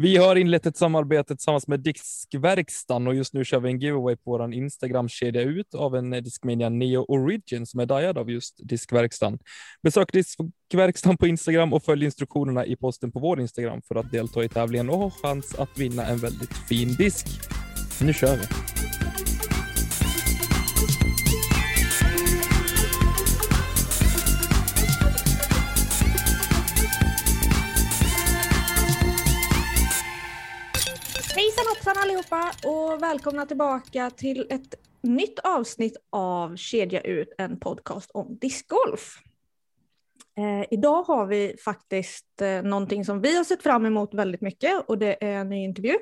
[0.00, 4.16] Vi har inlett ett samarbete tillsammans med Diskverkstan och just nu kör vi en giveaway
[4.16, 9.38] på vår Instagram-kedja ut av en Discmania Neo Origin som är dajad av just Diskverkstan.
[9.82, 14.44] Besök Diskverkstan på Instagram och följ instruktionerna i posten på vår Instagram för att delta
[14.44, 17.26] i tävlingen och ha chans att vinna en väldigt fin disk.
[18.00, 18.44] Nu kör vi!
[31.88, 38.38] Hejsan allihopa och välkomna tillbaka till ett nytt avsnitt av Kedja ut, en podcast om
[38.38, 39.18] discgolf.
[40.36, 44.88] Eh, idag har vi faktiskt eh, någonting som vi har sett fram emot väldigt mycket
[44.88, 45.94] och det är en ny intervju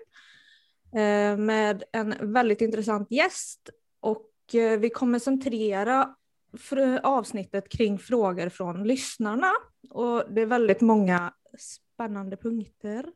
[0.97, 3.71] eh, med en väldigt intressant gäst.
[4.01, 6.15] Och eh, vi kommer centrera
[6.59, 9.53] för avsnittet kring frågor från lyssnarna.
[9.91, 13.07] Och det är väldigt många spännande punkter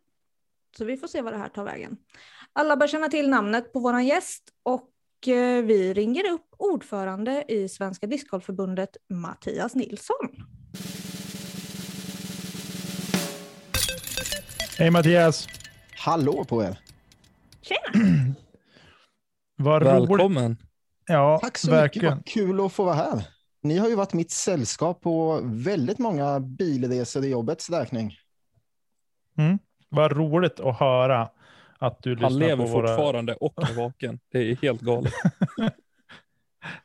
[0.78, 1.96] så vi får se vad det här tar vägen.
[2.52, 7.68] Alla bör känna till namnet på vår gäst och eh, vi ringer upp ordförande i
[7.68, 10.28] Svenska Discgolfförbundet Mattias Nilsson.
[14.78, 15.46] Hej Mattias!
[15.96, 16.78] Hallå på er!
[17.60, 18.34] Tjena!
[19.80, 20.10] Roligt.
[20.10, 20.56] Välkommen!
[21.06, 22.16] Ja, Tack så verkligen.
[22.16, 23.24] mycket, vad kul att få vara här.
[23.62, 28.14] Ni har ju varit mitt sällskap på väldigt många bilresor i jobbets räkning.
[29.38, 29.58] Mm.
[29.91, 31.28] Vad roligt att höra
[31.78, 32.88] att du Han lyssnar lever på våra...
[32.88, 34.19] fortfarande och är vaken.
[34.32, 35.12] Det är helt galet.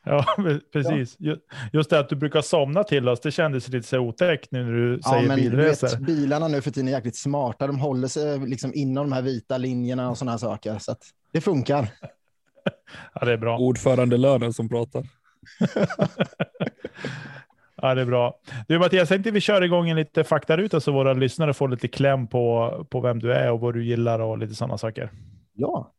[0.02, 0.24] Ja,
[0.72, 1.16] precis.
[1.18, 1.36] Ju-
[1.72, 4.72] Just det att du brukar somna till oss, det kändes lite så otäckt nu när
[4.72, 5.88] du Ja, säger men bilresor.
[5.88, 7.66] vet, bilarna nu för tiden är jäkligt smarta.
[7.66, 10.78] De håller sig liksom inom de här vita linjerna och sådana här saker.
[10.78, 11.88] Så att det funkar.
[13.14, 13.58] Ja, det är bra.
[13.58, 15.02] Ordförande lönen som pratar.
[17.82, 18.40] Ja, det är bra.
[18.68, 22.26] Du Mattias, tänkte vi kör igång en lite faktaruta så våra lyssnare får lite kläm
[22.26, 25.10] på, på vem du är och vad du gillar och lite sådana saker.
[25.52, 25.92] Ja,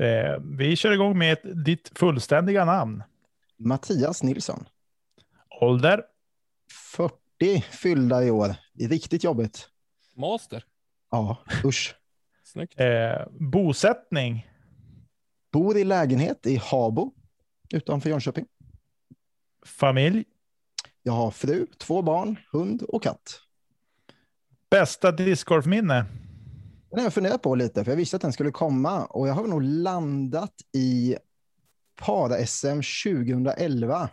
[0.00, 3.02] Eh, vi kör igång med ditt fullständiga namn.
[3.56, 4.64] Mattias Nilsson.
[5.60, 6.02] Ålder,
[6.94, 8.54] 40 fyllda i år.
[8.74, 9.68] Det är riktigt jobbigt.
[10.16, 10.64] Master.
[11.10, 11.94] Ja, usch.
[12.44, 12.80] Snyggt.
[12.80, 14.48] eh, bosättning,
[15.52, 17.12] Bor i lägenhet i Habo
[17.74, 18.46] utanför Jönköping.
[19.66, 20.24] familj,
[21.08, 23.40] Jag har fru, två barn, hund och katt.
[24.70, 26.04] bästa discgolfminne.
[26.90, 29.34] Den har jag funderat på lite, för jag visste att den skulle komma och jag
[29.34, 31.16] har nog landat i
[32.00, 34.08] para-SM 2011.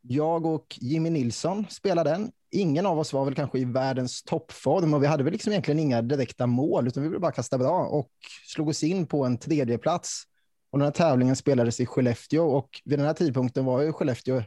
[0.00, 2.30] Jag och Jimmy Nilsson spelade den.
[2.50, 5.80] Ingen av oss var väl kanske i världens toppform och vi hade väl liksom egentligen
[5.80, 8.10] inga direkta mål, utan vi ville bara kasta bra och
[8.46, 10.22] slog oss in på en tredje plats.
[10.70, 14.42] Och den här tävlingen spelades i Skellefteå och vid den här tidpunkten var ju Skellefteå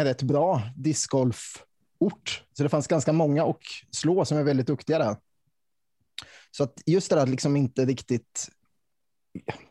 [0.00, 2.44] en rätt bra discgolfort.
[2.52, 5.16] Så det fanns ganska många att slå som är väldigt duktiga där.
[6.50, 8.48] Så att just det där att liksom inte riktigt...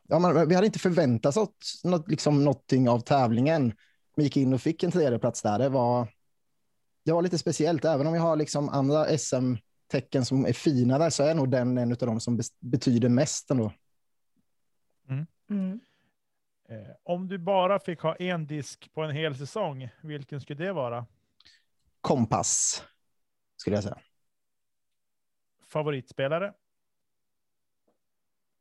[0.08, 3.74] Ja, man, vi hade inte förväntat oss något, liksom någonting av tävlingen.
[4.16, 5.60] Vi gick in och fick en tredjeplats där.
[5.60, 6.08] Det var,
[7.06, 7.86] det var lite speciellt.
[7.86, 11.92] Även om vi har liksom andra SM-tecken som är finare så är nog den en
[11.92, 13.74] av de som betyder mest ändå.
[15.10, 15.28] Mm.
[15.50, 15.89] Eh,
[17.04, 21.06] om du bara fick ha en disk på en hel säsong, vilken skulle det vara?
[22.02, 22.84] Kompass,
[23.58, 24.00] skulle jag säga.
[25.68, 26.54] Favoritspelare?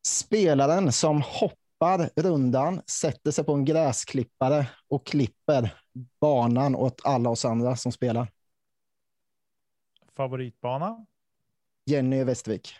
[0.02, 5.74] Spelaren som hoppar rundan, sätter sig på en gräsklippare och klipper
[6.20, 8.28] banan åt alla oss andra som spelar.
[10.16, 11.06] Favoritbana?
[11.84, 12.74] Jenny Westvik.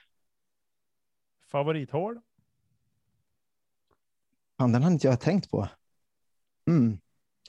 [1.47, 2.21] Favorithål?
[4.59, 5.69] Fan, den har inte jag tänkt på.
[6.69, 6.99] Mm.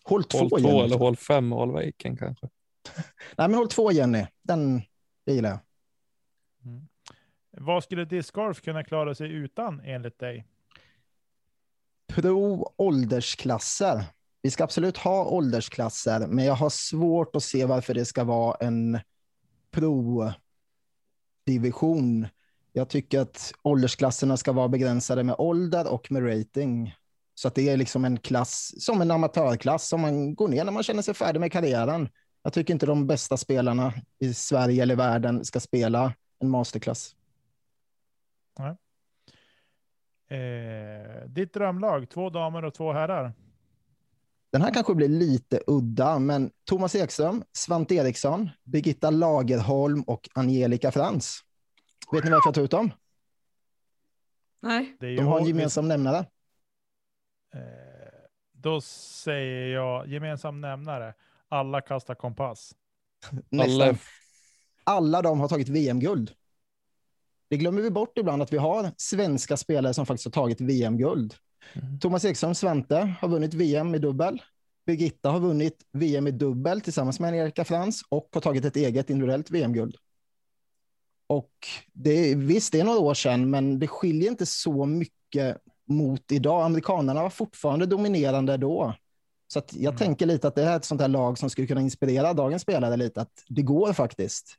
[0.03, 0.79] Håll två, Håll två Jenny.
[0.79, 2.49] eller håll fem och håll vaken kanske.
[3.37, 4.25] Nej, men håll två Jenny.
[4.41, 4.81] Den
[5.25, 5.59] det gillar jag.
[7.51, 10.45] Vad skulle discgolf kunna klara sig utan enligt dig?
[12.07, 14.03] Pro åldersklasser.
[14.41, 18.57] Vi ska absolut ha åldersklasser, men jag har svårt att se varför det ska vara
[18.59, 18.99] en
[19.71, 22.27] pro-division.
[22.73, 26.95] Jag tycker att åldersklasserna ska vara begränsade med ålder och med rating.
[27.39, 30.71] Så att det är liksom en klass som en amatörklass som man går ner när
[30.71, 32.09] man känner sig färdig med karriären.
[32.43, 37.15] Jag tycker inte de bästa spelarna i Sverige eller världen ska spela en masterclass.
[40.29, 43.33] Eh, ditt drömlag, två damer och två herrar.
[44.51, 50.91] Den här kanske blir lite udda, men Thomas Ekström, Svante Eriksson, Birgitta Lagerholm och Angelica
[50.91, 51.39] Frans.
[52.11, 52.91] Vet ni varför jag tog ut dem?
[54.61, 54.97] Nej.
[54.99, 56.25] De har en gemensam nämnare.
[57.53, 57.61] Eh,
[58.51, 61.13] då säger jag gemensam nämnare.
[61.47, 62.75] Alla kastar kompass.
[63.61, 63.97] Alla,
[64.83, 66.31] Alla de har tagit VM-guld.
[67.49, 71.35] Det glömmer vi bort ibland att vi har svenska spelare som faktiskt har tagit VM-guld.
[71.73, 71.99] Mm.
[71.99, 74.41] Thomas Ekström, Svante, har vunnit VM i dubbel.
[74.85, 79.09] Birgitta har vunnit VM i dubbel tillsammans med Erika Frans och har tagit ett eget
[79.09, 79.95] individuellt VM-guld.
[81.27, 81.53] Och
[81.93, 85.57] det, visst, det är några år sedan, men det skiljer inte så mycket
[85.89, 86.63] mot idag.
[86.65, 88.93] Amerikanerna var fortfarande dominerande då.
[89.47, 89.97] Så att jag Mm.
[89.97, 92.97] tänker lite att det är ett sånt här lag som skulle kunna inspirera dagens spelare
[92.97, 94.55] lite, att det går faktiskt.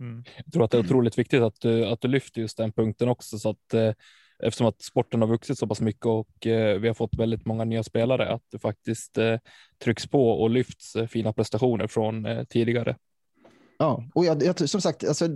[0.00, 0.24] Mm.
[0.44, 3.08] jag tror att det är otroligt viktigt att du, att du lyfter just den punkten
[3.08, 3.92] också så att eh,
[4.38, 7.64] eftersom att sporten har vuxit så pass mycket och eh, vi har fått väldigt många
[7.64, 9.36] nya spelare att det faktiskt eh,
[9.84, 12.96] trycks på och lyfts eh, fina prestationer från eh, tidigare.
[13.78, 15.28] Ja, och jag, jag, som sagt, alltså,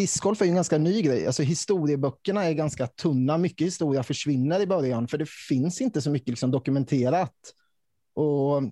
[0.00, 1.26] discgolf är ju en ganska ny grej.
[1.26, 3.38] Alltså, historieböckerna är ganska tunna.
[3.38, 7.54] Mycket historia försvinner i början, för det finns inte så mycket liksom, dokumenterat.
[8.14, 8.62] Och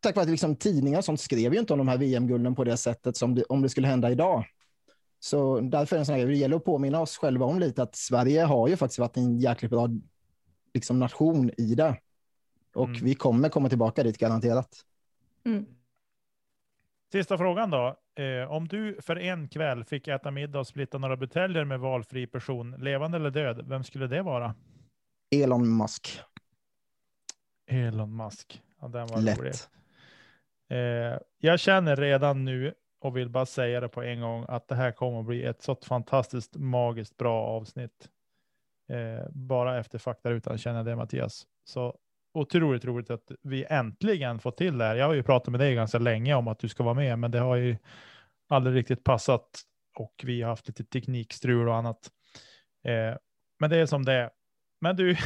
[0.00, 2.64] tack vare att liksom, tidningar och sånt skrev ju inte om de här VM-gulden på
[2.64, 4.44] det sättet som det, om det skulle hända idag.
[5.20, 6.32] Så därför är det en sån här, grej.
[6.32, 9.38] det gäller att påminna oss själva om lite att Sverige har ju faktiskt varit en
[9.38, 9.88] jäkligt bra
[10.74, 11.96] liksom, nation i det.
[12.74, 13.04] Och Mm.
[13.04, 14.68] vi kommer komma tillbaka dit garanterat.
[15.46, 15.66] Mm.
[17.12, 17.96] Sista frågan då.
[18.20, 22.26] Eh, om du för en kväll fick äta middag och splitta några buteljer med valfri
[22.26, 24.54] person, levande eller död, vem skulle det vara?
[25.30, 26.20] Elon Musk,
[27.66, 28.62] Elon Musk.
[28.80, 29.44] Ja, den var rolig.
[29.44, 29.70] lätt.
[30.68, 34.74] Eh, jag känner redan nu och vill bara säga det på en gång att det
[34.74, 38.08] här kommer att bli ett så fantastiskt magiskt bra avsnitt.
[38.88, 41.46] Eh, bara efter faktarutan känner jag det Mattias.
[41.64, 41.98] Så
[42.32, 44.96] otroligt roligt att vi äntligen fått till det här.
[44.96, 47.30] Jag har ju pratat med dig ganska länge om att du ska vara med, men
[47.30, 47.76] det har ju
[48.48, 49.62] aldrig riktigt passat
[49.96, 52.10] och vi har haft lite teknikstrul och annat.
[52.84, 53.16] Eh,
[53.58, 54.30] men det är som det är.
[54.80, 55.16] Men du,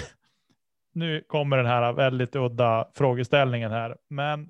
[0.95, 4.41] nu kommer den här väldigt udda frågeställningen här, men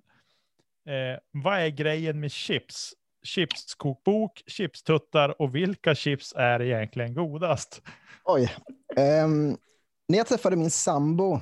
[0.86, 2.94] eh, vad är grejen med chips?
[3.22, 7.82] Chipskokbok, chipstuttar och vilka chips är egentligen godast?
[8.24, 8.52] Oj.
[9.24, 9.58] Um,
[10.08, 11.40] när jag träffade min sambo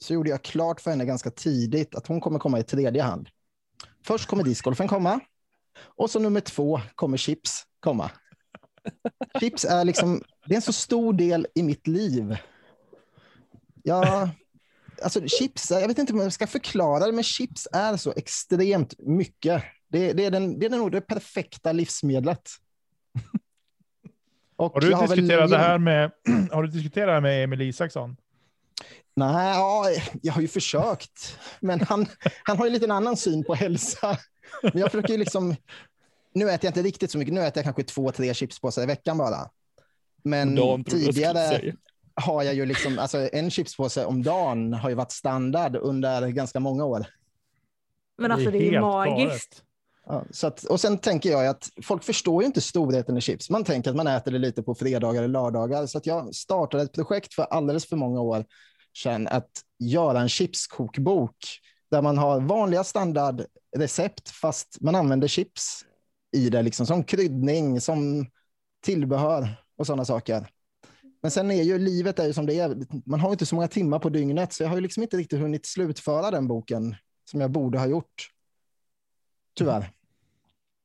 [0.00, 3.28] så gjorde jag klart för henne ganska tidigt att hon kommer komma i tredje hand.
[4.06, 5.20] Först kommer discgolfen komma
[5.78, 8.10] och så nummer två kommer chips komma.
[9.40, 12.36] Chips är liksom, det är en så stor del i mitt liv.
[13.82, 14.30] Ja,
[15.02, 18.94] alltså chips, jag vet inte om jag ska förklara det, men chips är så extremt
[18.98, 19.62] mycket.
[19.88, 22.50] Det, det, är, den, det är nog det perfekta livsmedlet.
[24.56, 26.10] Och Har du jag väl diskuterat det här med,
[26.52, 28.16] har du diskuterat det här med Emil Isaksson?
[29.16, 29.86] Nej, ja,
[30.22, 31.38] jag har ju försökt.
[31.60, 32.06] Men han,
[32.42, 34.18] han har ju lite en annan syn på hälsa.
[34.62, 35.56] Men jag försöker ju liksom...
[36.32, 37.34] Nu äter jag inte riktigt så mycket.
[37.34, 39.50] Nu äter jag kanske två, tre chipspåsar i veckan bara.
[40.22, 41.72] Men tidigare
[42.14, 42.98] har jag ju liksom...
[42.98, 47.06] Alltså en chipspåse om dagen har ju varit standard under ganska många år.
[48.18, 49.20] Men alltså det är ju helt magiskt.
[49.28, 49.62] galet.
[50.06, 53.50] Ja, så att, och sen tänker jag att folk förstår ju inte storheten i chips.
[53.50, 55.86] Man tänker att man äter det lite på fredagar eller lördagar.
[55.86, 58.44] Så att jag startade ett projekt för alldeles för många år
[58.96, 61.36] sedan att göra en chipskokbok
[61.90, 65.84] där man har vanliga standardrecept fast man använder chips
[66.36, 68.26] i det liksom, som kryddning, som
[68.84, 70.48] tillbehör och sådana saker.
[71.22, 72.76] Men sen är ju livet är ju som det är.
[73.08, 75.40] Man har inte så många timmar på dygnet så jag har ju liksom inte riktigt
[75.40, 76.96] hunnit slutföra den boken
[77.30, 78.30] som jag borde ha gjort.
[79.54, 79.93] Tyvärr.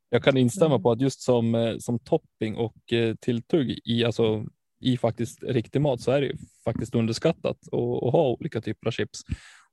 [0.09, 0.83] Jag kan instämma Mm.
[0.83, 4.45] på att just som, eh, som topping och eh, tilltugg i, alltså,
[4.81, 7.73] i faktiskt riktig mat så är det ju faktiskt underskattat att,
[8.13, 9.21] ha olika typer av chips.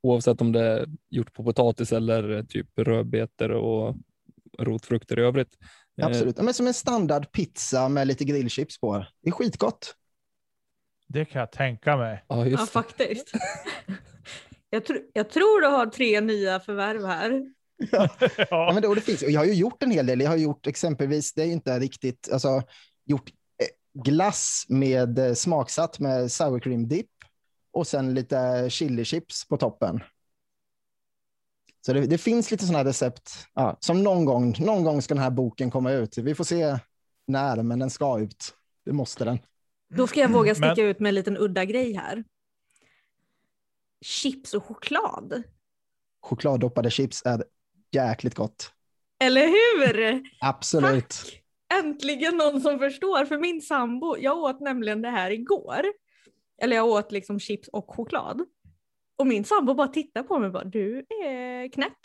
[0.01, 3.95] Oavsett om det är gjort på potatis eller eh, typ rödbetor och
[4.59, 5.57] rotfrukter i övrigt.
[6.01, 6.37] Absolut.
[6.37, 9.05] Men som en standard pizza med lite grillchips på.
[9.21, 9.95] Det är skitgott.
[11.07, 12.23] Det kan jag tänka mig.
[12.27, 13.31] Ja, Ja, faktiskt.
[14.69, 17.53] Jag, tr jag tror du har tre nya förvärv här.
[17.91, 18.09] Ja,
[18.49, 18.71] ja.
[18.73, 19.21] men det, och det finns.
[19.21, 20.21] Och jag har ju gjort en hel del.
[20.21, 22.61] Jag har gjort exempelvis, det är inte riktigt, alltså
[23.05, 27.09] gjort eh, glass med eh, smaksatt med sour cream dip
[27.71, 30.03] och sen lite chili chips på toppen.
[31.85, 35.23] Så det, det finns lite sådana recept ja, som någon gång, någon gång ska den
[35.23, 36.17] här boken komma ut.
[36.17, 36.79] Vi får se
[37.27, 38.53] när, men den ska ut.
[38.85, 39.39] Det måste den.
[39.89, 42.23] Då ska jag våga sticka Men- ut med en liten udda grej här.
[44.01, 45.43] Chips och choklad.
[46.21, 47.43] Chokladdoppade chips är
[47.91, 48.71] jäkligt gott.
[49.23, 50.23] Eller hur?
[50.39, 51.09] Absolut.
[51.09, 51.43] Tack!
[51.83, 55.81] Äntligen någon som förstår, för min sambo, jag åt nämligen det här igår.
[56.61, 58.41] Eller jag åt liksom chips och choklad.
[59.17, 61.97] Och min sambo bara tittar på mig och bara, du är knäpp.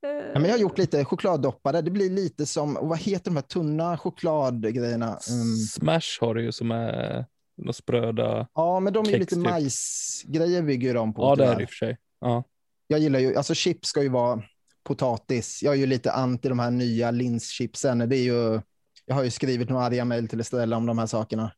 [0.00, 1.82] Ja, men jag har gjort lite chokladdoppade.
[1.82, 5.10] Det blir lite som, vad heter de här tunna chokladgrejerna?
[5.10, 8.48] Um, Smash har du ju som är några spröda.
[8.54, 9.50] ja, men de är ju lite Kex typ.
[9.50, 11.22] majsgrejer bygger de på.
[11.22, 11.98] Ja, det är det i och för sig.
[12.20, 12.44] Ja.
[12.86, 14.42] Jag gillar ju, alltså chips ska ju vara
[14.84, 15.62] potatis.
[15.62, 17.98] Jag är ju lite anti de här nya linschipsen.
[17.98, 18.60] Det är ju,
[19.06, 21.52] jag har ju skrivit några arga mejl till Estrella om de här sakerna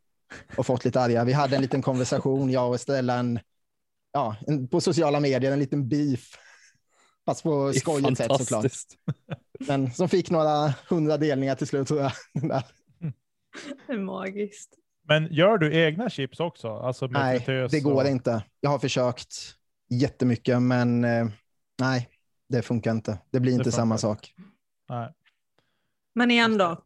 [0.56, 1.24] och fått lite arga.
[1.24, 3.40] Vi hade en liten konversation, jag och Estrella, en,
[4.12, 6.38] ja, en, på sociala medier, en liten beef.
[7.26, 8.72] Fast på skojigt sätt såklart.
[9.58, 12.12] Men som fick några hundra delningar till slut tror jag.
[13.86, 14.74] Det är magiskt.
[15.08, 16.68] Men gör du egna chips också?
[16.68, 18.10] Alltså med Nej, det går och...
[18.10, 18.44] inte.
[18.60, 19.34] Jag har försökt
[19.90, 21.26] jättemycket, men eh,
[21.78, 22.08] nej,
[22.48, 23.18] det funkar inte.
[23.30, 24.00] Det blir inte funkar samma inte.
[24.02, 24.34] sak.
[24.88, 25.12] Nej.
[26.14, 26.82] Men igen då,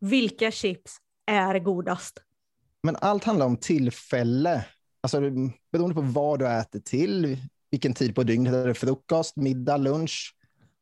[0.00, 0.96] vilka chips
[1.26, 2.22] är godast?
[2.82, 4.66] Men allt handlar om tillfälle.
[5.00, 7.38] Alltså, det- beroende på vad du äter till,
[7.70, 8.54] vilken tid på dygnet.
[8.54, 10.36] Är det frukost, middag, lunch?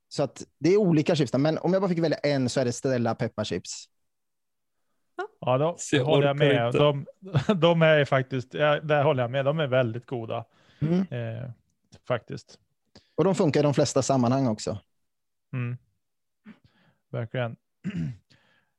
[0.09, 1.33] Så att det är olika chips.
[1.33, 3.85] Men om jag bara fick välja en så är det Stella pepparchips.
[5.41, 6.67] Ja, då Så jag håller jag med.
[6.67, 6.79] inte.
[6.79, 7.07] De,
[7.61, 9.45] de är faktiskt, ja, där håller jag med.
[9.45, 10.45] De är väldigt goda.
[10.81, 11.01] Mm.
[11.01, 11.51] Eh,
[12.09, 12.59] faktiskt.
[13.15, 14.79] Och de funkar i de flesta sammanhang också.
[15.53, 15.79] Mm.
[17.11, 17.57] Verkligen.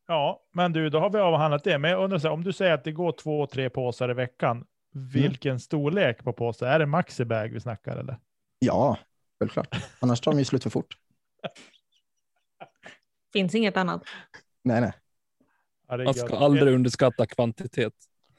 [0.07, 1.77] Ja, men du, då har vi avhandlat det.
[1.77, 4.13] Men jag undrar så här, om du säger att det går två, tre påsar i
[4.13, 4.65] veckan.
[4.91, 6.67] Vilken storlek på påse?
[6.67, 8.17] Är det maxibag vi snackar eller?
[8.59, 8.97] Ja,
[9.39, 9.75] självklart.
[9.99, 10.97] Annars tar de ju slut för fort.
[13.33, 14.03] Finns inget annat.
[14.63, 14.93] Nej, nej.
[16.05, 17.93] Man ska aldrig underskatta kvantitet.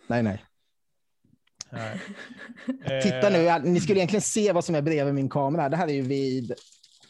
[0.06, 0.44] nej, nej.
[3.02, 5.68] Titta nu, ni skulle egentligen se vad som är bredvid min kamera.
[5.68, 6.54] Det här är ju vid...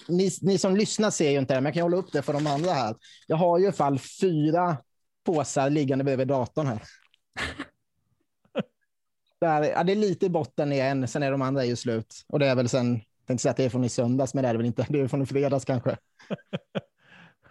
[0.08, 2.32] Ni, ni som lyssnar ser ju inte det, men jag kan hålla upp det för
[2.32, 2.96] de andra här.
[3.26, 4.76] Jag har ju i fall fyra
[5.26, 6.82] påsar liggande bredvid datorn här.
[9.40, 12.24] Där, ja, det är lite i botten i en, sen är de andra ju slut.
[12.28, 14.42] Och det är väl sen, jag tänkte säga att det är från i söndags, men
[14.42, 14.86] det är det väl inte.
[14.88, 15.96] Det är från i fredags kanske.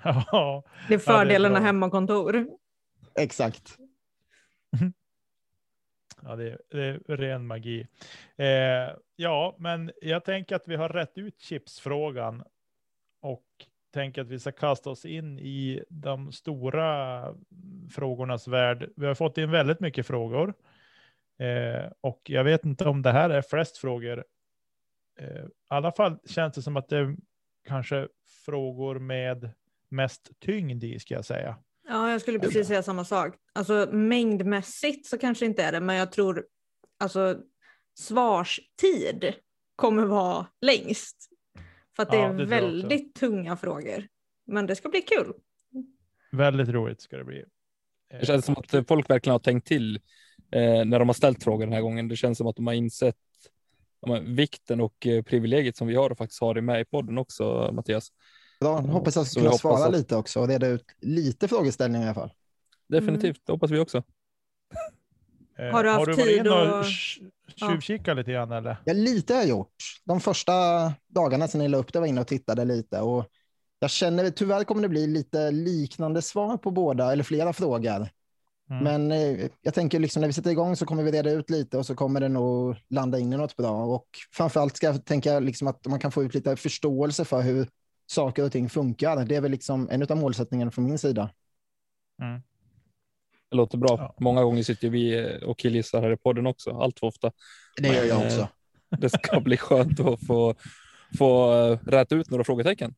[0.03, 1.65] Ja, Det är fördelarna bra.
[1.65, 2.47] hemmakontor.
[3.19, 3.77] Exakt
[6.25, 7.87] ja det, är, det är ren magi.
[8.35, 12.43] Eh, ja, men jag tänker att vi har rätt ut chipsfrågan
[13.21, 13.43] och
[13.93, 17.23] tänker att vi ska kasta oss in i de stora
[17.91, 18.89] frågornas värld.
[18.95, 20.53] Vi har fått in väldigt mycket frågor
[21.39, 24.23] eh, och jag vet inte om det här är flest frågor.
[25.19, 27.15] Eh, I alla fall känns det som att det är
[27.67, 28.07] kanske
[28.45, 29.49] frågor med
[29.89, 31.55] mest tyngd i, ska jag säga.
[31.87, 33.35] Ja, jag skulle precis säga samma sak.
[33.55, 36.45] Alltså mängdmässigt så kanske inte är det, men jag tror
[36.99, 37.37] alltså
[37.99, 39.33] svarstid
[39.75, 41.29] kommer vara längst.
[41.95, 44.07] För att det Ja, är det väldigt tunga frågor.
[44.47, 45.33] Men det ska bli kul.
[46.31, 47.43] Väldigt roligt ska det bli.
[48.19, 49.95] Det känns som att eh, folk verkligen har tänkt till
[50.51, 52.07] eh, när de har ställt frågor den här gången.
[52.07, 53.15] Det känns som att de har insett
[54.01, 56.85] ja, men, vikten och eh, privilegiet som vi har och faktiskt har det med i
[56.85, 58.11] podden också, Mattias.
[58.59, 62.09] Bra, hoppas jag ska kunna svara att- lite också och reda ut lite frågeställningar i
[62.09, 62.33] alla fall.
[62.99, 64.03] Definitivt, det hoppas vi också.
[65.57, 67.29] Eh, Har du haft varit tid inne och att- tj-
[68.05, 68.13] Ja.
[68.13, 68.77] lite grann eller?
[68.85, 69.73] Ja, lite har jag gjort.
[70.03, 70.53] De första
[71.07, 73.01] dagarna sedan ni la upp det var inne och tittade lite.
[73.01, 73.25] Och
[73.79, 78.07] jag känner tyvärr kommer det bli lite liknande svar på båda eller flera frågor.
[78.69, 78.83] Mm.
[78.83, 81.77] Men eh, jag tänker liksom när vi sätter igång så kommer vi reda ut lite
[81.77, 83.83] och så kommer det nog landa in i något bra.
[83.85, 87.67] Och framförallt ska jag tänka liksom att man kan få ut lite förståelse för hur
[88.07, 89.25] saker och ting funkar.
[89.25, 91.29] Det är väl liksom en av målsättningarna från min sida.
[92.21, 92.41] Mm.
[93.53, 93.95] Det låter bra.
[93.99, 94.15] Ja.
[94.19, 97.31] Många gånger sitter vi eh, och killgissar här i podden också, allt för ofta.
[97.77, 98.41] Det gör jag också.
[98.41, 98.47] eh,
[98.99, 100.55] Det ska bli skönt att få,
[101.17, 102.95] få eh, räta ut några frågetecken.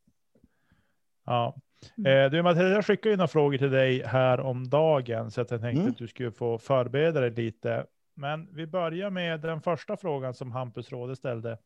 [1.26, 1.56] Ja.
[1.98, 2.26] Mm.
[2.26, 5.52] Eh, du Mattias, jag skickade ju några frågor till dig här om dagen så att
[5.52, 5.92] jag tänkte Mm.
[5.92, 7.86] att du skulle få förbereda dig lite.
[8.16, 11.58] Men vi börjar med den första frågan som Hampus Råde ställde.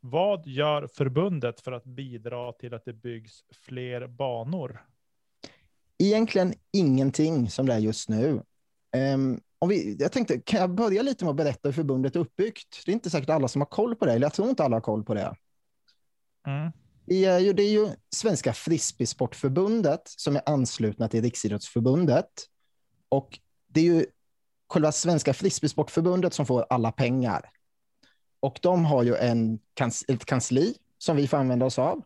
[0.00, 4.80] Vad gör förbundet för att bidra till att det byggs fler banor?
[5.98, 8.42] Egentligen ingenting som det är just nu.
[8.96, 12.20] Ehm, om vi, jag tänkte, kan jag börja lite med att berätta hur förbundet är
[12.20, 12.82] uppbyggt?
[12.84, 14.76] Det är inte säkert alla som har koll på det, eller jag tror inte alla
[14.76, 15.36] har koll på det.
[16.46, 16.72] Mm.
[17.06, 22.30] Det är ju, det är ju Svenska Frisbeesportförbundet som är anslutna till Riksidrottsförbundet.
[23.08, 24.06] Och det är ju
[24.68, 27.50] själva Svenska Frisbeesportförbundet som får alla pengar.
[28.40, 29.58] Och de har ju en
[30.08, 32.02] ett kansli som vi får använda oss av.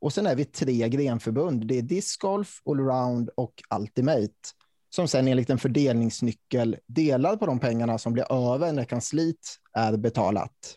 [0.00, 1.66] Och sen är vi tre grenförbund.
[1.66, 4.34] Det är discgolf, allround och ultimate.
[4.90, 9.36] Som sen enligt en fördelningsnyckel delar på de pengarna som blir över när kansliet
[9.72, 10.76] är betalat.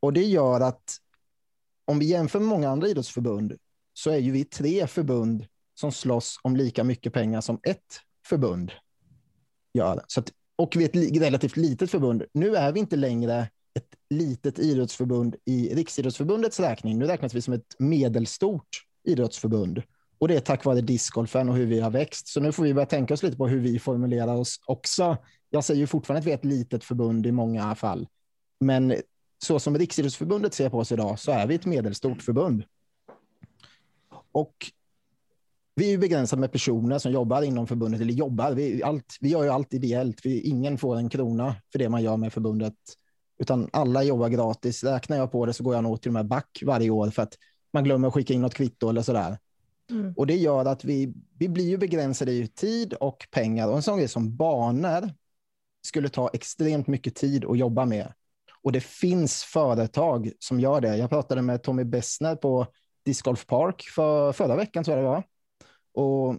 [0.00, 0.96] Och det gör att
[1.84, 3.56] om vi jämför med många andra idrottsförbund
[3.92, 8.72] så är ju vi tre förbund som slåss om lika mycket pengar som ett förbund
[9.74, 10.04] gör.
[10.06, 12.24] Så att, och vi är ett relativt litet förbund.
[12.32, 16.98] Nu är vi inte längre ett litet idrottsförbund i Riksidrottsförbundets räkning.
[16.98, 19.82] Nu räknas vi som ett medelstort idrottsförbund.
[20.18, 22.28] Och det är tack vare discgolfen och hur vi har växt.
[22.28, 25.16] Så nu får vi börja tänka oss lite på hur vi formulerar oss också.
[25.50, 28.08] Jag säger ju fortfarande att vi är ett litet förbund i många fall.
[28.60, 28.94] Men
[29.44, 32.64] så som Riksidrottsförbundet ser på oss idag så är vi ett medelstort förbund.
[34.32, 34.54] Och
[35.74, 39.42] vi är begränsade med personer som jobbar inom förbundet, eller jobbar, vi, allt, vi gör
[39.42, 40.26] ju allt ideellt.
[40.26, 42.74] Vi, ingen får en krona för det man gör med förbundet,
[43.40, 44.84] utan alla jobbar gratis.
[44.84, 47.22] Räknar jag på det så går jag nog till och med back varje år för
[47.22, 47.38] att
[47.72, 49.38] man glömmer att skicka in något kvitto eller sådär.
[49.90, 50.14] Mm.
[50.16, 53.68] Och det gör att vi, vi blir ju begränsade i tid och pengar.
[53.68, 55.10] Och en sån grej som banor
[55.82, 58.12] skulle ta extremt mycket tid att jobba med.
[58.62, 60.96] Och det finns företag som gör det.
[60.96, 62.66] Jag pratade med Tommy Bessner på
[63.04, 65.24] Disc Golf Park för, förra veckan, tror jag det var.
[66.04, 66.36] Och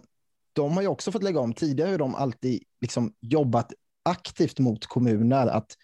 [0.52, 1.52] de har ju också fått lägga om.
[1.52, 5.76] Tidigare har de alltid liksom jobbat aktivt mot kommuner att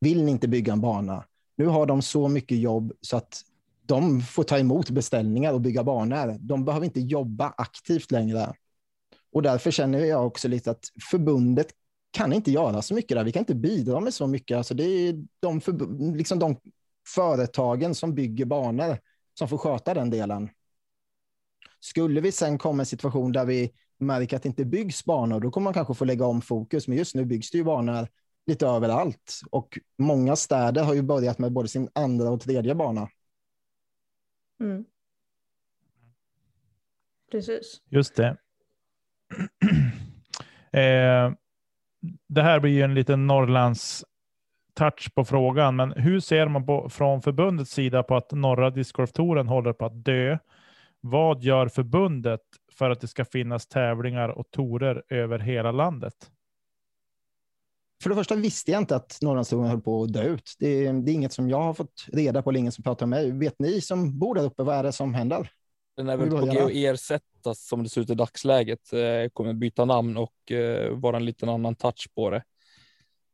[0.00, 1.24] vill ni inte bygga en bana?
[1.56, 3.44] Nu har de så mycket jobb så att
[3.86, 6.36] de får ta emot beställningar och bygga banor.
[6.40, 8.54] De behöver inte jobba aktivt längre.
[9.32, 11.66] Och därför känner jag också lite att förbundet
[12.10, 13.24] kan inte göra så mycket där.
[13.24, 14.56] Vi kan inte bidra med så mycket.
[14.56, 15.72] Alltså det är de, för,
[16.16, 16.56] liksom de
[17.14, 18.98] företagen som bygger banor
[19.34, 20.48] som får sköta den delen.
[21.80, 25.40] Skulle vi sen komma i en situation där vi märker att det inte byggs banor,
[25.40, 26.88] då kommer man kanske få lägga om fokus.
[26.88, 28.08] Men just nu byggs det ju banor
[28.48, 33.08] lite överallt och många städer har ju börjat med både sin andra och tredje bana.
[34.60, 34.84] Mm.
[37.30, 37.82] Precis.
[37.88, 38.36] Just det.
[40.80, 41.32] eh,
[42.28, 44.04] det här blir ju en liten Norrlands
[44.74, 49.48] touch på frågan, men hur ser man på, från förbundets sida på att norra discgolftouren
[49.48, 50.38] håller på att dö?
[51.00, 52.40] Vad gör förbundet
[52.72, 56.30] för att det ska finnas tävlingar och torer över hela landet?
[58.02, 60.54] För det första visste jag inte att Norrlandstouren höll på att dö ut.
[60.58, 63.22] Det det är, inget som jag har fått reda på eller ingen som pratar med
[63.22, 63.38] mig.
[63.38, 65.50] Vet ni som bor där uppe, vad är det som händer?
[65.96, 68.92] Den är väl på att ersättas som det ser ut i dagsläget.
[68.92, 72.42] Eh, kommer byta namn och eh, vara en liten annan touch på det.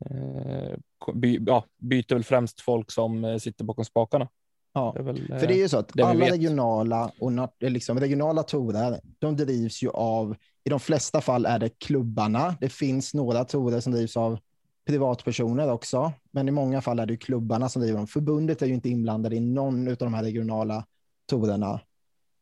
[0.07, 0.79] Eh,
[1.14, 4.29] by, ja, byter väl främst folk som sitter bakom spakarna.
[4.72, 9.00] Ja, det väl, för det är ju så att alla regionala och liksom regionala torer,
[9.18, 12.57] de drivs ju av, i de flesta fall är det klubbarna.
[12.61, 14.38] Det finns några torer som drivs av
[14.87, 18.07] privatpersoner också, men i många fall är det klubbarna som driver dem.
[18.07, 20.87] Förbundet är ju inte inblandade i någon av de här regionala
[21.27, 21.81] torerna.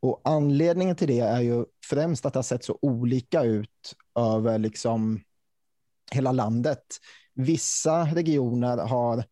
[0.00, 4.58] Och anledningen till det är ju främst att det har sett så olika ut över
[4.58, 5.20] liksom
[6.12, 6.84] hela landet.
[7.34, 9.24] Vissa regioner har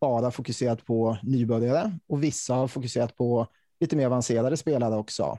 [0.00, 3.46] bara fokuserat på nybörjare och vissa har fokuserat på
[3.80, 5.38] lite mer avancerade spelare också.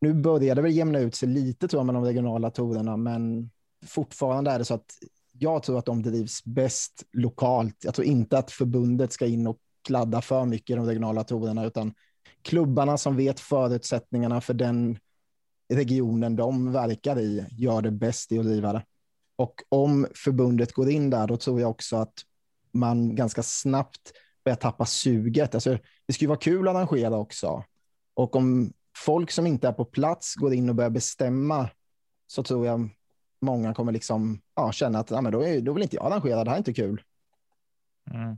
[0.00, 3.50] Nu börjar det väl jämna ut sig lite tror jag med de regionala torerna, men
[3.86, 4.98] fortfarande är det så att
[5.32, 7.76] jag tror att de drivs bäst lokalt.
[7.84, 11.64] Jag tror inte att förbundet ska in och kladda för mycket i de regionala torerna,
[11.64, 11.94] utan
[12.42, 14.98] klubbarna som vet förutsättningarna för den
[15.72, 18.84] regionen de verkar i gör det bäst i att driva det.
[19.36, 22.14] Och om förbundet går in där, då tror jag också att
[22.72, 24.12] man ganska snabbt
[24.44, 25.54] börjar tappa suget.
[25.54, 27.64] Alltså, det skulle vara kul att arrangera också.
[28.14, 31.70] Och om folk som inte är på plats går in och börjar bestämma
[32.26, 32.88] så tror jag
[33.42, 36.44] många kommer liksom, ja, känna att ja, men då, är, då vill inte jag arrangera,
[36.44, 37.02] det här är inte kul.
[38.10, 38.36] Mm.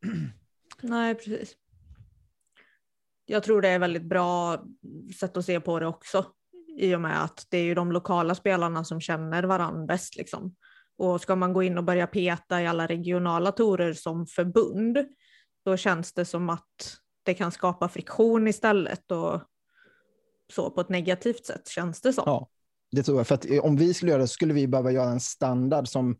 [0.82, 1.56] Nej, precis.
[3.26, 4.64] Jag tror det är väldigt bra
[5.20, 6.26] sätt att se på det också.
[6.78, 10.16] I och med att det är ju de lokala spelarna som känner varandra bäst.
[10.16, 10.54] Liksom.
[10.96, 14.98] Och ska man gå in och börja peta i alla regionala torer som förbund,
[15.64, 19.42] då känns det som att det kan skapa friktion istället och
[20.52, 22.22] så på ett negativt sätt känns det som.
[22.26, 22.48] Ja,
[22.90, 23.26] det tror jag.
[23.26, 26.16] För att eh, om vi skulle göra det skulle vi behöva göra en standard som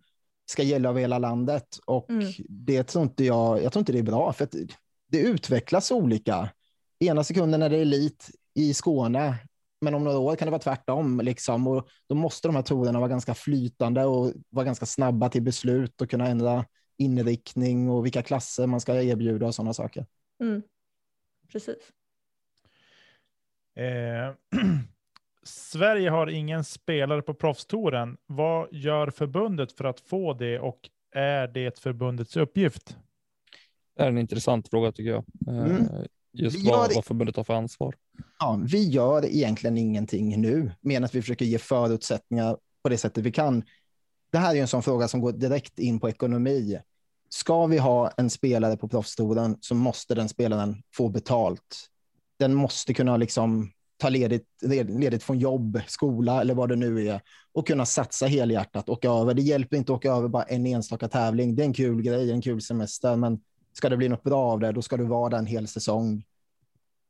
[0.50, 2.32] ska gälla över hela landet och mm.
[2.48, 4.54] det tror inte jag, jag tror inte det är bra för att
[5.08, 6.48] det utvecklas olika.
[7.00, 9.34] Ena sekunden är det elit i Skåne,
[9.80, 11.20] men om några år kan det vara tvärtom.
[11.20, 11.66] Liksom.
[11.66, 16.00] Och då måste de här torerna vara ganska flytande och vara ganska snabba till beslut
[16.00, 16.64] och kunna ändra
[16.96, 20.06] inriktning och vilka klasser man ska erbjuda och sådana saker.
[20.40, 20.62] Mm.
[21.52, 21.92] Precis.
[23.74, 24.34] Eh,
[25.48, 28.16] Sverige har ingen spelare på proffstouren.
[28.26, 32.96] Vad gör förbundet för att få det och är det förbundets uppgift?
[33.96, 35.24] Det är en intressant fråga tycker jag.
[35.48, 35.86] Eh, mm.
[36.32, 37.94] Just vad, vad förbundet har för ansvar.
[38.38, 43.24] Ja, vi gör egentligen ingenting nu, men att vi försöker ge förutsättningar på det sättet
[43.24, 43.62] vi kan.
[44.30, 46.78] Det här är en sån fråga som går direkt in på ekonomi.
[47.28, 51.88] ska vi ha en spelare på proffstouren så måste den spelaren få betalt.
[52.38, 54.46] Den måste kunna liksom ta ledigt,
[54.88, 57.20] ledigt från jobb, skola eller vad det nu är
[57.52, 59.34] och kunna satsa helhjärtat, åka över.
[59.34, 61.56] Det hjälper inte att åka över bara en enstaka tävling.
[61.56, 63.40] Det är en kul grej, en kul semester, men
[63.72, 66.24] ska det bli något bra av det, då ska du vara där en hel säsong.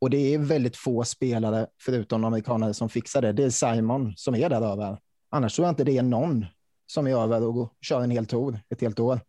[0.00, 3.32] Och det är väldigt få spelare, förutom amerikaner som fixar det.
[3.32, 4.98] Det är Simon som är där över.
[5.30, 6.46] Annars tror jag inte det är någon
[6.86, 9.20] som är över och kör en hel tour ett helt år.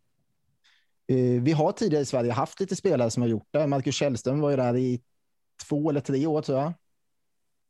[1.08, 3.66] Eh, vi har tidigare i Sverige haft lite spelare som har gjort det.
[3.66, 5.00] Marcus Källström var ju där i
[5.68, 6.72] två eller tre år tror jag.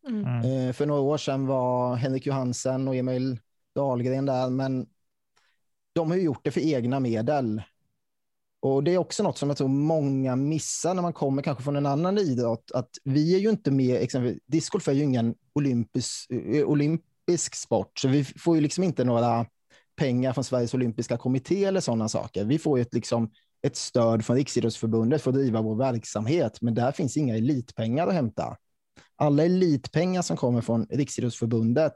[0.08, 0.24] Mm.
[0.24, 0.68] mm.
[0.68, 3.38] Eh, för några år sedan var Henrik Johansen och Emil
[3.74, 4.86] Dahlgren där, men
[5.92, 7.62] de har ju gjort det för egna medel.
[8.62, 11.76] Och Det är också något som jag tror många missar när man kommer kanske från
[11.76, 12.70] en annan idrott.
[12.74, 17.98] Att vi är ju inte med, exempelvis, discgolf är ju ingen olympisk, eh, olympisk sport,
[17.98, 19.46] så vi får ju liksom inte några
[19.96, 22.44] pengar från Sveriges olympiska kommitté eller sådana saker.
[22.44, 23.30] Vi får ju ett, liksom,
[23.62, 28.14] ett stöd från Riksidrottsförbundet för att driva vår verksamhet, men där finns inga elitpengar att
[28.14, 28.56] hämta.
[29.20, 31.94] Alla elitpengar som kommer från Riksidrottsförbundet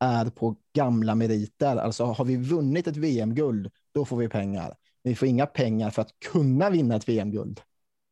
[0.00, 1.76] är på gamla meriter.
[1.76, 4.76] Alltså har vi vunnit ett VM-guld, då får vi pengar.
[5.02, 7.60] Men vi får inga pengar för att kunna vinna ett VM-guld.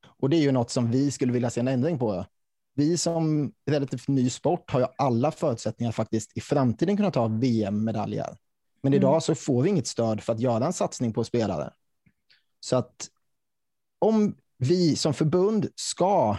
[0.07, 2.27] Och det är ju något som vi skulle vilja se en ändring på.
[2.75, 8.37] Vi som relativt ny sport har ju alla förutsättningar faktiskt i framtiden kunna ta VM-medaljer.
[8.83, 8.97] Men mm.
[8.97, 11.73] idag så får vi inget stöd för att göra en satsning på spelare.
[12.61, 13.09] Så att
[13.99, 16.37] om vi som förbund ska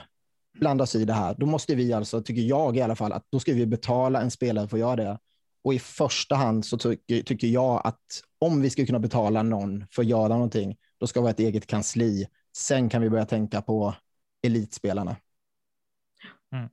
[0.60, 3.26] blanda oss i det här, då måste vi alltså, tycker jag i alla fall, att
[3.30, 5.20] då ska vi betala en spelare för att göra det.
[5.64, 9.86] Och i första hand så tycker, tycker jag att om vi ska kunna betala någon
[9.92, 12.28] för att göra någonting, då ska vi ha ett eget kansli.
[12.58, 13.96] Sen kan vi börja tänka på
[14.44, 15.16] elitspelarna.
[16.52, 16.70] Mm.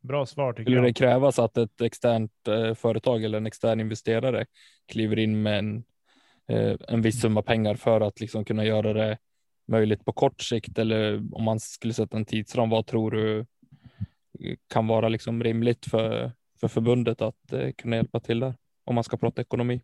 [0.00, 0.84] Bra svar tycker Skulle jag.
[0.84, 4.46] det krävas att ett externt eh, företag eller en extern investerare
[4.86, 5.84] kliver in med en,
[6.48, 9.18] eh, en viss summa pengar för att liksom kunna göra det
[9.68, 13.46] möjligt på kort sikt eller om man skulle sätta en tidsram, vad tror du
[14.68, 19.04] kan vara liksom rimligt för, för förbundet att eh, kunna hjälpa till där om man
[19.04, 19.80] ska prata ekonomi?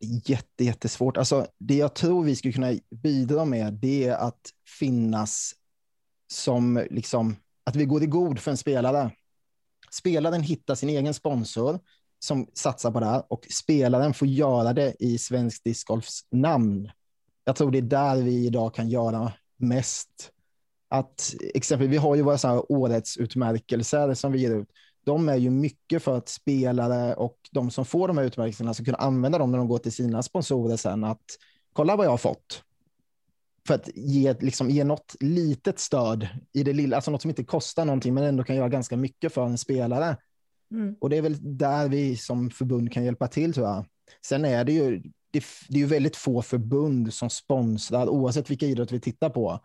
[0.00, 1.16] Jätte, jättesvårt.
[1.16, 5.54] Alltså, det jag tror vi skulle kunna bidra med det är att finnas
[6.32, 9.10] som liksom att vi går i god för en spelare.
[9.90, 11.80] Spelaren hittar sin egen sponsor
[12.18, 16.90] som satsar på det här och spelaren får göra det i svensk discgolfs namn.
[17.48, 20.30] Jag tror det är där vi idag kan göra mest.
[20.88, 24.68] Att exempel, vi har ju våra så här årets utmärkelser som vi ger ut.
[25.04, 28.84] De är ju mycket för att spelare och de som får de här utmärkelserna ska
[28.84, 31.04] kunna använda dem när de går till sina sponsorer sen.
[31.04, 31.24] Att
[31.72, 32.62] kolla vad jag har fått
[33.66, 37.44] för att ge, liksom, ge något litet stöd i det lilla, alltså något som inte
[37.44, 40.16] kostar någonting men ändå kan göra ganska mycket för en spelare.
[40.70, 40.96] Mm.
[41.00, 43.84] Och det är väl där vi som förbund kan hjälpa till tror jag.
[44.26, 45.02] Sen är det ju,
[45.40, 49.60] det, det är ju väldigt få förbund som sponsrar, oavsett vilka idrott vi tittar på.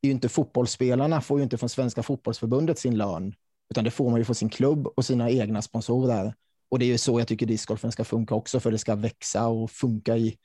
[0.00, 3.34] Det är ju inte fotbollsspelarna får ju inte från Svenska fotbollsförbundet sin lön,
[3.70, 6.34] utan det får man ju från sin klubb och sina egna sponsorer.
[6.68, 9.48] Och det är ju så jag tycker discgolfen ska funka också, för det ska växa
[9.48, 10.36] och funka i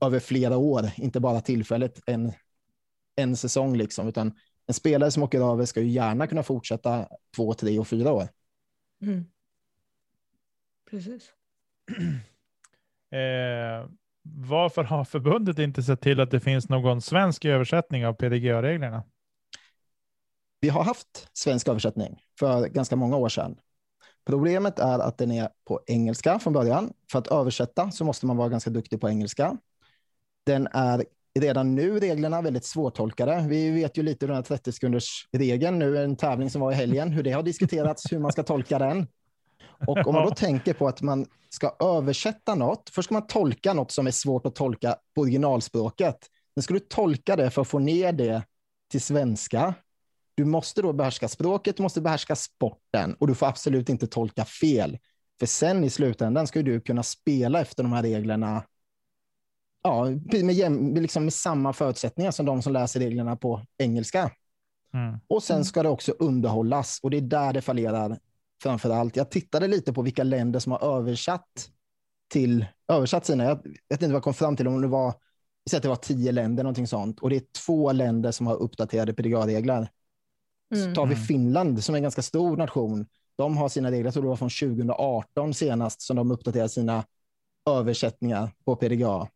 [0.00, 2.32] över flera år, inte bara tillfället en
[3.16, 7.54] en säsong, liksom, utan en spelare som åker över ska ju gärna kunna fortsätta två,
[7.54, 8.28] tre och fyra år.
[9.02, 9.24] Mm.
[10.90, 11.32] Precis.
[13.10, 13.88] eh,
[14.34, 19.02] varför har förbundet inte sett till att det finns någon svensk översättning av PDGA-reglerna?
[20.60, 23.56] Vi har haft svensk översättning för ganska många år sedan.
[24.26, 26.92] Problemet är att den är på engelska från början.
[27.12, 29.56] För att översätta så måste man vara ganska duktig på engelska.
[30.46, 31.04] Den är
[31.40, 33.46] redan nu reglerna väldigt svårtolkade.
[33.48, 36.72] Vi vet ju lite hur den här 30 sekunders regeln nu, en tävling som var
[36.72, 39.06] i helgen, hur det har diskuterats, hur man ska tolka den.
[39.86, 43.72] Och om man då tänker på att man ska översätta något, först ska man tolka
[43.72, 46.16] något som är svårt att tolka på originalspråket.
[46.54, 48.42] Sen ska du tolka det för att få ner det
[48.90, 49.74] till svenska.
[50.34, 54.44] Du måste då behärska språket, du måste behärska sporten och du får absolut inte tolka
[54.44, 54.98] fel.
[55.38, 58.62] För sen i slutändan ska du kunna spela efter de här reglerna
[59.82, 60.04] ja,
[60.42, 64.30] med, liksom med samma förutsättningar som de som läser reglerna på engelska.
[64.94, 65.18] Mm.
[65.26, 68.18] Och sen ska det också underhållas och det är där det fallerar
[68.62, 69.16] framför allt.
[69.16, 71.70] Jag tittade lite på vilka länder som har översatt
[72.28, 73.44] till översatt sina.
[73.44, 75.14] Jag vet inte vad jag kom fram till om det var.
[75.70, 77.20] Vi att det var tio länder, någonting sånt.
[77.20, 79.88] Och det är två länder som har uppdaterade PDGA-regler.
[80.74, 80.84] Mm.
[80.84, 81.26] Så tar vi mm.
[81.26, 83.06] Finland som är en ganska stor nation.
[83.36, 87.04] De har sina regler, jag tror det var från 2018 senast som de uppdaterade sina
[87.70, 89.28] översättningar på PDGA.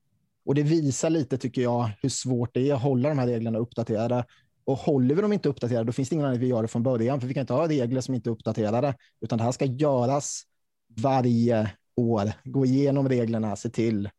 [0.44, 3.58] Och det visar lite, tycker jag, hur svårt det är att hålla de här reglerna
[3.58, 4.24] uppdaterade.
[4.64, 6.68] Och håller vi dem inte uppdaterade, då finns det ingen anledning att vi gör det
[6.68, 9.52] från början, för vi kan inte ha regler som inte är uppdaterade, utan det här
[9.52, 10.42] ska göras
[10.96, 12.32] varje år.
[12.44, 14.10] Gå igenom reglerna, se till.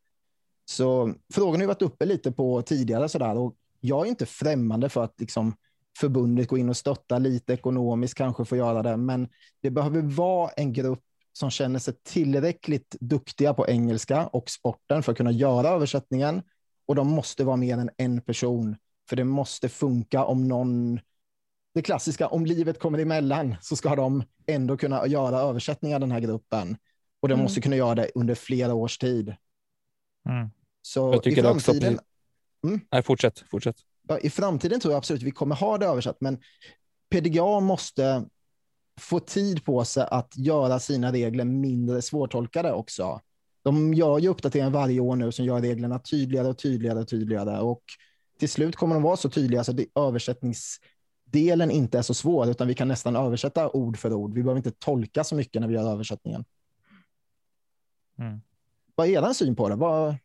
[0.65, 5.03] Så frågan har varit uppe lite på tidigare sådär och jag är inte främmande för
[5.03, 5.53] att liksom
[5.99, 9.27] förbundet går in och stöttar lite ekonomiskt kanske får göra det, men
[9.61, 15.11] det behöver vara en grupp som känner sig tillräckligt duktiga på engelska och sporten för
[15.11, 16.41] att kunna göra översättningen.
[16.85, 18.75] Och de måste vara mer än en person,
[19.11, 20.99] för det måste funka om någon...
[21.73, 26.19] Det klassiska, om livet kommer emellan så ska de ändå kunna göra översättningar den här
[26.19, 26.77] gruppen.
[27.21, 27.43] Och de Mm.
[27.43, 29.35] måste kunna göra det under flera års tid.
[30.29, 30.49] Mm.
[30.81, 31.99] Så Jag tycker i det också, framtiden,
[32.63, 32.87] precis.
[32.91, 33.75] Nej, fortsätt, fortsätt.
[34.07, 36.39] ja, i framtiden tror jag absolut vi kommer ha det översatt, men
[37.09, 38.25] PDGA måste
[38.99, 43.19] få tid på sig att göra sina regler mindre svårtolkade också.
[43.63, 47.59] De gör ju uppdateringar varje år nu som gör reglerna tydligare och tydligare och tydligare
[47.59, 47.81] och
[48.41, 52.67] till slut kommer de vara så tydliga så att översättningsdelen inte är så svår utan
[52.67, 54.33] vi kan nästan översätta ord för ord.
[54.33, 56.45] Vi behöver inte tolka så mycket när vi gör översättningen.
[58.19, 58.41] Mm.
[58.95, 59.75] Vad är er syn på det?
[59.75, 60.15] Vad,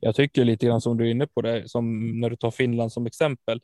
[0.00, 2.92] Jag tycker lite grann som du är inne på det, som när du tar Finland
[2.92, 3.60] som exempel.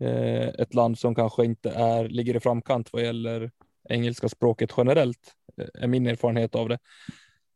[0.00, 3.50] Eh, ett land som kanske inte är, ligger i framkant vad gäller
[3.88, 6.78] engelska språket generellt, eh, är min erfarenhet av det.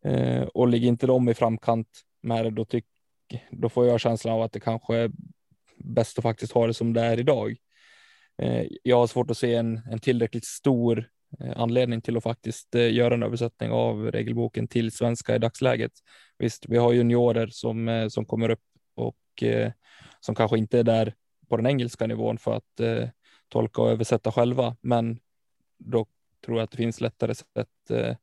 [0.04, 1.88] Eh, och ligger inte de i framkant
[2.22, 2.86] med det, då, tyck,
[3.50, 5.10] då får jag känslan av att det kanske är
[5.86, 7.56] bäst att faktiskt ha det som det är idag.
[8.42, 11.08] Eh, jag har svårt att se en, en tillräckligt stor
[11.40, 15.92] eh, anledning till att faktiskt eh, göra en översättning av regelboken till svenska i dagsläget.
[16.38, 18.60] Visst, vi har juniorer som, som kommer upp
[18.94, 19.44] och
[20.20, 21.14] som kanske inte är där
[21.48, 23.08] på den engelska nivån för att eh,
[23.48, 25.18] tolka och översätta själva, men
[25.78, 26.06] då
[26.44, 28.16] tror jag att det finns lättare sätt eh,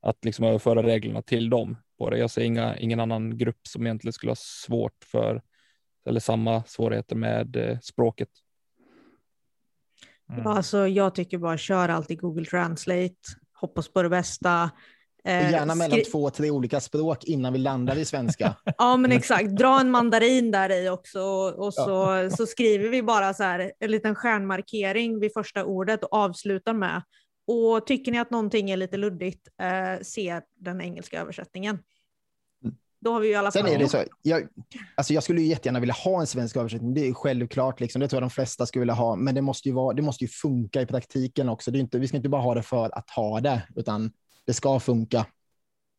[0.00, 1.76] att liksom överföra reglerna till dem.
[1.98, 2.18] På det.
[2.18, 5.42] Jag ser inga, ingen annan grupp som egentligen skulle ha svårt för
[6.06, 8.28] eller samma svårigheter med eh, språket.
[10.30, 10.42] Mm.
[10.44, 13.14] Ja, Alltså, jag tycker bara kör alltid Google Translate,
[13.60, 14.70] hoppas på det bästa.
[15.24, 18.54] Eh, gärna mellan två, tre olika språk innan vi landar i svenska.
[18.78, 21.20] Ja men exakt, dra en mandarin där i också
[21.56, 26.12] och så, så skriver vi bara så här en liten stjärnmarkering vid första ordet och
[26.12, 27.02] avslutar med.
[27.46, 31.78] Och tycker ni att någonting är lite luddigt, eh, se den engelska översättningen.
[33.04, 34.48] Då har vi ju i alla fall Sen är det så, jag,
[34.94, 36.94] alltså jag skulle ju jättegärna vilja ha en svensk översättning.
[36.94, 38.00] Det är självklart, liksom.
[38.00, 39.16] det tror jag de flesta skulle vilja ha.
[39.16, 41.70] Men det måste ju, vara, det måste ju funka i praktiken också.
[41.70, 44.12] Det är inte, vi ska inte bara ha det för att ha det, utan
[44.46, 45.26] det ska funka.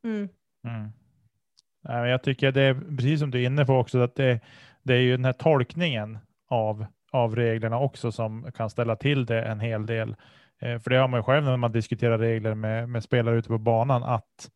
[0.03, 0.29] Mm.
[0.67, 2.09] Mm.
[2.09, 4.39] Jag tycker det är precis som du är inne på också, att det,
[4.83, 6.17] det är ju den här tolkningen
[6.49, 10.15] av, av reglerna också som kan ställa till det en hel del.
[10.61, 13.49] Eh, för det har man ju själv när man diskuterar regler med, med spelare ute
[13.49, 14.49] på banan, att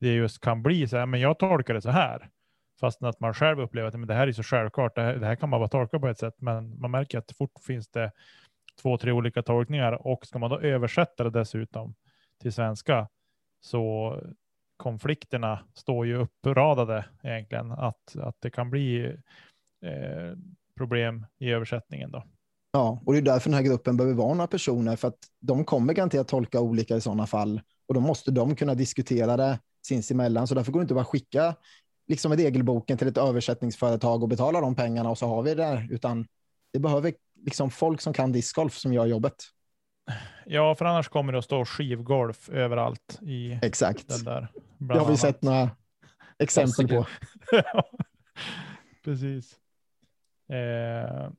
[0.00, 2.28] det just kan bli så här, men jag tolkar det så här.
[2.80, 5.26] Fast att man själv upplever att men det här är så självklart, det här, det
[5.26, 8.12] här kan man bara tolka på ett sätt, men man märker att fort finns det
[8.82, 11.94] två, tre olika tolkningar och ska man då översätta det dessutom
[12.42, 13.08] till svenska
[13.60, 14.16] så
[14.76, 19.06] konflikterna står ju uppradade egentligen, att, att det kan bli
[19.82, 20.38] eh,
[20.76, 22.24] problem i översättningen då.
[22.72, 25.64] Ja, och det är därför den här gruppen behöver vara några personer, för att de
[25.64, 27.60] kommer garanterat tolka olika i sådana fall.
[27.88, 30.46] Och då måste de kunna diskutera det sinsemellan.
[30.46, 31.54] Så därför går det inte bara att skicka
[32.08, 35.88] liksom regelboken till ett översättningsföretag och betala de pengarna och så har vi det där,
[35.90, 36.26] utan
[36.72, 37.12] det behöver
[37.44, 39.34] liksom folk som kan discgolf som gör jobbet.
[40.46, 44.08] Ja, för annars kommer det att stå skivgolf överallt i Exakt.
[44.08, 44.48] den där.
[44.78, 45.20] Det har vi annat.
[45.20, 45.70] sett några
[46.38, 47.06] exempel på.
[49.04, 49.56] precis.
[50.48, 51.30] Eh,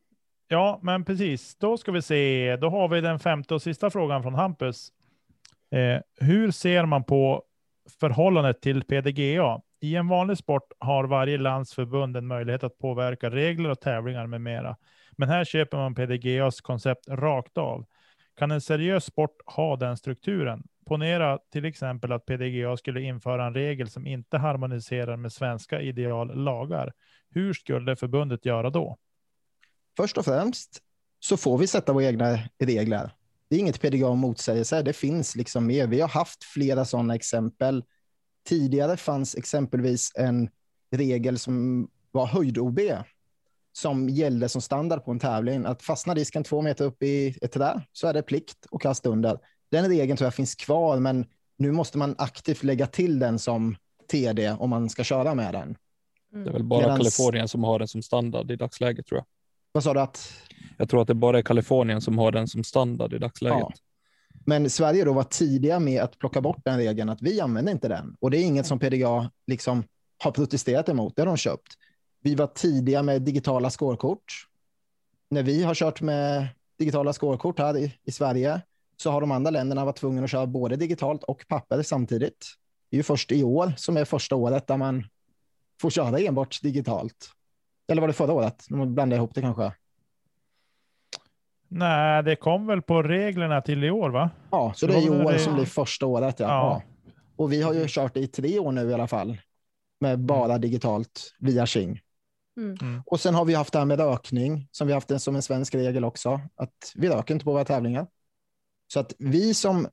[0.48, 1.56] ja, men precis.
[1.56, 2.56] Då ska vi se.
[2.56, 4.92] Då har vi den femte och sista frågan från Hampus.
[5.72, 7.44] Eh, hur ser man på
[8.00, 9.62] förhållandet till PDGA?
[9.82, 14.42] I en vanlig sport har varje landsförbund en möjlighet att påverka regler och tävlingar med
[14.42, 14.78] mera.
[15.18, 17.86] Men här köper man PDGAs koncept rakt av.
[18.38, 20.64] Kan en seriös sport ha den strukturen?
[20.86, 26.94] Ponera till exempel att PDGA skulle införa en regel som inte harmoniserar med svenska ideallagar.
[27.30, 28.98] Hur skulle förbundet göra då?
[29.98, 30.82] Först och främst
[31.20, 33.12] så får vi sätta våra egna regler.
[33.50, 35.88] Det är inget PDGA motsägelse, det finns liksom mer.
[35.88, 37.84] Vi har haft flera sådana exempel.
[38.48, 40.50] Tidigare fanns exempelvis en
[40.92, 42.80] regel som var höjd-OB
[43.74, 45.66] som gällde som standard på en tävling.
[45.66, 49.10] Att fastna disken två meter upp i ett träd så är det plikt och kasta
[49.10, 49.40] under.
[49.72, 51.26] Den regeln tror jag finns kvar, men
[51.58, 53.76] nu måste man aktivt lägga till den som
[54.12, 55.78] TD om man ska köra med den.
[56.32, 59.26] Det är väl bara Medans- Kalifornien som har den som standard i dagsläget tror jag.
[59.78, 60.00] Vad sa du?
[60.00, 60.34] Att
[60.78, 63.60] Jag tror att det bara är Kalifornien som har den som standard i dagsläget.
[63.60, 63.72] Ja.
[64.46, 67.88] Men Sverige då var tidiga med att plocka bort den regeln, att vi använder inte
[67.88, 68.16] den.
[68.20, 69.84] Och det är inget som PDGA liksom
[70.24, 71.74] har protesterat emot, det har de köpt.
[72.22, 74.48] Vi var tidiga med digitala skårkort.
[75.30, 76.48] När vi har kört med
[76.80, 78.62] digitala skårkort här i, i Sverige
[78.98, 82.46] så har de andra länderna varit tvungna att köra både digitalt och papper samtidigt.
[82.90, 85.06] Det är ju först i år som är första året där man
[85.82, 87.37] får köra enbart digitalt.
[87.88, 88.66] Eller var det förra året?
[88.70, 89.74] De blandade ihop det kanske.
[91.68, 94.30] Nej, det kom väl på reglerna till i år va?
[94.52, 96.40] Ja, så Det det är i år det- som blir första året.
[96.40, 96.46] Ja.
[96.46, 96.52] Ja.
[96.54, 96.82] Ja.
[97.36, 99.38] Och vi har ju kört det i tre år nu i alla fall.
[100.00, 102.02] Med bara digitalt via Qing.
[102.58, 103.04] Mm.
[103.06, 105.42] Och sen har vi haft det här med rökning som vi haft det som en
[105.42, 106.42] svensk regel också.
[106.56, 108.08] Att vi röker inte på våra tävlingar.
[108.94, 109.88] Så att vi som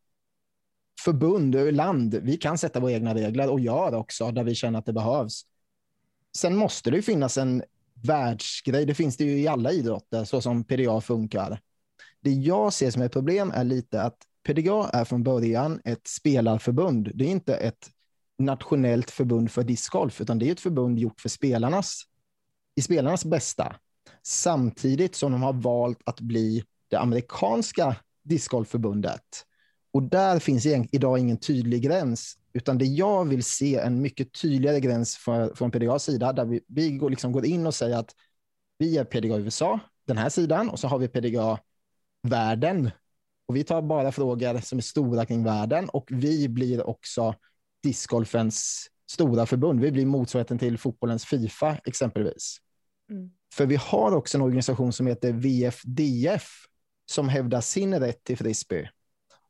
[1.04, 4.78] förbund och land, vi kan sätta våra egna regler och gör också där vi känner
[4.78, 5.42] att det behövs.
[6.37, 7.62] Sen måste det ju finnas en
[8.05, 8.87] världsgrej.
[8.87, 11.61] Det finns det ju i alla idrotter så som PDA funkar.
[12.21, 17.11] Det jag ser som ett problem är lite att PDA är från början ett spelarförbund.
[17.14, 17.90] Det är inte ett
[18.38, 22.03] nationellt förbund för discgolf, utan det är ett förbund gjort för spelarnas,
[22.77, 23.77] i spelarnas bästa.
[24.23, 29.45] Samtidigt som de har valt att bli det amerikanska discgolfförbundet.
[29.93, 34.81] Och där finns idag ingen tydlig gräns, utan det jag vill se en mycket tydligare
[34.81, 38.14] gräns för, från PDAs sida, där vi, vi går, liksom går in och säger att
[38.79, 41.59] vi är PDA USA, den här sidan, och så har vi PDA
[42.23, 42.90] världen.
[43.47, 47.35] Och vi tar bara frågor som är stora kring världen och vi blir också
[47.83, 49.81] discgolfens stora förbund.
[49.81, 52.59] Vi blir motsvarigheten till fotbollens Fifa exempelvis.
[53.11, 53.31] Mm.
[53.55, 56.49] För vi har också en organisation som heter VFDF
[57.11, 58.90] som hävdar sin rätt till frisbee.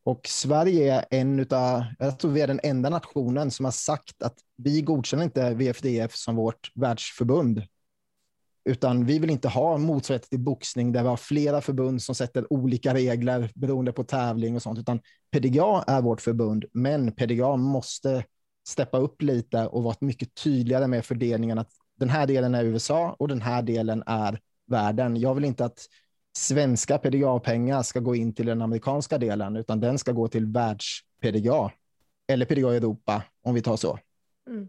[0.04, 4.22] Och Sverige är en utav, jag tror vi är den enda nationen som har sagt
[4.22, 7.62] att vi godkänner inte VFDF som vårt världsförbund.
[8.64, 12.52] Utan vi vill inte ha motsvarighet till boxning där vi har flera förbund som sätter
[12.52, 14.78] olika regler beroende på tävling och sånt.
[14.78, 18.24] Utan PDGA är vårt förbund, men PDGA måste
[18.68, 23.16] steppa upp lite och vara mycket tydligare med fördelningen att den här delen är USA
[23.18, 25.16] och den här delen är världen.
[25.16, 25.86] Jag vill inte att
[26.36, 31.70] svenska PDGA-pengar ska gå in till den amerikanska delen, utan den ska gå till världs-PDGA
[32.26, 33.98] eller PDGA Europa, om vi tar så.
[34.48, 34.68] Mm.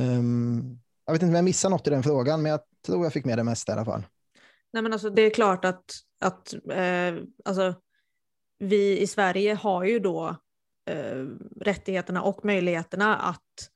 [0.00, 3.12] Ehm, jag vet inte om jag missar något i den frågan, men jag tror jag
[3.12, 4.02] fick med det mesta i alla fall.
[4.72, 5.84] Nej, men alltså, det är klart att,
[6.20, 7.74] att eh, alltså,
[8.58, 10.36] vi i Sverige har ju då
[10.90, 11.26] eh,
[11.60, 13.70] rättigheterna och möjligheterna att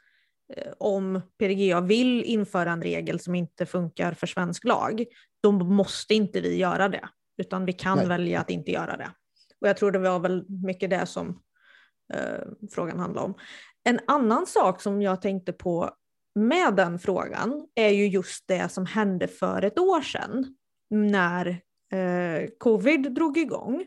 [0.79, 5.05] om PDGA vill införa en regel som inte funkar för svensk lag,
[5.43, 7.09] då måste inte vi göra det,
[7.39, 8.07] utan vi kan Nej.
[8.07, 9.11] välja att inte göra det.
[9.61, 11.43] Och jag tror det var väl mycket det som
[12.15, 13.35] eh, frågan handlade om.
[13.85, 15.91] En annan sak som jag tänkte på
[16.35, 20.57] med den frågan är ju just det som hände för ett år sedan
[20.91, 21.47] när
[21.93, 23.87] eh, covid drog igång.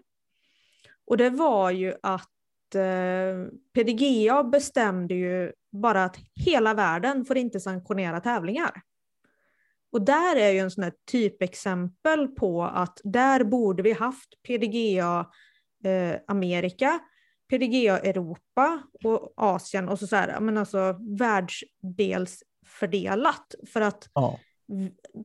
[1.06, 7.60] Och det var ju att eh, PDGA bestämde ju bara att hela världen får inte
[7.60, 8.82] sanktionera tävlingar.
[9.92, 15.30] Och där är ju en sån här typexempel på att där borde vi haft PDGA
[15.84, 17.00] eh, Amerika,
[17.50, 23.56] PDGA Europa och Asien och så, så här, men alltså världsdelsfördelat.
[23.74, 24.40] För att Ja.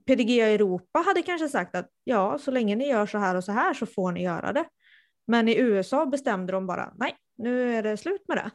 [0.06, 3.52] PDGA Europa hade kanske sagt att ja, så länge ni gör så här och så
[3.52, 4.64] här så får ni göra det.
[5.26, 8.50] Men i USA bestämde de bara nej, nu är det slut med det.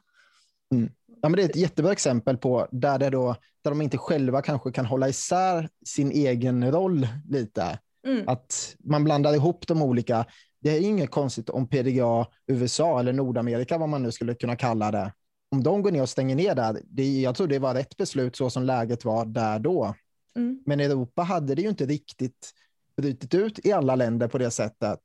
[1.21, 4.41] Ja, men det är ett jättebra exempel på där, det då, där de inte själva
[4.41, 7.79] kanske kan hålla isär sin egen roll lite.
[8.07, 8.23] Mm.
[8.27, 10.25] Att man blandar ihop de olika.
[10.59, 14.91] Det är inget konstigt om PDGA USA eller Nordamerika, vad man nu skulle kunna kalla
[14.91, 15.13] det,
[15.51, 18.35] om de går ner och stänger ner där, det, jag tror det var rätt beslut
[18.35, 19.95] så som läget var där då.
[20.35, 20.63] Mm.
[20.65, 22.51] Men Europa hade det ju inte riktigt
[22.97, 24.99] brutit ut i alla länder på det sättet.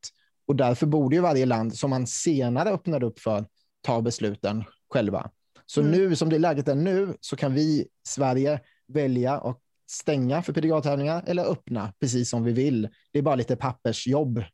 [0.47, 3.45] Och därför borde ju varje land som man senare öppnade upp för
[3.83, 5.31] ta besluten själva.
[5.67, 5.93] Så Mm.
[5.93, 11.25] nu som det läget är nu så kan vi, Sverige, välja att stänga för PDGA-tävlingar
[11.27, 12.89] eller öppna precis som vi vill.
[13.13, 14.45] Det är bara lite pappersjobb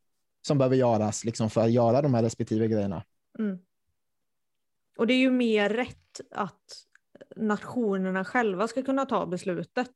[0.46, 3.04] som behöver göras liksom, för att göra de här respektive grejerna.
[3.38, 3.58] Mm.
[4.96, 6.64] Och det är ju mer rätt att
[7.36, 9.90] nationerna själva ska kunna ta beslutet.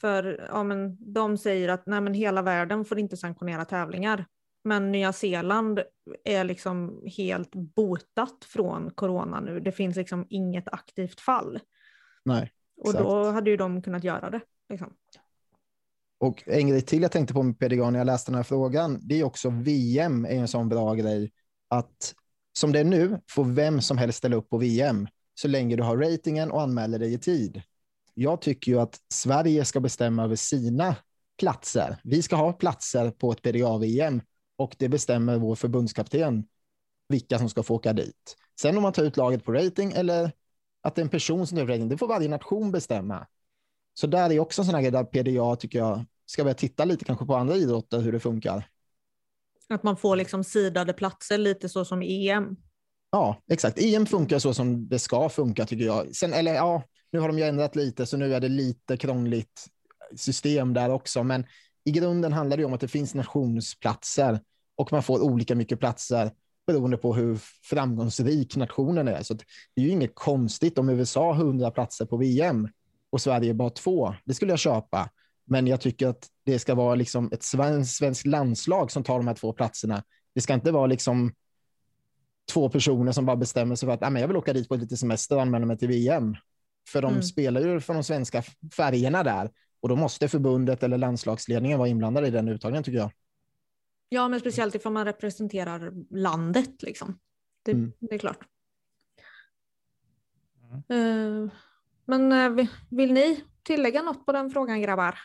[0.00, 4.26] För ja, men de säger att nej, men hela världen får inte sanktionera tävlingar.
[4.68, 5.80] Men Nya Zeeland
[6.24, 9.60] är liksom helt botat från corona nu.
[9.60, 11.60] Det finns liksom inget aktivt fall.
[12.24, 12.52] Nej.
[12.76, 14.40] Och då hade ju de kunnat göra det.
[14.68, 14.94] Liksom.
[16.18, 18.98] Och en grej till jag tänkte på med PDGA när jag läste den här frågan,
[19.02, 21.32] det är också VM är en sån bra grej.
[21.68, 22.14] Att
[22.52, 25.82] som det är nu får vem som helst ställa upp på VM så länge du
[25.82, 27.62] har ratingen och anmäler dig i tid.
[28.14, 30.96] Jag tycker ju att Sverige ska bestämma över sina
[31.38, 32.00] platser.
[32.04, 34.20] Vi ska ha platser på ett PDA-VM
[34.58, 36.44] och det bestämmer vår förbundskapten
[37.08, 38.36] vilka som ska få åka dit.
[38.60, 40.32] Sen om man tar ut laget på rating eller
[40.82, 43.26] att det är en person som tar ut rating, det får varje nation bestämma.
[43.94, 46.84] Så där är också en sån här grej där PDA tycker jag ska börja titta
[46.84, 48.68] lite kanske på andra idrotter hur det funkar.
[49.68, 52.56] Att man får liksom sidade platser lite så som EM.
[53.10, 53.78] Ja, exakt.
[53.78, 56.16] EM funkar så som det ska funka tycker jag.
[56.16, 59.66] Sen, eller ja, Nu har de ju ändrat lite, så nu är det lite krångligt
[60.16, 61.22] system där också.
[61.22, 61.46] Men
[61.84, 64.40] i grunden handlar det om att det finns nationsplatser
[64.76, 66.30] och man får olika mycket platser
[66.66, 69.22] beroende på hur framgångsrik nationen är.
[69.22, 72.68] Så det är ju inget konstigt om USA har 100 platser på VM
[73.10, 74.14] och Sverige bara två.
[74.24, 75.10] Det skulle jag köpa.
[75.44, 79.34] Men jag tycker att det ska vara liksom ett svenskt landslag som tar de här
[79.34, 80.02] två platserna.
[80.34, 81.32] Det ska inte vara liksom
[82.52, 84.96] två personer som bara bestämmer sig för att ah, jag vill åka dit på lite
[84.96, 86.36] semester och anmäla mig till VM.
[86.88, 87.22] För de mm.
[87.22, 88.42] spelar ju för de svenska
[88.76, 89.50] färgerna där
[89.80, 93.10] och då måste förbundet eller landslagsledningen vara inblandade i den uttagningen tycker jag.
[94.08, 97.18] Ja, men speciellt ifall man representerar landet liksom.
[97.62, 97.92] Det, mm.
[97.98, 98.38] det är klart.
[100.88, 101.42] Mm.
[101.42, 101.50] Uh,
[102.04, 105.18] men uh, vill ni tillägga något på den frågan grabbar?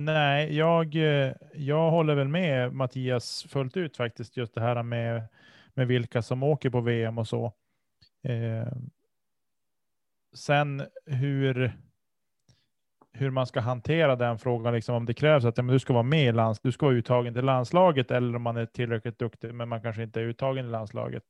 [0.00, 5.28] Nej, jag, eh, jag håller väl med Mattias fullt ut faktiskt, just det här med,
[5.74, 7.52] med vilka som åker på VM och så.
[8.22, 8.72] Eh,
[10.34, 11.72] sen hur,
[13.12, 15.92] hur man ska hantera den frågan, liksom om det krävs att ja, men du ska
[15.92, 19.18] vara med i lands, du ska vara uttagen till landslaget eller om man är tillräckligt
[19.18, 21.24] duktig, men man kanske inte är uttagen i landslaget.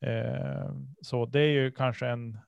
[0.00, 2.38] Eh, så det är ju kanske en,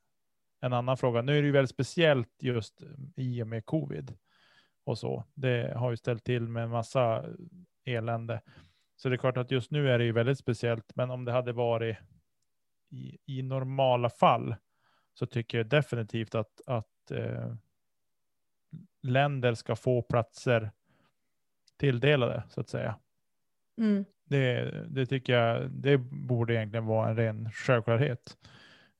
[0.61, 1.23] en annan fråga.
[1.23, 2.83] Nu är det ju väldigt speciellt just
[3.17, 4.17] i och med covid
[4.85, 5.25] och så.
[5.35, 7.25] Det har ju ställt till med en massa
[7.85, 8.41] elände.
[8.97, 11.33] Så det är klart att just nu är det ju väldigt speciellt, men om det
[11.33, 11.97] hade varit
[12.91, 14.57] i, i normala fall
[15.15, 17.55] så tycker jag definitivt att, att eh,
[19.05, 20.71] länder ska få platser
[21.77, 22.95] tilldelade så att säga.
[23.79, 24.05] Mm.
[24.25, 28.37] Det, det tycker jag, det borde egentligen vara en ren självklarhet.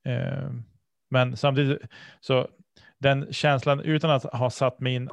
[0.05, 0.49] Eh,
[1.09, 1.81] men samtidigt
[2.19, 2.47] så
[2.97, 5.09] den känslan utan att ha satt mig in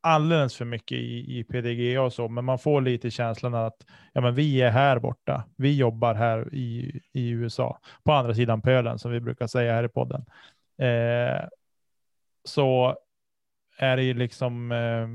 [0.00, 4.20] alldeles för mycket i, i PDG och så, men man får lite känslan att ja,
[4.20, 5.44] men vi är här borta.
[5.56, 9.84] Vi jobbar här i, i USA, på andra sidan pölen som vi brukar säga här
[9.84, 10.24] i podden.
[10.78, 11.48] Eh,
[12.44, 12.96] så
[13.76, 15.08] är det ju liksom eh,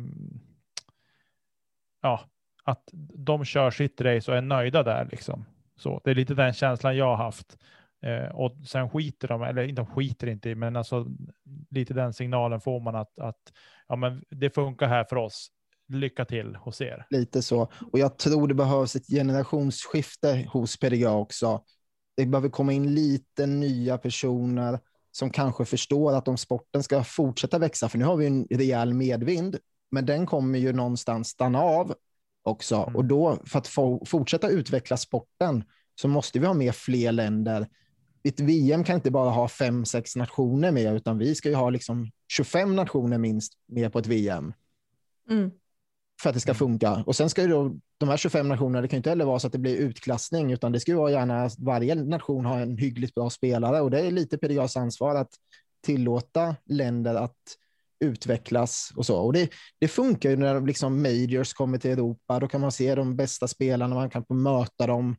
[2.01, 2.21] ja,
[2.63, 5.07] att de kör sitt race och är nöjda där.
[5.11, 5.45] Liksom.
[5.77, 7.57] Så det är lite den känslan jag har haft.
[8.01, 11.07] Eh, och sen skiter de, eller de skiter inte i, men alltså
[11.69, 13.53] lite den signalen får man att, att
[13.87, 15.51] ja, men det funkar här för oss.
[15.91, 17.05] Lycka till hos er.
[17.09, 17.71] Lite så.
[17.91, 21.63] Och jag tror det behövs ett generationsskifte hos PDGA också.
[22.17, 24.79] Det behöver komma in lite nya personer
[25.19, 28.93] som kanske förstår att om sporten ska fortsätta växa, för nu har vi en rejäl
[28.93, 29.57] medvind,
[29.91, 31.93] men den kommer ju någonstans stanna av
[32.43, 32.75] också.
[32.75, 32.95] Mm.
[32.95, 35.63] Och då, för att få, fortsätta utveckla sporten,
[35.95, 37.67] så måste vi ha med fler länder
[38.23, 41.69] ett VM kan inte bara ha fem, sex nationer med, utan vi ska ju ha
[41.69, 44.53] liksom 25 nationer minst med på ett VM.
[45.29, 45.51] Mm.
[46.21, 47.03] För att det ska funka.
[47.05, 49.39] Och sen ska ju då, de här 25 nationerna, det kan ju inte heller vara
[49.39, 52.77] så att det blir utklassning, utan det ska ju vara gärna varje nation ha en
[52.77, 55.29] hyggligt bra spelare och det är lite PDGAs ansvar att
[55.85, 57.37] tillåta länder att
[57.99, 59.17] utvecklas och så.
[59.17, 59.49] Och det,
[59.79, 63.47] det funkar ju när liksom majors kommer till Europa, då kan man se de bästa
[63.47, 65.15] spelarna, man kan få möta dem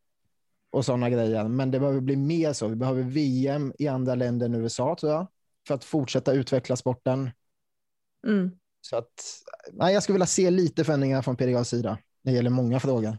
[0.71, 1.49] och sådana grejer.
[1.49, 2.69] Men det behöver bli mer så.
[2.69, 5.27] Vi behöver VM i andra länder än USA tror jag,
[5.67, 7.31] för att fortsätta utveckla sporten.
[8.27, 8.51] Mm.
[8.81, 11.99] Så att, nej, jag skulle vilja se lite förändringar från PDGAs sida.
[12.23, 13.19] Det gäller många frågor.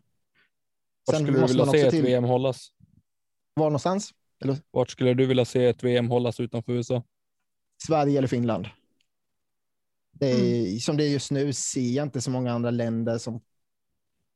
[1.07, 2.03] Vart skulle du vilja se ett till...
[2.03, 2.67] VM hållas?
[3.53, 4.13] Var någonstans?
[4.41, 4.57] Eller?
[4.71, 7.03] Vart skulle du vilja se ett VM hållas utanför USA?
[7.87, 8.67] Sverige eller Finland.
[10.11, 10.79] Det är, mm.
[10.79, 13.41] Som det är just nu ser jag inte så många andra länder som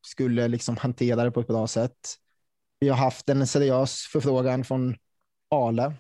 [0.08, 2.16] skulle liksom hantera det på ett bra sätt.
[2.80, 4.96] Vi har haft en seriös förfrågan från
[5.50, 5.94] Ale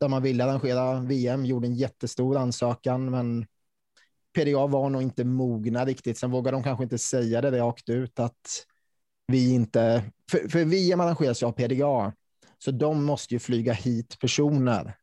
[0.00, 3.46] där man ville arrangera VM, gjorde en jättestor ansökan, men
[4.32, 6.18] PDA var nog inte mogna riktigt.
[6.18, 8.66] Sen vågar de kanske inte säga det rakt ut att
[9.26, 12.12] vi inte, för, för VM arrangeras ju av PDA,
[12.58, 14.96] så de måste ju flyga hit personer.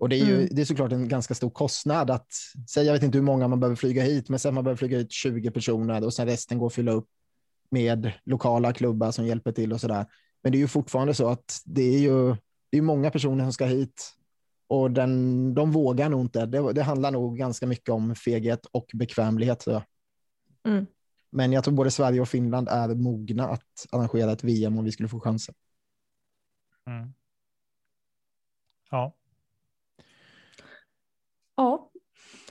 [0.00, 0.48] Och det är ju mm.
[0.50, 2.28] det är såklart en ganska stor kostnad att
[2.70, 4.98] säga, jag vet inte hur många man behöver flyga hit, men sen man behöver flyga
[4.98, 7.08] hit 20 personer och sen resten går att fylla upp
[7.70, 10.06] med lokala klubbar som hjälper till och sådär.
[10.42, 12.36] Men det är ju fortfarande så att det är ju
[12.70, 14.15] det är många personer som ska hit
[14.68, 16.46] och den, de vågar nog inte.
[16.46, 19.62] Det, det handlar nog ganska mycket om feghet och bekvämlighet.
[19.62, 19.82] Så.
[20.64, 20.86] Mm.
[21.30, 24.92] Men jag tror både Sverige och Finland är mogna att arrangera ett VM om vi
[24.92, 25.54] skulle få chansen.
[26.86, 27.12] Mm.
[28.90, 29.14] Ja.
[31.56, 31.90] Ja,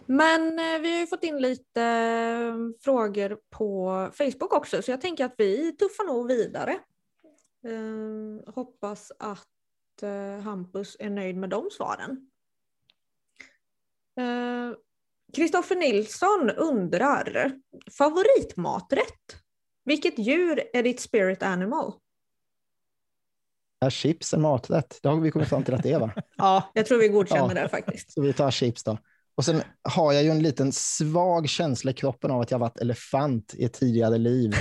[0.05, 5.01] men eh, vi har ju fått in lite eh, frågor på Facebook också, så jag
[5.01, 6.79] tänker att vi tuffar nog vidare.
[7.63, 9.47] Eh, hoppas att
[10.03, 12.29] eh, Hampus är nöjd med de svaren.
[15.35, 17.51] Kristoffer eh, Nilsson undrar,
[17.97, 19.35] favoritmaträtt?
[19.85, 21.93] Vilket djur är ditt spirit animal?
[23.79, 24.99] Är chips en maträtt?
[25.01, 26.11] Det har vi kommit fram till att det är va?
[26.37, 27.61] Ja, jag tror vi godkänner Ja.
[27.61, 28.13] det faktiskt.
[28.13, 28.97] Så vi tar chips då.
[29.35, 32.79] Och sen har jag ju en liten svag känsla i kroppen av att jag varit
[32.79, 34.53] elefant i ett tidigare liv.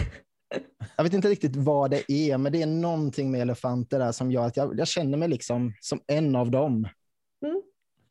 [0.97, 4.33] Jag vet inte riktigt vad det är, men det är någonting med elefanter där som
[4.33, 6.89] gör att jag, jag känner mig liksom som en av dem.
[7.47, 7.63] Mm.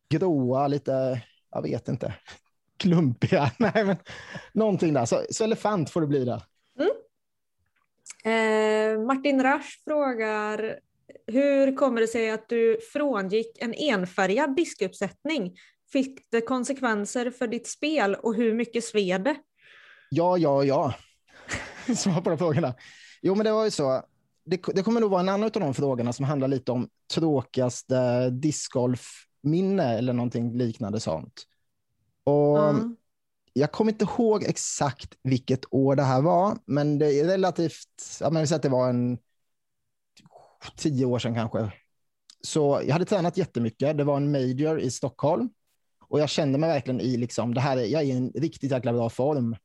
[0.08, 2.14] Gråa, lite, jag vet inte,
[2.76, 3.50] klumpiga.
[3.58, 3.96] Nej, men
[4.52, 5.04] någonting där.
[5.04, 6.42] Så, så elefant får det bli där.
[8.24, 10.78] Eh, Martin Rasch frågar
[11.26, 15.56] hur kommer det sig att du frångick en enfärgad diskuppsättning?
[15.92, 19.36] Fick det konsekvenser för ditt spel och hur mycket sved det?
[20.10, 20.94] Ja, ja, ja.
[21.96, 22.74] Svar på de frågorna.
[23.22, 24.02] Jo, men det var ju så.
[24.44, 28.30] Det, det kommer nog vara en annan av de frågorna som handlar lite om tråkigaste
[28.30, 31.42] discgolfminne eller någonting liknande sånt.
[32.24, 32.74] Och Ja.
[33.52, 38.30] jag kommer inte ihåg exakt vilket år det här var, men det är relativt, ja,
[38.30, 39.18] men vi säger att det var en
[40.76, 41.72] tio år sedan kanske.
[42.40, 43.96] Så jag hade tränat jättemycket.
[43.98, 45.48] Det var en major i Stockholm
[46.08, 48.70] och jag kände mig verkligen i liksom, det här, är- jag är i en riktigt
[48.72, 49.56] jäkla bra form.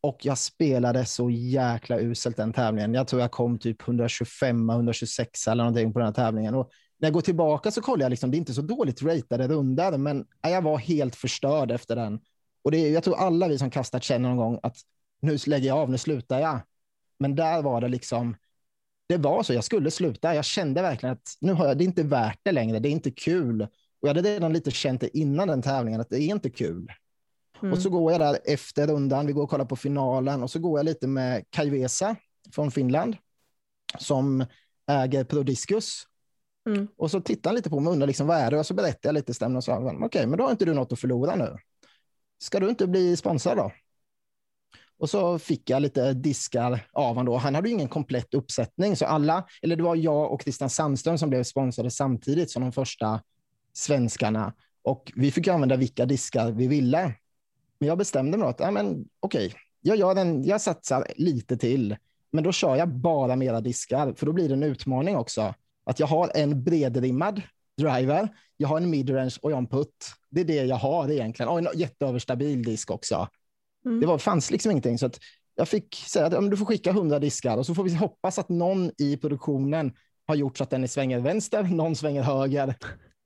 [0.00, 2.94] Och jag spelade så jäkla uselt den tävlingen.
[2.94, 6.54] Jag tror jag kom typ 125, 126 eller någonting på den här tävlingen.
[6.54, 9.48] Och när jag går tillbaka så kollar jag, liksom, det är inte så dåligt ratade
[9.48, 12.20] rundor, men jag var helt förstörd efter den.
[12.62, 14.76] Och det är, jag tror alla vi som kastat känner någon gång att
[15.22, 16.60] nu lägger jag av, nu slutar jag.
[17.18, 18.36] Men där var det liksom,
[19.08, 20.34] det var så, jag skulle sluta.
[20.34, 22.92] Jag kände verkligen att nu har jag, det är inte värt det längre, det är
[22.92, 23.62] inte kul.
[23.62, 26.92] Och jag hade redan lite känt det innan den tävlingen, att det är inte kul.
[27.62, 27.72] Mm.
[27.72, 30.58] Och så går jag där efter rundan, vi går och kollar på finalen och så
[30.58, 32.16] går jag lite med Kajvesa
[32.54, 33.16] från Finland
[33.98, 34.46] som
[34.86, 36.02] äger Prodiscus.
[36.66, 36.88] Mm.
[36.96, 38.58] Och så tittar han lite på mig och undrar liksom, vad är det?
[38.58, 40.92] Och så berättar jag lite stämningen och sa, okej, men då har inte du något
[40.92, 41.56] att förlora nu.
[42.38, 43.72] Ska du inte bli sponsrad då?
[44.98, 47.36] Och så fick jag lite diskar av honom då.
[47.36, 51.18] Han hade ju ingen komplett uppsättning, så alla, eller det var jag och Christian Sandström
[51.18, 53.20] som blev sponsrade samtidigt som de första
[53.72, 54.54] svenskarna.
[54.82, 57.14] Och vi fick använda vilka diskar vi ville.
[57.80, 61.96] Men jag bestämde mig att, ja, men okej, jag, gör en, jag satsar lite till,
[62.32, 65.54] men då kör jag bara mera diskar, för då blir det en utmaning också.
[65.84, 67.42] Att jag har en bredrimmad
[67.76, 70.12] driver, jag har en midrange och jag har en putt.
[70.30, 71.48] Det är det jag har egentligen.
[71.48, 73.28] Och en jätteöverstabil disk också.
[73.84, 74.00] Mm.
[74.00, 74.98] Det var, fanns liksom ingenting.
[74.98, 75.18] Så att
[75.54, 78.38] jag fick säga att ja, du får skicka 100 diskar och så får vi hoppas
[78.38, 79.92] att någon i produktionen
[80.26, 82.74] har gjort så att den svänger vänster, någon svänger höger.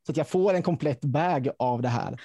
[0.06, 2.20] Så att jag får en komplett bag av det här.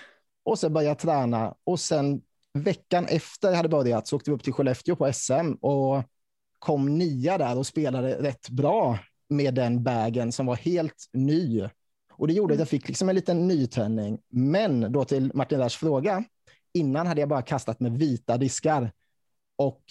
[0.50, 2.22] Och så började jag träna och sen
[2.54, 6.04] veckan efter jag hade börjat så åkte vi upp till Skellefteå på SM och
[6.60, 11.68] kom nia där och spelade rätt bra med den bagen som var helt ny.
[12.14, 14.20] Och det gjorde att jag fick liksom en liten nytändning.
[14.30, 16.24] Men då till Martin Rasch fråga.
[16.74, 18.92] Innan hade jag bara kastat med vita diskar.
[19.56, 19.82] Och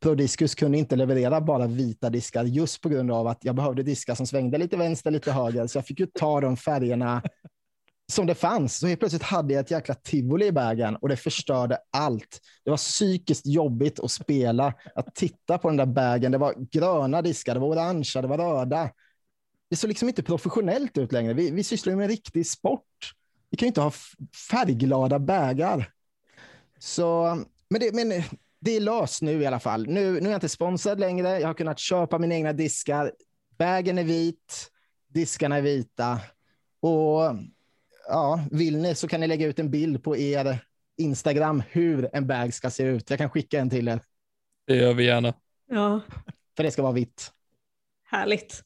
[0.00, 4.14] Prodiscus kunde inte leverera bara vita diskar just på grund av att jag behövde diskar
[4.14, 5.66] som svängde lite vänster, lite höger.
[5.66, 7.22] Så jag fick ju ta de färgerna
[8.12, 8.78] som det fanns.
[8.78, 12.40] Så helt plötsligt hade jag ett jäkla tivoli i bagen och det förstörde allt.
[12.64, 16.32] Det var psykiskt jobbigt att spela, att titta på den där bagen.
[16.32, 18.90] Det var gröna diskar, det var orangea, det var röda.
[19.70, 21.34] Det såg liksom inte professionellt ut längre.
[21.34, 23.12] Vi, vi sysslar ju med riktig sport.
[23.50, 23.92] Vi kan ju inte ha
[24.50, 25.92] färgglada bägar.
[26.78, 27.38] Så,
[27.70, 28.22] men, det, men
[28.60, 29.86] det är löst nu i alla fall.
[29.86, 31.40] Nu, nu är jag inte sponsrad längre.
[31.40, 33.12] Jag har kunnat köpa mina egna diskar.
[33.58, 34.70] Bagen är vit,
[35.08, 36.20] diskarna är vita.
[36.80, 37.20] Och
[38.08, 40.58] ja, vill ni så kan ni lägga ut en bild på er
[40.96, 43.10] Instagram hur en bag ska se ut.
[43.10, 44.00] Jag kan skicka en till er,
[44.66, 45.34] Det gör vi gärna.
[45.66, 46.00] Ja,
[46.56, 47.32] för det ska vara vitt.
[48.04, 48.62] härligt.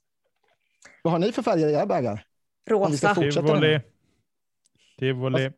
[1.03, 2.27] Vad har ni för färger i era bagar?
[2.71, 3.15] Om vi ska Rosa.
[3.15, 3.81] fortsätta Tivoli.
[4.99, 5.53] Tivoli.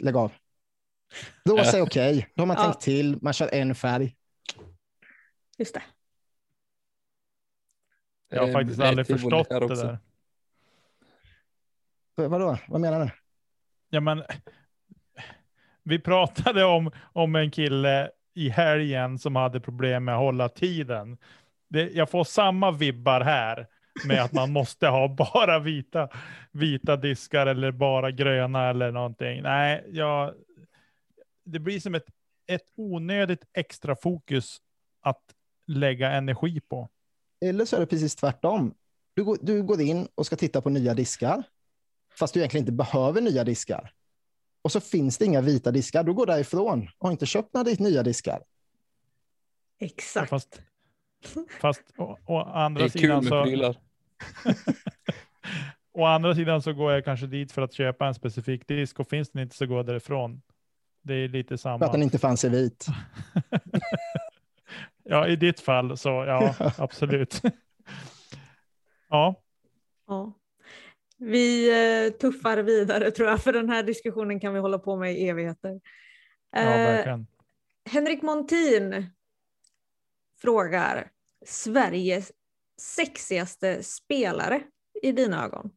[0.00, 0.32] Lägg av.
[1.44, 2.28] Rosa är okej.
[2.34, 2.64] Då har man Ja.
[2.64, 3.18] tänkt till.
[3.22, 4.16] Man kör en färg.
[5.58, 5.82] Just det.
[8.28, 9.74] Jag har faktiskt nej, aldrig förstått det också.
[9.86, 9.98] där.
[12.20, 12.58] Vad- Vadå?
[12.68, 13.10] Vad menar du?
[13.90, 14.22] Ja, men,
[15.82, 21.18] vi pratade om, om en kille i helgen som hade problem med att hålla tiden.
[21.68, 23.66] Det, jag får samma vibbar här
[24.06, 26.08] med att man måste ha bara vita,
[26.52, 29.42] vita diskar eller bara gröna eller någonting.
[29.42, 30.34] Nej, jag,
[31.44, 32.06] det blir som ett,
[32.46, 34.58] ett onödigt extra fokus
[35.02, 35.22] att
[35.66, 36.88] lägga energi på.
[37.44, 38.74] Eller så är det precis tvärtom.
[39.14, 41.42] Du du går in och ska titta på nya diskar,
[42.20, 43.92] fast du egentligen inte behöver nya diskar.
[44.62, 46.04] Och så finns det inga vita diskar.
[46.04, 48.42] Du går därifrån och har inte köpt några nya diskar.
[49.78, 50.30] Exakt.
[50.30, 50.60] Fast,
[51.60, 53.42] fast å, å Det andra är kul sidan med så...
[53.44, 53.76] prylar.
[55.92, 59.08] Å andra sidan så går jag kanske dit för att köpa en specifik disk och
[59.08, 60.42] finns den inte så går jag därifrån.
[61.02, 61.92] Det är lite För att samma.
[61.92, 62.86] den inte fanns i vit.
[65.04, 67.42] Ja, i ditt fall så ja, absolut.
[69.08, 69.34] ja,
[70.06, 70.32] Ja.
[71.20, 71.68] Vi
[72.06, 75.28] eh, tuffar vidare tror jag, för den här diskussionen kan vi hålla på med i
[75.28, 75.80] evigheter.
[76.52, 77.26] Ja, Eh, verkligen.
[77.90, 79.06] Henrik Montin
[80.42, 81.10] frågar
[81.46, 82.32] Sveriges
[82.80, 84.62] sexigaste spelare
[85.02, 85.70] i dina ögon.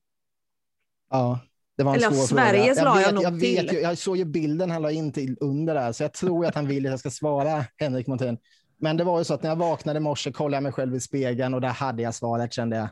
[1.09, 1.39] Ja,
[1.77, 2.93] det var en Eller svår Sveriges fråga.
[2.93, 3.73] la jag vet, nog jag, vet, till.
[3.77, 6.55] ju- jag såg ju bilden han la in till under där, så jag tror att
[6.55, 8.37] han vill att jag ska svara Henrik Montén.
[8.77, 10.95] Men det var ju så att när jag vaknade i morse kollade jag mig själv
[10.95, 12.89] i spegeln och där hade jag svaret kände jag.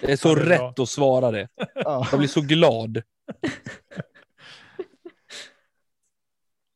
[0.00, 0.68] Det är så Ja, det är bra.
[0.68, 1.48] rätt att svara det.
[1.74, 2.06] Ja.
[2.10, 3.02] Jag blir så glad.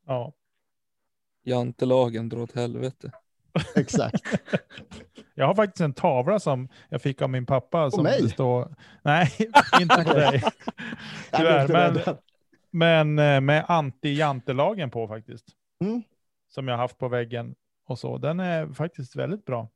[0.06, 0.32] Ja.
[1.44, 3.12] Jantelagen drar åt helvete.
[3.76, 4.22] Exakt.
[5.34, 7.90] Jag har faktiskt en tavla som jag fick av min pappa.
[7.90, 8.30] Som mig?
[8.30, 8.74] står...
[9.02, 9.30] Nej,
[9.80, 10.42] inte på dig.
[11.32, 12.16] Tyvärr, men,
[12.70, 15.46] men eh, med anti-jantelagen på faktiskt.
[15.80, 16.02] Mm.
[16.48, 17.54] Som jag haft på väggen
[17.86, 18.18] och så.
[18.18, 19.68] Den är faktiskt väldigt bra.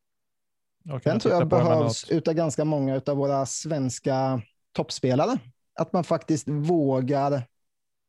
[1.04, 5.38] Den tror jag behövs utav ganska många av våra svenska toppspelare.
[5.74, 7.42] Att man faktiskt vågar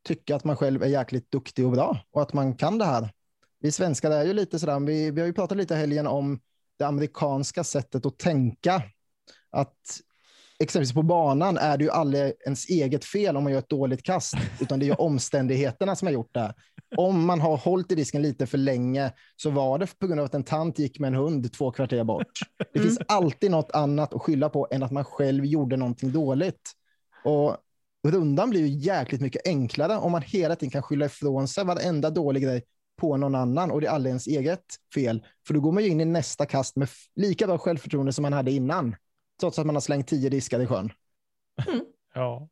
[0.04, 3.10] tycka att man själv är jäkligt duktig och bra och att man kan det här.
[3.60, 6.40] Vi svenskar är ju lite sådär, vi, vi har ju pratat lite helgen om
[6.78, 8.82] det amerikanska sättet att tänka.
[9.50, 10.00] Att
[10.60, 14.02] exempelvis på banan är det ju aldrig ens eget fel om man gör ett dåligt
[14.02, 16.54] kast, utan det är ju omständigheterna som har gjort det.
[16.96, 20.26] Om man har hållit i disken lite för länge så var det på grund av
[20.26, 22.40] att en tant gick med en hund två kvarter bort.
[22.72, 26.72] Det finns alltid något annat att skylla på än att man själv gjorde någonting dåligt.
[27.24, 27.56] Och
[28.08, 32.10] rundan blir ju jäkligt mycket enklare om man hela tiden kan skylla ifrån sig varenda
[32.10, 32.62] dålig grej
[33.00, 35.24] på någon annan och det är aldrig ens eget fel.
[35.46, 38.32] För då går man ju in i nästa kast med lika bra självförtroende som man
[38.32, 38.96] hade innan.
[39.40, 40.92] Trots att man har slängt tio diskar i sjön.
[42.14, 42.48] Ja.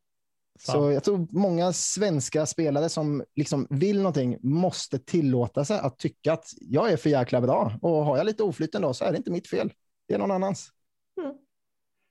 [0.59, 6.33] Så jag tror många svenska spelare som liksom vill någonting måste tillåta sig att tycka
[6.33, 7.73] att jag är för jäkla bra.
[7.81, 9.73] Och har jag lite oflyt då så är det inte mitt fel.
[10.07, 10.69] Det är någon annans.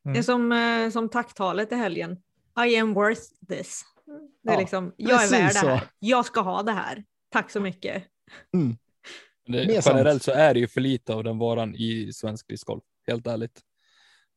[0.04, 2.22] Det är som, eh, som tacktalet i helgen.
[2.66, 3.82] I am worth this.
[4.42, 5.78] Det är Ja, liksom, jag är värd det här.
[5.78, 5.86] så.
[5.98, 7.04] Jag ska ha det här.
[7.28, 8.02] Tack så mycket.
[9.46, 9.86] Det, Mer sant.
[9.96, 13.60] generellt så är det ju för lite av den varan i svensk discgolf, helt ärligt.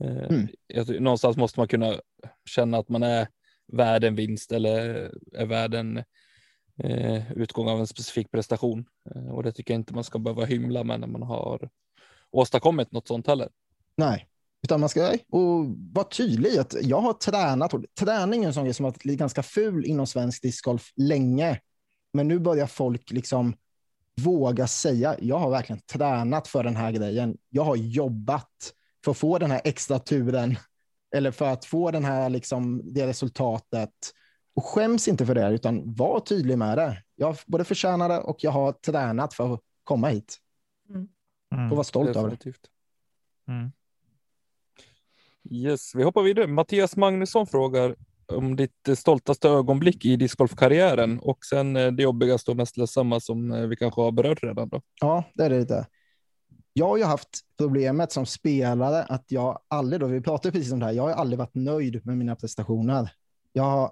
[0.04, 0.48] Eh, Mm.
[0.68, 2.02] jag någonstans måste man kunna
[2.46, 3.28] känna att man är
[3.68, 5.98] värd en vinst eller är värd en
[6.84, 8.86] eh, utgång av en specifik prestation.
[9.16, 11.70] Eh, och det tycker jag inte man ska behöva hymla med när man har
[12.32, 13.50] åstadkommit något sånt heller.
[13.98, 14.28] Nej,
[14.64, 17.74] utan man ska och vara tydlig att jag har tränat.
[17.74, 21.60] Och träning är en sån grej som har varit ganska ful inom svensk discgolf länge.
[22.14, 23.54] Men nu börjar folk liksom
[24.22, 27.38] våga säga, jag har verkligen tränat för den här grejen.
[27.50, 28.74] Jag har jobbat
[29.04, 30.56] för att få den här extra turen
[31.16, 33.94] eller för att få den här, liksom, det resultatet.
[34.56, 37.04] Och skäms inte för det, utan var tydlig med det.
[37.16, 40.38] Jag både förtjänar det och jag har tränat för att komma hit.
[41.54, 41.72] Mm.
[41.72, 42.54] Och vara stolt över det.
[43.48, 43.72] Mm.
[45.52, 46.48] Yes, vi hoppar vidare.
[46.48, 47.96] Mattias Magnusson frågar
[48.28, 53.52] om ditt stoltaste ögonblick i discgolfkarriären och sen eh, det jobbigaste och mest ledsamma som
[53.52, 54.82] eh, vi kanske har berört redan då.
[55.02, 55.88] Ja, det är det lite.
[56.74, 60.80] Jag har ju haft problemet som spelare att jag aldrig, då, vi pratade precis om
[60.80, 63.12] det här, jag har aldrig varit nöjd med mina prestationer.
[63.54, 63.92] Jag har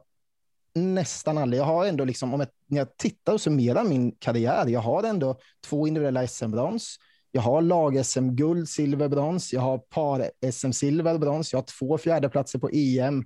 [0.75, 4.67] nästan aldrig, jag har ändå liksom, om jag, när jag tittar och summerar min karriär,
[4.67, 6.97] jag har ändå två individuella SM-brons,
[7.31, 13.25] jag har lag-SM-guld, silver, brons, jag har par-SM-silver, brons, jag har två fjärdeplatser på EM.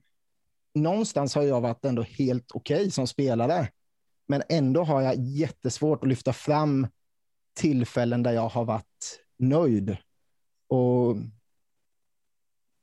[0.76, 3.68] Någonstans har jag varit ändå helt okej som spelare,
[4.28, 6.88] men ändå har jag jättesvårt att lyfta fram
[7.54, 9.98] tillfällen där jag har varit nöjd.
[10.68, 11.16] Och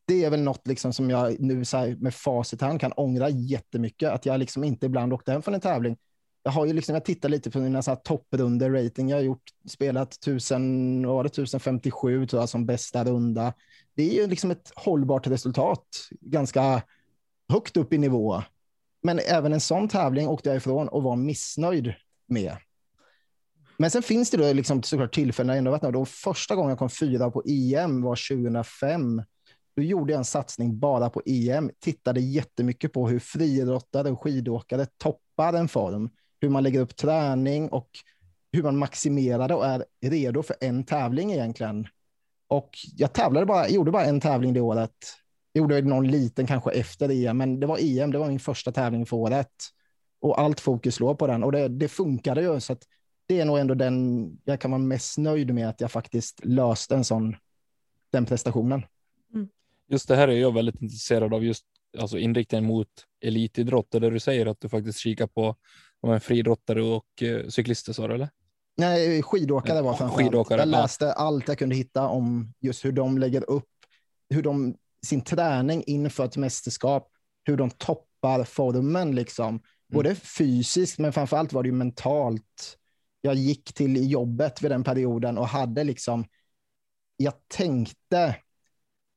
[0.06, 2.92] det är väl något liksom som jag nu så här med facit här hand kan
[2.92, 5.96] ångra jättemycket, att jag liksom inte ibland åkte hem från en tävling.
[6.42, 9.08] Jag har ju liksom, jag tittar lite på mina så här topprundor rating.
[9.08, 13.52] Jag har gjort, spelat 1000, var det 1057 tror jag som bästa runda.
[13.94, 16.82] Det är ju liksom ett hållbart resultat, ganska
[17.48, 18.42] högt upp i nivå.
[19.02, 21.94] Men även en sån tävling åkte jag ifrån och var missnöjd
[22.26, 22.56] med.
[23.78, 26.08] Men sen finns det då liksom såklart tillfällen när jag ändå varit nöjd.
[26.08, 29.22] Första gången jag kom fyra på EM var 2005.
[29.76, 31.70] Då gjorde jag en satsning bara på EM.
[31.80, 36.10] Tittade jättemycket på hur friidrottare och skidåkare toppar en form.
[36.40, 37.88] Hur man lägger upp träning och
[38.52, 41.86] hur man maximerar och är redo för en tävling egentligen.
[42.48, 44.96] Och jag tävlade bara, gjorde bara en tävling det året.
[45.52, 48.12] Jag gjorde någon liten kanske efter EM, men det var EM.
[48.12, 49.52] Det var min första tävling för året.
[50.20, 51.44] Och allt fokus låg på den.
[51.44, 52.60] Och det, det funkade ju.
[52.60, 52.82] Så att
[53.28, 56.94] det är nog ändå den jag kan vara mest nöjd med att jag faktiskt löste
[56.94, 57.36] en sån,
[58.12, 58.82] den prestationen.
[59.90, 61.64] Just det här är jag väldigt intresserad av, just
[61.98, 62.88] alltså inriktningen mot
[63.20, 65.56] elitidrott, där du säger att du faktiskt kikar på
[66.00, 68.28] om en friidrottare och eh, cyklister, sa du eller?
[68.76, 70.24] Nej, skidåkare var Ja, framför allt.
[70.26, 70.82] skidåkare, Jag ja.
[70.82, 73.68] läste allt jag kunde hitta om just hur de lägger upp,
[74.30, 74.74] hur de
[75.06, 77.10] sin träning inför ett mästerskap,
[77.44, 79.60] hur de toppar formen, liksom.
[79.92, 82.78] både fysiskt men framför allt var det ju mentalt.
[83.28, 86.24] Jag gick till jobbet vid den perioden och hade liksom,
[87.16, 88.36] jag tänkte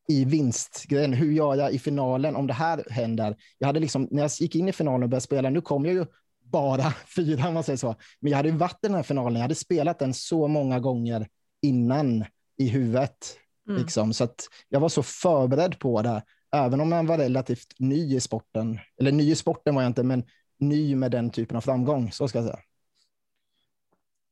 [0.08, 3.36] i vinstgrejen, hur gör jag i finalen om det här händer?
[3.58, 5.94] Jag hade liksom, när jag gick in i finalen och började spela, nu kom jag
[5.94, 6.06] ju
[6.44, 7.96] bara fyra, om man säger så.
[8.20, 10.80] Men jag hade ju varit i den här finalen, jag hade spelat den så många
[10.80, 11.28] gånger
[11.62, 12.26] innan
[12.58, 13.38] i huvudet.
[13.70, 13.82] Mm.
[13.82, 14.14] Liksom.
[14.14, 18.20] Så att jag var så förberedd på det, även om jag var relativt ny i
[18.20, 18.80] sporten.
[19.00, 20.24] Eller ny i sporten var jag inte, men
[20.60, 22.60] ny med den typen av framgång, så ska jag säga.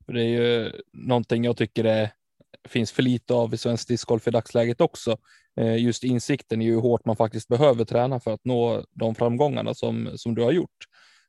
[0.09, 2.11] För Det är ju någonting jag tycker det
[2.67, 5.17] finns för lite av i svensk discgolf i dagsläget också.
[5.59, 9.73] Eh, Just insikten i hur hårt man faktiskt behöver träna för att nå de framgångarna
[9.73, 10.77] som, som du har gjort.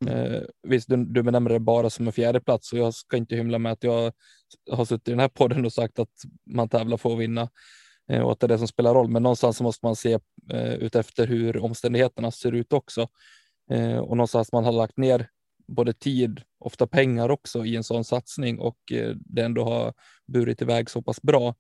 [0.09, 3.37] Eh, visst, du, du benämner det bara som en fjärde plats och jag ska inte
[3.37, 4.13] hymla med att jag
[4.71, 6.15] har suttit i den här podden och sagt att
[6.47, 7.49] man tävlar för att vinna
[8.11, 9.11] eh, och att det är det som spelar roll.
[9.11, 10.19] Men någonstans så måste man se
[10.51, 13.09] eh, utefter hur omständigheterna ser ut också.
[13.71, 15.29] Eh, och någonstans man har lagt ner
[15.71, 19.95] både tid, ofta pengar också i en sån satsning och eh, det ändå har
[20.27, 21.55] burit iväg så pass bra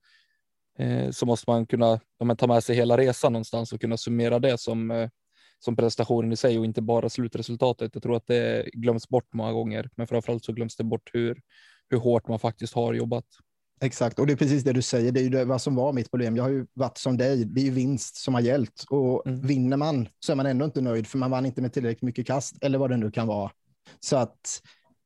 [0.78, 3.96] eh, så måste man kunna ja, men, ta med sig hela resan någonstans och kunna
[3.96, 5.08] summera det som, eh,
[5.58, 7.90] som prestationen i sig och inte bara slutresultatet.
[7.94, 11.40] Jag tror att det glöms bort många gånger, men framförallt så glöms det bort hur,
[11.90, 13.26] hur hårt man faktiskt har jobbat.
[13.82, 15.12] Exakt, och det är precis det du säger.
[15.12, 16.36] Det är ju det, vad som var mitt problem.
[16.36, 17.44] Jag har ju varit som dig.
[17.44, 19.46] Det är ju vinst som har gällt och Mm.
[19.46, 22.26] vinner man så är man ändå inte nöjd för man vann inte med tillräckligt mycket
[22.26, 23.50] kast eller vad det nu kan vara.
[24.00, 24.62] Så att,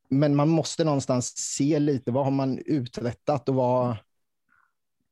[0.08, 3.96] men man måste någonstans se lite vad har man uträttat och vad,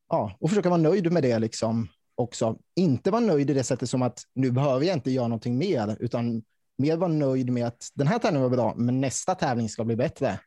[0.08, 2.58] ja, och försöka vara nöjd med det liksom också.
[2.76, 5.96] Inte vara nöjd i det sättet som att nu behöver jag inte göra någonting mer,
[6.00, 6.42] utan
[6.78, 9.96] mer vara nöjd med att den här tävlingen var bra, men nästa tävling ska bli
[9.96, 10.40] bättre.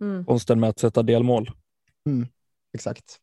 [0.00, 0.24] Mm.
[0.24, 1.50] Konsten med att sätta delmål.
[2.74, 3.20] Exakt.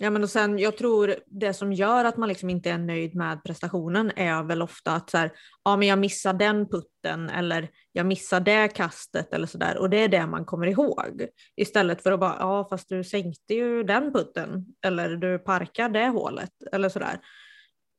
[0.00, 3.14] Ja, men och sen, jag tror det som gör att man liksom inte är nöjd
[3.14, 5.32] med prestationen är väl ofta att så här,
[5.64, 9.90] ja, men jag missar den putten eller jag missar det kastet eller så där Och
[9.90, 11.26] det är det man kommer ihåg.
[11.56, 16.08] Istället för att bara, ja fast du sänkte ju den putten eller du parkar det
[16.08, 17.20] hålet eller så där.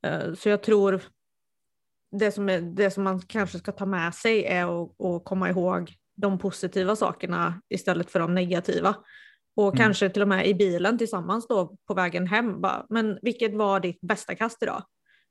[0.06, 1.02] Eh, så jag tror
[2.12, 5.50] det som, är, det som man kanske ska ta med sig är att, att komma
[5.50, 8.96] ihåg de positiva sakerna istället för de negativa.
[9.56, 9.78] Och Mm.
[9.78, 12.62] kanske till och med i bilen tillsammans då på vägen hem.
[12.62, 14.84] Bara, men vilket var ditt bästa kast idag?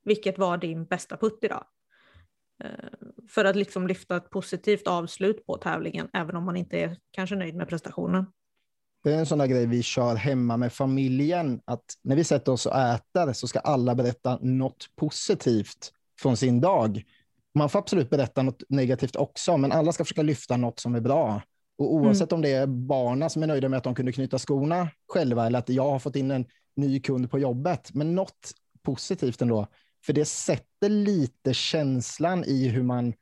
[0.05, 1.65] Vilket var din bästa putt idag?
[2.65, 2.71] Eh,
[3.31, 7.37] För att liksom lyfta ett positivt avslut på tävlingen, även om man inte är kanske
[7.37, 8.27] nöjd med prestationen.
[9.05, 12.53] Det är en sån där grej vi kör hemma med familjen, att när vi sätter
[12.53, 17.03] oss och äter så ska alla berätta något positivt från sin dag.
[17.55, 21.01] Man får absolut berätta något negativt också, men alla ska försöka lyfta något som är
[21.01, 21.43] bra.
[21.79, 24.89] Och oavsett om det är barnen som är nöjda med att de kunde knyta skorna
[25.09, 26.47] själva eller att jag har fått in en
[26.77, 28.53] ny kund på jobbet, men något
[28.83, 29.67] positivt ändå.
[30.07, 33.13] För det sätter lite känslan i hur man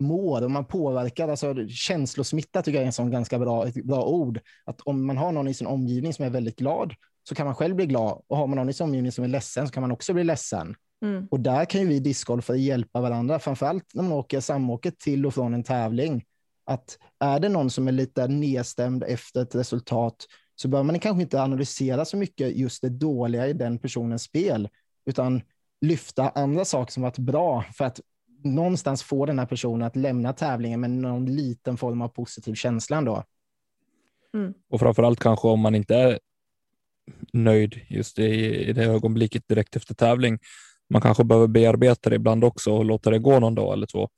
[0.00, 1.28] mår och man påverkar.
[1.28, 4.40] Alltså, känslosmitta tycker jag är en sån ganska bra, ett bra ord.
[4.64, 6.94] Att om man har någon i sin omgivning som är väldigt glad
[7.28, 8.22] så kan man själv bli glad.
[8.26, 10.24] Och har man någon i sin omgivning som är ledsen så kan man också bli
[10.24, 10.74] ledsen.
[11.02, 11.28] Mm.
[11.30, 15.34] Och där kan ju vi discgolfare hjälpa varandra, framförallt när man åker samåker till och
[15.34, 16.24] från en tävling.
[16.66, 21.22] Att är det någon som är lite nedstämd efter ett resultat så bör man kanske
[21.22, 24.68] inte analysera så mycket just det dåliga i den personens spel,
[25.06, 25.42] utan
[25.80, 28.00] lyfta andra saker som varit bra för att
[28.44, 32.96] någonstans få den här personen att lämna tävlingen med någon liten form av positiv känsla
[32.96, 33.24] ändå.
[34.70, 36.18] Och framförallt kanske om man inte är
[37.32, 38.24] nöjd just i,
[38.68, 40.38] i det ögonblicket direkt efter tävling.
[40.90, 44.08] Man kanske behöver bearbeta det ibland också och låta det gå någon dag eller två.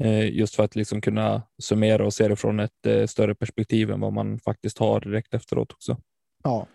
[0.00, 3.90] Eh, just för att liksom kunna summera och se det från ett eh, större perspektiv
[3.90, 5.96] än vad man faktiskt har direkt efteråt också.
[6.44, 6.66] Ja,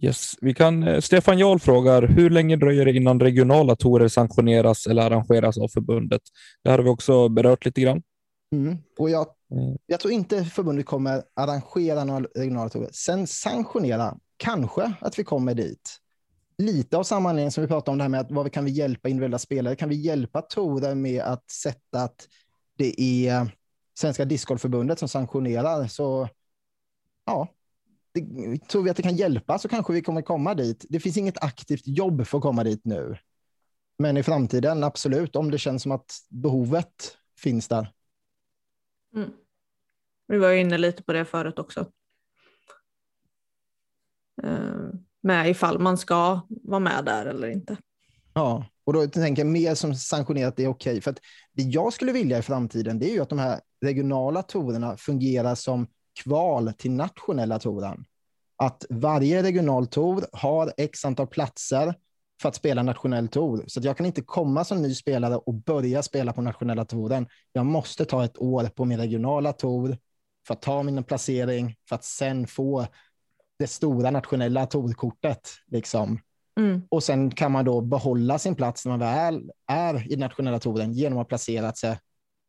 [0.00, 0.34] Yes.
[0.40, 5.02] Vi kan, eh, Stefan Jarl frågar, hur länge dröjer det innan regionala torer sanktioneras eller
[5.02, 6.22] arrangeras av förbundet?
[6.64, 8.02] Det har vi också berört lite grann.
[8.52, 8.76] Mm.
[8.98, 9.78] Och jag, Mm.
[9.86, 12.88] jag tror inte förbundet kommer arrangera några regionala tourer.
[12.92, 15.98] Sen sanktionera, kanske att vi kommer dit.
[16.58, 18.70] Lite av samma anledning som vi pratade om det här med att vad kan vi
[18.70, 19.76] hjälpa individuella spelare?
[19.76, 22.28] Kan vi hjälpa Tore med att sätta att
[22.76, 23.56] det är
[23.94, 25.86] Svenska discgolfförbundet som sanktionerar?
[25.86, 26.28] Så
[27.24, 27.48] ja,
[28.12, 30.86] det, tror vi att det kan hjälpa så kanske vi kommer komma dit.
[30.88, 33.18] Det finns inget aktivt jobb för att komma dit nu.
[33.98, 37.92] Men i framtiden, absolut, om det känns som att behovet finns där.
[39.14, 39.30] Mm.
[40.26, 41.92] Vi var ju inne lite på det förut också.
[44.42, 45.07] Ehm.
[45.28, 47.76] Med ifall man ska vara med där eller inte.
[48.34, 51.00] Ja, och då tänker jag mer som sanktionerat det är okej.
[51.00, 51.18] För att
[51.52, 55.54] det jag skulle vilja i framtiden det är ju att de här regionala tourerna fungerar
[55.54, 55.86] som
[56.22, 58.04] kval till nationella touren.
[58.62, 61.94] att varje regional tour har x antal platser
[62.42, 63.64] för att spela nationell tour.
[63.66, 67.26] Så jag kan inte komma som ny spelare och börja spela på nationella touren.
[67.52, 69.96] Jag måste ta ett år på min regionala tour
[70.46, 72.86] för att ta min placering för att sen få
[73.58, 75.48] det stora nationella tourkortet.
[75.66, 76.20] Liksom.
[76.60, 76.82] Mm.
[76.88, 80.92] Och sen kan man då behålla sin plats när man väl är i nationella touren
[80.92, 81.98] genom att ha placerat sig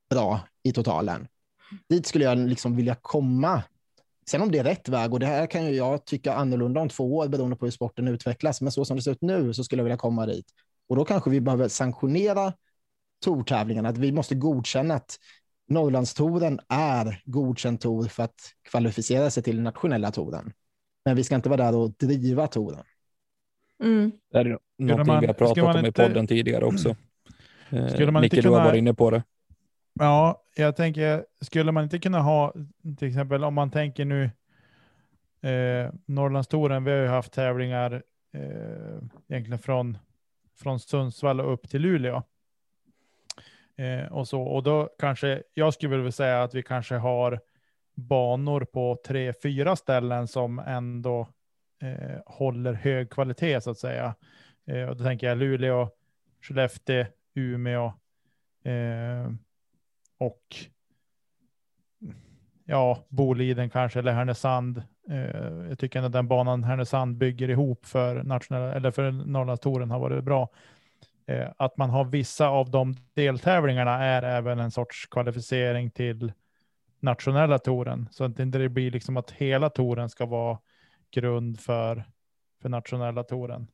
[0.09, 1.27] bra i totalen.
[1.89, 3.63] Dit skulle jag liksom vilja komma.
[4.29, 6.89] Sen om det är rätt väg, och det här kan ju jag tycka annorlunda om
[6.89, 9.63] två år beroende på hur sporten utvecklas, men så som det ser ut nu så
[9.63, 10.45] skulle jag vilja komma dit.
[10.87, 12.53] Och då kanske vi behöver sanktionera
[13.23, 15.17] tourtävlingarna, att vi måste godkänna att
[15.67, 18.39] Norrlandstouren är godkänd tour för att
[18.69, 20.53] kvalificera sig till nationella touren.
[21.09, 22.83] Men vi ska inte vara där och driva touren.
[23.83, 24.11] Mm.
[24.31, 26.95] Det är någonting man- vi har pratat om i inte- podden tidigare också.
[27.69, 29.23] Eh, Skulle man Micke, inte du har kunna- varit inne på det.
[29.99, 32.53] Ja, jag tänker, skulle man inte kunna ha,
[32.97, 34.23] till exempel om man tänker nu,
[35.41, 38.03] eh, Norrlandstouren, vi har ju haft tävlingar
[38.33, 38.41] eh,
[39.27, 39.97] egentligen från,
[40.59, 42.23] från Sundsvall och upp till Luleå.
[43.77, 47.39] Eh, och så, och då kanske, jag skulle vilja säga att vi kanske har
[47.99, 51.27] banor på tre, fyra ställen som ändå
[51.81, 54.15] eh, håller hög kvalitet så att säga.
[54.67, 55.89] Eh, och då tänker jag Luleå,
[56.41, 57.93] Skellefteå, Umeå,
[58.63, 59.31] eh,
[60.17, 60.55] och
[62.65, 64.83] ja, Boliden kanske, eller Härnösand.
[65.09, 69.99] Eh, jag tycker att den banan Härnösand bygger ihop för nationella, eller för Norrlandstouren har
[69.99, 70.49] varit bra.
[71.27, 76.33] Eh, att man har vissa av de deltävlingarna är även en sorts kvalificering till
[76.99, 78.09] nationella touren.
[78.11, 80.59] Så att det inte blir liksom att hela touren ska vara
[81.11, 82.03] grund för,
[82.61, 83.67] för nationella touren.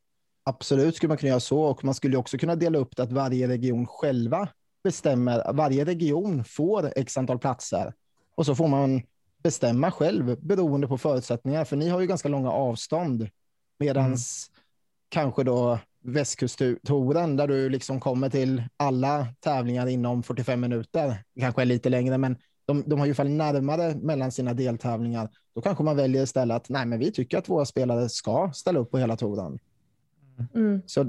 [0.43, 3.11] Absolut skulle man kunna göra så och man skulle också kunna dela upp det att
[3.11, 4.47] varje region själva
[4.83, 5.53] bestämmer.
[5.53, 7.93] Varje region får x antal platser
[8.35, 9.01] och så får man
[9.43, 11.65] bestämma själv beroende på förutsättningar.
[11.65, 13.29] För ni har ju ganska långa avstånd
[13.79, 14.51] medans
[15.09, 21.23] kanske då västkusttouren där du liksom kommer till alla tävlingar inom 45 minuter.
[21.39, 25.29] Kanske lite längre, men de, de har ju fall närmare mellan sina deltävlingar.
[25.55, 28.79] Då kanske man väljer istället att nej, men vi tycker att våra spelare ska ställa
[28.79, 29.59] upp på hela touren.
[30.55, 30.81] Mm.
[30.85, 31.03] Så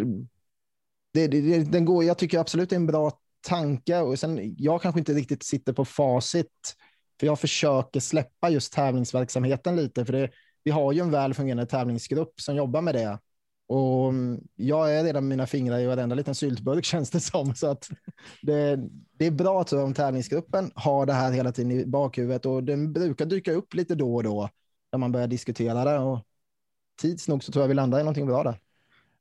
[1.12, 4.00] det, det, den går, jag tycker absolut det är en bra tanke.
[4.00, 6.76] Och sen, jag kanske inte riktigt sitter på facit,
[7.20, 10.04] för jag försöker släppa just tävlingsverksamheten lite.
[10.04, 10.30] För det,
[10.64, 13.18] vi har ju en väl fungerande tävlingsgrupp som jobbar med det.
[13.68, 17.54] Och mm, jag är redan med mina fingrar i varenda liten syltburk känns det som.
[17.54, 17.88] Så att
[18.42, 18.78] det,
[19.12, 22.46] det är bra tror jag, om tävlingsgruppen har det här hela tiden i bakhuvudet.
[22.46, 24.48] Och den brukar dyka upp lite då och då
[24.92, 25.98] när man börjar diskutera det.
[25.98, 26.26] Och
[27.00, 28.58] tids nog så tror jag vi landar i någonting bra där.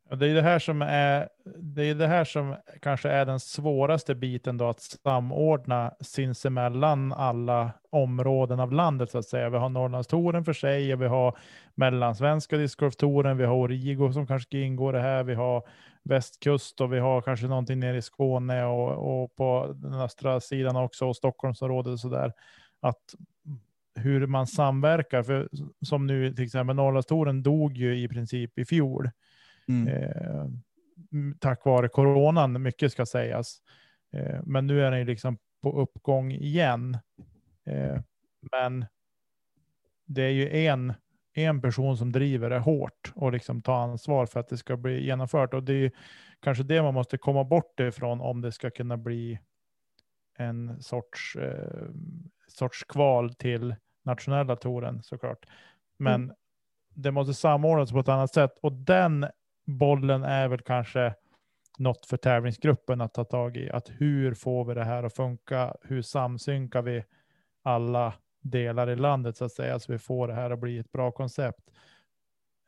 [0.10, 3.40] Och det är det här som är, det är det här som kanske är den
[3.40, 9.50] svåraste biten då att samordna sinsemellan alla områden av landet så att säga.
[9.50, 11.38] Vi har Norrlandstouren för sig och vi har
[11.76, 15.64] Mellansvenska discgolftouren, vi har Origo som kanske ingår i det här, vi har
[16.04, 20.76] västkust och vi har kanske någonting nere i Skåne och, och på den östra sidan
[20.76, 22.34] också och Stockholmsområdet och så där.
[22.80, 23.16] Att
[23.96, 25.50] hur man samverkar, för
[25.86, 29.10] som nu till exempel Norrlandstouren dog ju i princip i fjol.
[29.88, 30.46] Eh,
[31.12, 33.58] m- tack vare coronan, mycket ska sägas.
[34.14, 36.98] Eh, men nu är den ju liksom på uppgång igen.
[37.66, 38.00] Eh,
[38.52, 38.86] men
[40.06, 40.94] det är ju en,
[41.34, 45.06] en person som driver det hårt och liksom tar ansvar för att det ska bli
[45.06, 45.54] genomfört.
[45.54, 45.92] Och det är ju
[46.40, 49.40] kanske det man måste komma bort ifrån om det ska kunna bli
[50.38, 51.88] en sorts, eh,
[52.48, 55.46] sorts kval till nationella touren såklart.
[55.98, 56.34] Men
[56.94, 59.26] det måste samordnas på ett annat sätt och den
[59.66, 61.16] bollen är väl kanske
[61.78, 63.70] något för tävlingsgruppen att ta tag i.
[63.70, 65.76] Att hur får vi det här att funka?
[65.82, 67.04] Hur samsynkar vi
[67.64, 70.92] alla delar i landet så att säga så vi får det här att bli ett
[70.92, 71.70] bra koncept.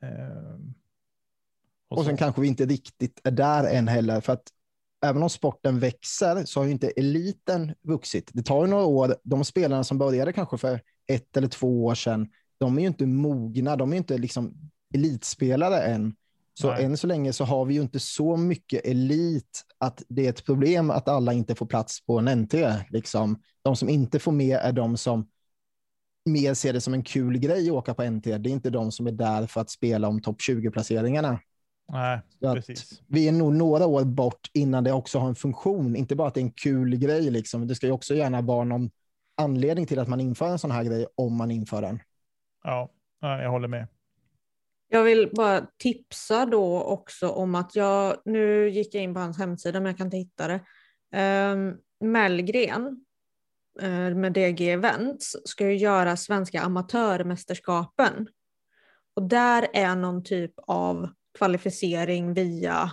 [0.02, 0.74] Ehm,
[1.88, 2.18] Och sen så.
[2.18, 4.54] kanske vi inte riktigt är där än heller, för att
[5.06, 8.30] även om sporten växer så har ju inte eliten vuxit.
[8.34, 9.16] Det tar ju några år.
[9.24, 13.06] De spelarna som började kanske för ett eller två år sedan, de är ju inte
[13.06, 13.76] mogna.
[13.76, 16.16] De är ju inte liksom elitspelare än.
[16.60, 16.86] Så Nej.
[16.86, 20.46] än så länge så har vi ju inte så mycket elit att det är ett
[20.46, 22.54] problem att alla inte får plats på en NT.
[22.90, 23.42] Liksom.
[23.62, 25.28] De som inte får med är de som
[26.26, 28.24] mer ser det som en kul grej att åka på NT.
[28.24, 31.40] Det är inte de som är där för att spela om topp 20-placeringarna.
[31.92, 33.02] Nej, precis.
[33.08, 35.96] vi är nog några år bort innan det också har en funktion.
[35.96, 37.32] Inte bara att det är en kul grej.
[37.32, 37.68] Liksom.
[37.68, 38.90] Det ska ju också gärna vara någon
[39.36, 42.00] anledning till att man inför en sån här grej om man inför den.
[42.64, 42.90] Ja,
[43.20, 43.88] jag håller med.
[44.90, 49.38] Jag vill bara tipsa då också om att jag, nu gick jag in på hans
[49.38, 50.62] hemsida men jag kan inte hitta det.
[51.52, 53.06] Um, Mellgren
[53.82, 58.28] eh, med DG Events ska ju göra svenska amatörmästerskapen.
[59.14, 62.92] Och där är någon typ av kvalificering via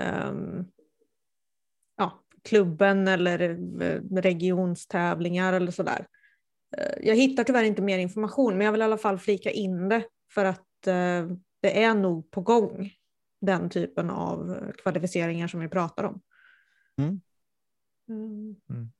[0.00, 0.66] um,
[1.96, 3.40] ja, klubben eller
[3.82, 6.06] eh, regionstävlingar eller sådär.
[6.76, 9.88] Eh, jag hittar tyvärr inte mer information, men jag vill i alla fall flika in
[9.88, 10.62] det för att
[11.60, 12.92] det är nog på gång,
[13.40, 16.20] den typen av kvalificeringar som vi pratar om.
[16.98, 17.20] Mm.
[18.08, 18.56] Mm.
[18.70, 18.90] mm.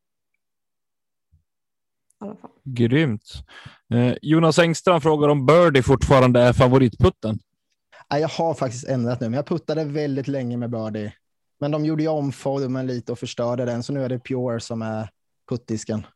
[2.65, 3.45] Grymt.
[3.95, 7.39] Eh, Jonas Engström frågar om Birdie fortfarande är favoritputten.
[8.09, 11.13] Jag har faktiskt ändrat nu, men jag puttade väldigt länge med Birdie.
[11.59, 14.61] Men de gjorde ju om formen lite och förstörde den, så nu är det Pure
[14.61, 15.09] som är
[15.49, 16.07] puttdisken.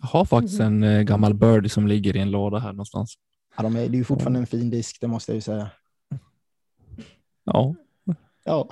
[0.00, 3.14] Jag har faktiskt en eh, gammal Birdie som ligger i en låda här någonstans.
[3.56, 5.70] Ja, de är, det är ju fortfarande en fin disk, det måste jag ju säga.
[7.44, 7.74] Ja.
[8.44, 8.68] Ja.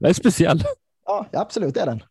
[0.00, 0.64] Den är speciell.
[1.06, 2.02] Ja, absolut, det är den.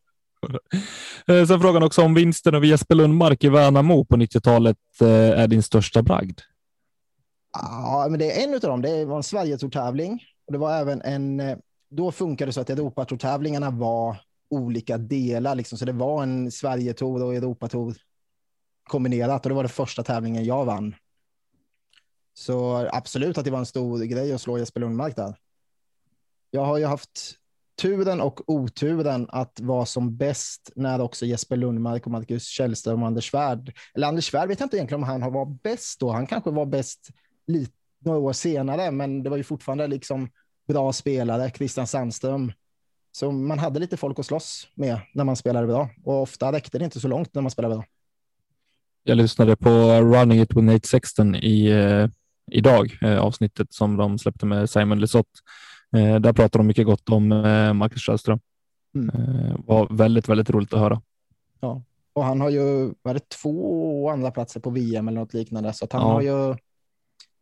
[1.27, 5.47] Eh, sen frågan också om vinsten av Jesper Lundmark i Värnamo på 90-talet eh, är
[5.47, 6.39] din största bragd.
[7.53, 8.81] Ja, men det är en av dem.
[8.81, 11.39] Det var en Sverigetour-tävling och det var även en.
[11.39, 11.57] Eh,
[11.89, 14.17] då funkade det så att Europatour-tävlingarna var
[14.49, 15.77] olika delar, liksom.
[15.77, 17.95] så det var en Sverigetour och Europatour
[18.83, 20.95] kombinerat och det var den första tävlingen jag vann.
[22.33, 25.35] Så absolut att det var en stor grej att slå Jesper Lundmark där.
[26.51, 27.35] Jag har ju haft
[27.81, 33.07] turen och oturen att vara som bäst när också Jesper Lundmark och Marcus Källström och
[33.07, 36.11] Anders Svärd, eller Anders Svärd vet jag inte egentligen om han har varit bäst då.
[36.11, 37.09] Han kanske var bäst
[37.47, 40.29] lite, några år senare, men det var ju fortfarande liksom
[40.67, 42.51] bra spelare, Christian Sandström.
[43.11, 46.79] Så man hade lite folk att slåss med när man spelade bra och ofta räckte
[46.79, 47.85] det inte så långt när man spelade bra.
[49.03, 49.69] Jag lyssnade på
[50.01, 52.07] Running It with Nate Sexton i, eh,
[52.51, 55.39] idag, eh, avsnittet som de släppte med Simon Lisotte
[55.97, 58.39] Eh, där pratar de mycket gott om eh, Marcus Källström.
[58.95, 59.09] Mm.
[59.09, 61.01] Eh, var väldigt, väldigt roligt att höra.
[61.59, 61.83] Ja,
[62.13, 65.85] och han har ju var det två andra platser på VM eller något liknande, så
[65.85, 66.07] att han ja.
[66.07, 66.55] har ju.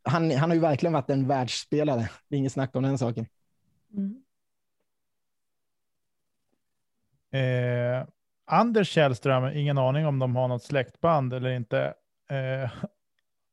[0.03, 2.09] Han, han har ju verkligen varit en världsspelare.
[2.27, 3.25] Det är inget snack om den saken.
[3.93, 4.23] Mm.
[7.31, 8.07] Eh,
[8.51, 11.93] Anders Källström, ingen aning om de har något släktband eller inte.
[12.29, 12.71] Eh,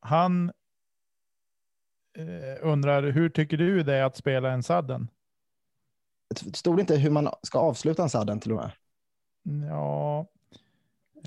[0.01, 0.53] han
[2.19, 5.09] eh, undrar, hur tycker du det är att spela en sadden?
[6.45, 8.71] Det stod inte hur man ska avsluta en sadden till och med.
[9.69, 10.27] Ja.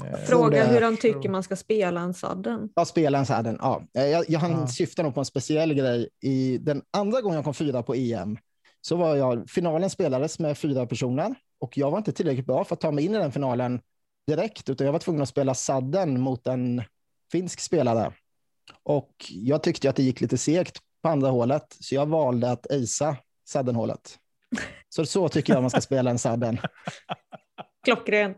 [0.06, 2.70] Eh, Fråga hur han tycker man ska spela en sadden.
[2.76, 3.58] Ja, spela en sadden.
[3.62, 3.84] Ja.
[3.94, 4.68] Eh, jag, jag, han ja.
[4.68, 6.10] syftar nog på en speciell grej.
[6.22, 8.38] I den andra gången jag kom fyra på EM
[8.82, 12.76] så var jag, finalen spelades med fyra personer och jag var inte tillräckligt bra för
[12.76, 13.82] att ta mig in i den finalen
[14.28, 16.84] direkt, utan jag var tvungen att spela sadden mot en
[17.32, 18.14] finsk spelare.
[18.84, 22.72] Och jag tyckte att det gick lite segt på andra hålet, så jag valde att
[22.72, 24.18] acea saddenhålet.
[24.90, 26.58] Så så tycker jag man ska spela en sadden.
[27.86, 28.38] Klockrent.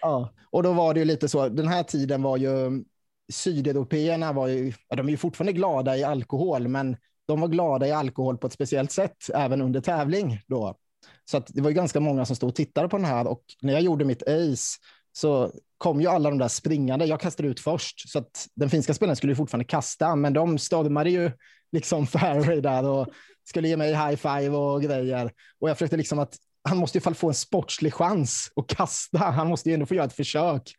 [0.00, 2.84] Ja, och då var det ju lite så, den här tiden var ju,
[3.32, 6.96] sydeuropeerna var ju, ja, de är ju fortfarande glada i alkohol, men
[7.26, 10.76] de var glada i alkohol på ett speciellt sätt, även under tävling då.
[11.24, 13.72] Så det var ju ganska många som stod och tittade på den här och när
[13.72, 14.78] jag gjorde mitt ace
[15.12, 17.04] så kom ju alla de där springande.
[17.04, 20.58] Jag kastade ut först, så att den finska spelaren skulle ju fortfarande kasta, men de
[20.58, 21.30] stormade ju
[21.72, 23.08] liksom fairway där och
[23.44, 25.30] skulle ge mig high five och grejer.
[25.60, 26.36] Och jag försökte liksom att
[26.68, 29.18] han måste fall få en sportslig chans att kasta.
[29.18, 30.72] Han måste ju ändå få göra ett försök.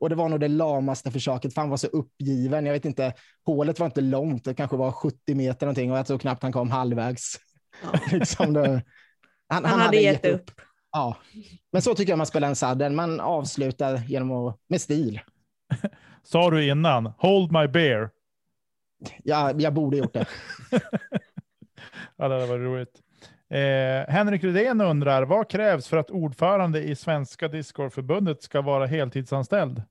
[0.00, 2.66] Och det var nog det lamaste försöket, för han var så uppgiven.
[2.66, 3.12] Jag vet inte,
[3.46, 6.52] hålet var inte långt, det kanske var 70 meter någonting och jag tror knappt han
[6.52, 7.36] kom halvvägs.
[7.82, 8.00] Ja.
[8.18, 8.82] liksom det,
[9.48, 10.50] han, han, han, hade, hade gett upp.
[10.50, 10.60] upp.
[10.92, 11.16] Ja,
[11.72, 12.94] men så tycker jag man spelar en sadden.
[12.94, 15.20] Man avslutar genom att, med stil.
[16.22, 18.10] Sa du innan, hold my bear?
[19.24, 20.26] Ja, jag borde gjort det.
[22.16, 23.02] ja, det var roligt.
[23.50, 29.82] Eh, Henrik Rydén undrar, vad krävs för att ordförande i Svenska Discgolfförbundet ska vara heltidsanställd?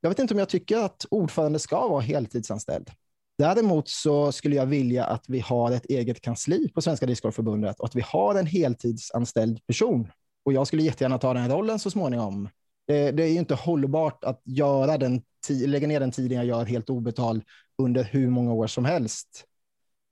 [0.00, 2.90] Jag vet inte om jag tycker att ordförande ska vara heltidsanställd.
[3.38, 7.86] Däremot så skulle jag vilja att vi har ett eget kansli på Svenska Discgolfförbundet och
[7.86, 10.12] att vi har en heltidsanställd person.
[10.44, 12.48] Och jag skulle jättegärna ta den rollen så småningom.
[12.86, 16.64] Det, det är ju inte hållbart att göra den lägga ner den tiden jag gör
[16.64, 17.42] helt obetald
[17.78, 19.44] under hur många år som helst.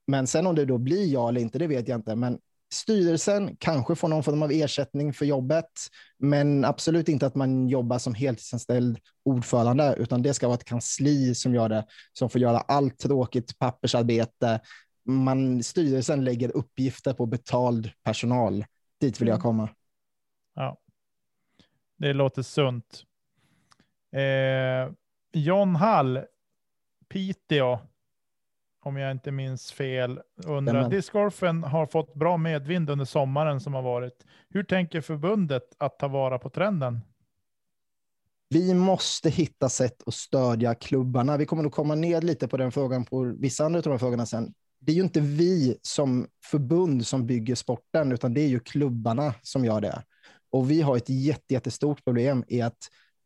[0.07, 2.15] Men sen om det då blir jag eller inte, det vet jag inte.
[2.15, 2.39] Men
[2.73, 5.71] styrelsen kanske får någon form av ersättning för jobbet,
[6.17, 11.35] men absolut inte att man jobbar som heltidsanställd ordförande, utan det ska vara ett kansli
[11.35, 14.59] som gör det, som får göra allt tråkigt pappersarbete.
[15.05, 18.65] Man, styrelsen lägger uppgifter på betald personal.
[19.01, 19.41] Dit vill jag mm.
[19.41, 19.69] komma.
[20.55, 20.77] Ja,
[21.97, 23.03] det låter sunt.
[24.11, 24.93] Eh,
[25.33, 26.19] John Hall,
[27.09, 27.79] Piteå,
[28.85, 30.89] om jag inte minns fel, undrar.
[30.89, 34.25] Discgolfen har fått bra medvind under sommaren som har varit.
[34.49, 37.01] Hur tänker förbundet att ta vara på trenden?
[38.49, 41.37] vi måste hitta sätt att stödja klubbarna.
[41.37, 44.25] Vi kommer nog komma ner lite på den frågan på vissa andra av de frågorna
[44.25, 44.53] sen.
[44.79, 49.33] Det är ju inte vi som förbund som bygger sporten, utan det är ju klubbarna
[49.41, 50.03] som gör det.
[50.51, 51.09] Och vi har ett
[51.49, 52.77] jättestort problem i att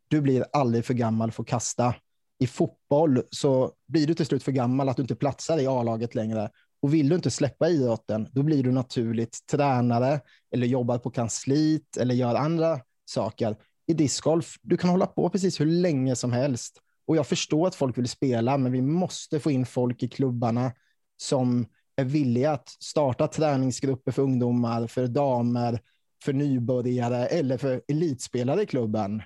[0.08, 1.96] du blir aldrig för gammal för att kasta.
[2.40, 6.16] I fotboll så blir du till slut för gammal att du inte platsar i A-laget
[6.16, 6.50] längre.
[6.82, 10.22] Och vill du inte släppa idrotten, då blir du naturligt tränare
[10.52, 13.56] eller jobbar på kansliet eller gör andra saker.
[13.88, 16.78] I discgolf, du kan hålla på precis hur länge som helst.
[17.08, 20.72] Och jag förstår att folk vill spela, men vi måste få in folk i klubbarna
[21.18, 21.66] som
[21.96, 25.80] är villiga att starta träningsgrupper för ungdomar, för damer,
[26.24, 29.22] för nybörjare eller för elitspelare i klubben.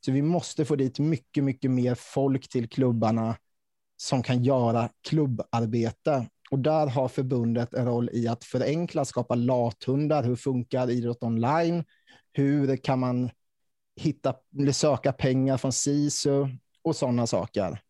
[0.00, 3.36] Så vi måste få dit mycket, mycket mer folk till klubbarna
[3.96, 6.28] som kan göra klubbarbete.
[6.50, 10.22] Och där har förbundet en roll i att förenkla, skapa lathundar.
[10.22, 11.84] Hur funkar idrott online?
[12.32, 13.30] Hur kan man
[13.96, 16.46] hitta, eller söka pengar från SISU
[16.82, 17.82] och sådana saker?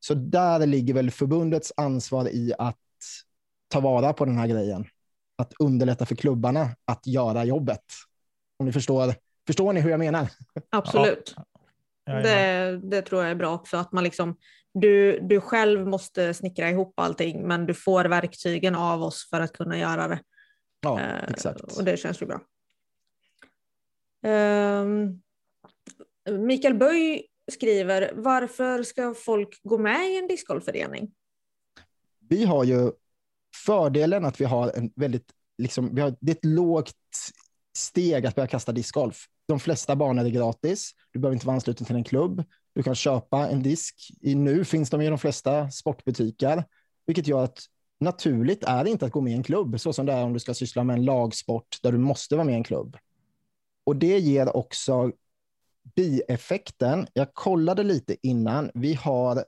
[0.00, 2.76] Så där ligger väl förbundets ansvar i att
[3.68, 4.86] ta vara på den här grejen.
[5.36, 7.84] Att underlätta för klubbarna att göra jobbet.
[8.58, 9.14] Om ni förstår,
[9.46, 10.28] förstår ni hur jag menar?
[10.70, 11.34] Absolut.
[12.04, 12.14] Ja.
[12.14, 14.36] Det, det, tror jag är bra också, att man liksom,
[14.74, 19.52] du, du själv måste snickra ihop allting, men du får verktygen av oss för att
[19.52, 20.20] kunna göra det.
[20.80, 21.62] Ja, eh, exakt.
[21.78, 22.40] Och det känns ju bra.
[24.30, 24.84] Eh,
[26.38, 31.12] Mikael Böj skriver, varför ska folk gå med i en discgolfförening?
[32.28, 32.92] Vi har ju
[33.66, 36.94] fördelen att vi har en väldigt, liksom, vi har, det är ett lågt
[37.76, 39.26] steg att börja kasta discgolf.
[39.46, 40.90] De flesta banor är gratis.
[41.12, 42.44] Du behöver inte vara ansluten till en klubb.
[42.74, 44.10] Du kan köpa en disk.
[44.20, 46.64] I nu finns de i de flesta sportbutiker,
[47.06, 47.58] vilket gör att
[48.00, 50.32] naturligt är det inte att gå med i en klubb, så som det är om
[50.32, 52.96] du ska syssla med en lagsport där du måste vara med i en klubb.
[53.86, 55.12] Och det ger också
[55.96, 57.06] bieffekten.
[57.12, 58.70] Jag kollade lite innan.
[58.74, 59.44] Vi har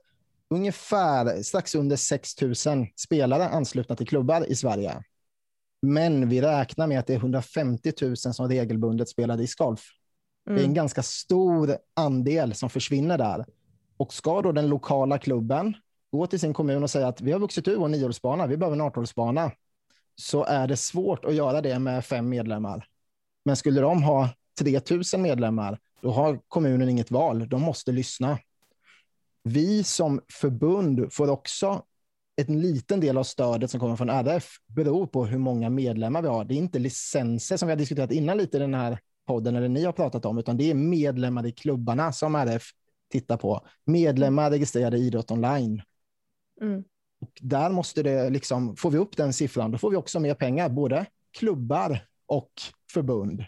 [0.49, 2.55] ungefär strax under 6 000
[2.95, 5.03] spelare anslutna till klubbar i Sverige.
[5.81, 9.81] Men vi räknar med att det är 150 000 som regelbundet spelar discgolf.
[10.47, 10.55] Mm.
[10.55, 10.75] Det är en mm.
[10.75, 13.45] ganska stor andel som försvinner där.
[13.97, 15.73] Och ska då den lokala klubben
[16.11, 18.75] gå till sin kommun och säga att vi har vuxit ur vår nioårsbana, vi behöver
[18.75, 19.05] en 18
[20.15, 22.85] så är det svårt att göra det med fem medlemmar.
[23.45, 24.81] Men skulle de ha 3
[25.13, 27.49] 000 medlemmar, då har kommunen inget val.
[27.49, 28.39] De måste lyssna.
[29.43, 31.81] Vi som förbund får också
[32.37, 36.27] en liten del av stödet som kommer från RF beror på hur många medlemmar vi
[36.27, 36.45] har.
[36.45, 39.69] Det är inte licenser som vi har diskuterat innan lite i den här podden, eller
[39.69, 42.63] ni har pratat om, utan det är medlemmar i klubbarna som RF
[43.11, 43.67] tittar på.
[43.85, 45.81] Medlemmar registrerade i idrott online.
[46.61, 46.83] Mm.
[47.21, 50.33] Och där måste det liksom, får vi upp den siffran, då får vi också mer
[50.33, 51.05] pengar, både
[51.37, 52.51] klubbar och
[52.93, 53.45] förbund.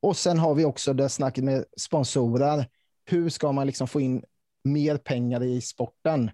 [0.00, 2.66] Och sen har vi också det snacket med sponsorer.
[3.04, 4.24] Hur ska man liksom få in
[4.64, 6.30] mer pengar i sporten?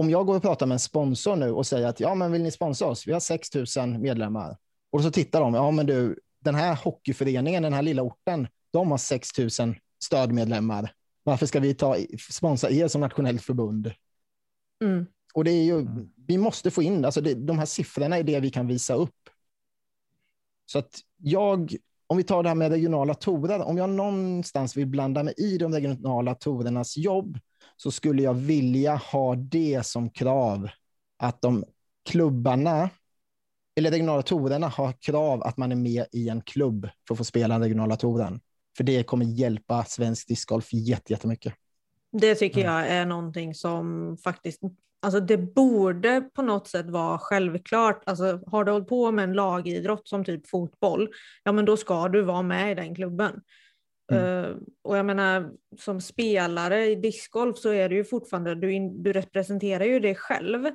[0.00, 2.42] Om jag går och pratar med en sponsor nu och säger att ja, men vill
[2.42, 3.06] ni sponsra oss?
[3.06, 4.56] Vi har 6 000 medlemmar.
[4.90, 5.54] Och så tittar de.
[5.54, 9.50] Ja, men du, den här hockeyföreningen, den här lilla orten, de har 6 000
[10.04, 10.92] stödmedlemmar.
[11.22, 11.96] Varför ska vi ta,
[12.30, 13.92] sponsra er som nationellt förbund?
[14.84, 15.06] Mm.
[15.34, 16.10] Och det är ju, mm.
[16.26, 19.30] vi måste få in, alltså det, de här siffrorna är det vi kan visa upp.
[20.66, 21.76] Så att jag
[22.10, 25.58] om vi tar det här med regionala torer, om jag någonstans vill blanda mig i
[25.58, 27.38] de regionala torernas jobb,
[27.76, 30.68] så skulle jag vilja ha det som krav
[31.16, 31.64] att de
[32.08, 32.90] klubbarna,
[33.76, 37.24] eller regionala torerna har krav att man är med i en klubb för att få
[37.24, 38.40] spela den regionala toren.
[38.76, 41.54] För det kommer hjälpa svensk discgolf jättemycket.
[42.12, 44.60] Det tycker jag är någonting som faktiskt
[45.02, 48.02] Alltså det borde på något sätt vara självklart.
[48.06, 51.08] Alltså har du hållit på med en lagidrott som typ fotboll,
[51.44, 53.40] ja men då ska du vara med i den klubben.
[54.12, 54.24] Mm.
[54.24, 59.02] Uh, och jag menar som spelare i discgolf så är du ju fortfarande, du, in,
[59.02, 60.70] du representerar ju dig själv.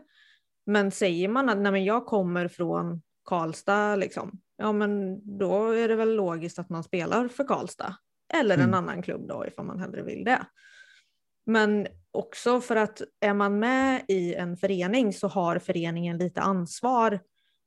[0.65, 5.87] Men säger man att nej men jag kommer från Karlstad, liksom, ja men då är
[5.87, 7.95] det väl logiskt att man spelar för Karlstad.
[8.33, 8.67] Eller mm.
[8.67, 10.45] en annan klubb då ifall man hellre vill det.
[11.45, 17.19] Men också för att är man med i en förening så har föreningen lite ansvar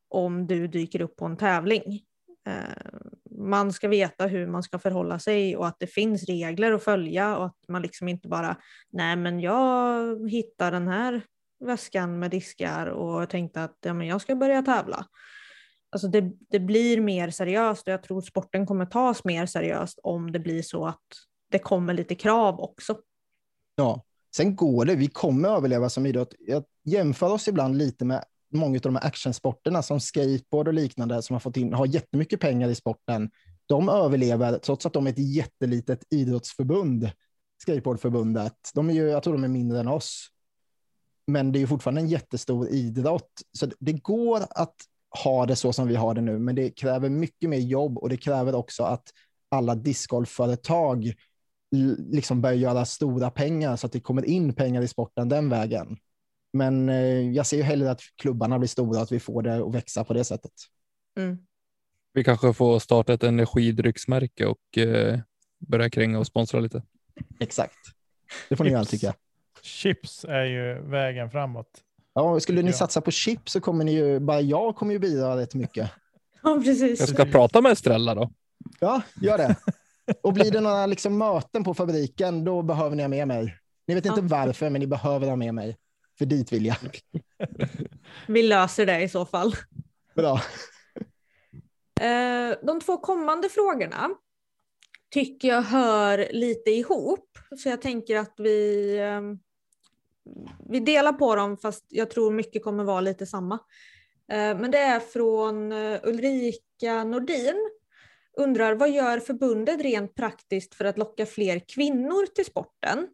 [0.08, 2.00] om du dyker upp på en tävling.
[2.46, 2.98] Eh,
[3.30, 7.36] man ska veta hur man ska förhålla sig och att det finns regler att följa
[7.36, 8.56] och att man liksom inte bara,
[8.90, 11.22] nej men jag hittar den här
[11.60, 15.06] väskan med diskar och tänkte att ja, men jag ska börja tävla.
[15.90, 20.32] Alltså det, det blir mer seriöst och jag tror sporten kommer tas mer seriöst om
[20.32, 21.06] det blir så att
[21.50, 22.98] det kommer lite krav också.
[23.74, 24.04] Ja,
[24.36, 24.94] sen går det.
[24.94, 26.34] Vi kommer överleva som idrott.
[26.38, 31.22] Jag jämför oss ibland lite med många av de här actionsporterna som skateboard och liknande
[31.22, 33.30] som har fått in, har jättemycket pengar i sporten,
[33.66, 37.10] de överlever trots att de är ett jättelitet idrottsförbund,
[37.62, 38.54] skateboardförbundet.
[38.74, 40.28] De är ju, jag tror de är mindre än oss.
[41.26, 43.30] Men det är ju fortfarande en jättestor idrott.
[43.52, 44.74] Så det går att
[45.24, 48.08] ha det så som vi har det nu, men det kräver mycket mer jobb och
[48.08, 49.10] det kräver också att
[49.50, 51.14] alla discgolfföretag
[51.96, 55.96] liksom börjar göra stora pengar så att det kommer in pengar i sporten den vägen.
[56.52, 59.74] Men eh, jag ser ju hellre att klubbarna blir stora att vi får det att
[59.74, 60.52] växa på det sättet.
[61.18, 61.38] Mm.
[62.12, 65.18] Vi kanske får starta ett energidrycksmärke och eh,
[65.58, 66.82] börja kränga och sponsra lite.
[67.40, 67.78] Exakt.
[68.48, 69.14] Det får ni göra tycker jag.
[69.62, 71.70] Chips är ju vägen framåt.
[72.14, 72.74] Ja, skulle ni jag.
[72.74, 75.90] satsa på chips så kommer ni ju, bara jag kommer ju bidra rätt mycket.
[76.42, 77.00] Ja, precis.
[77.00, 78.30] Jag ska prata med Estrella då.
[78.80, 79.56] Ja, gör det.
[80.22, 83.56] Och blir det några liksom möten på fabriken, då behöver ni ha med mig.
[83.86, 84.26] Ni vet inte Ja.
[84.30, 85.76] varför, men ni behöver ha med mig.
[86.18, 86.76] För dit vill jag.
[88.28, 89.52] Vi löser det i så fall.
[90.14, 90.40] Bra.
[92.00, 94.08] Eh, De två kommande frågorna
[95.10, 97.38] tycker jag hör lite ihop.
[97.62, 99.20] Så jag tänker att vi, eh,
[100.68, 103.54] vi delar på dem fast jag tror mycket kommer vara lite samma.
[104.32, 105.72] Eh, Men det är från
[106.02, 107.70] Ulrika Nordin.
[108.38, 113.08] Undrar vad gör förbundet rent praktiskt för att locka fler kvinnor till sporten?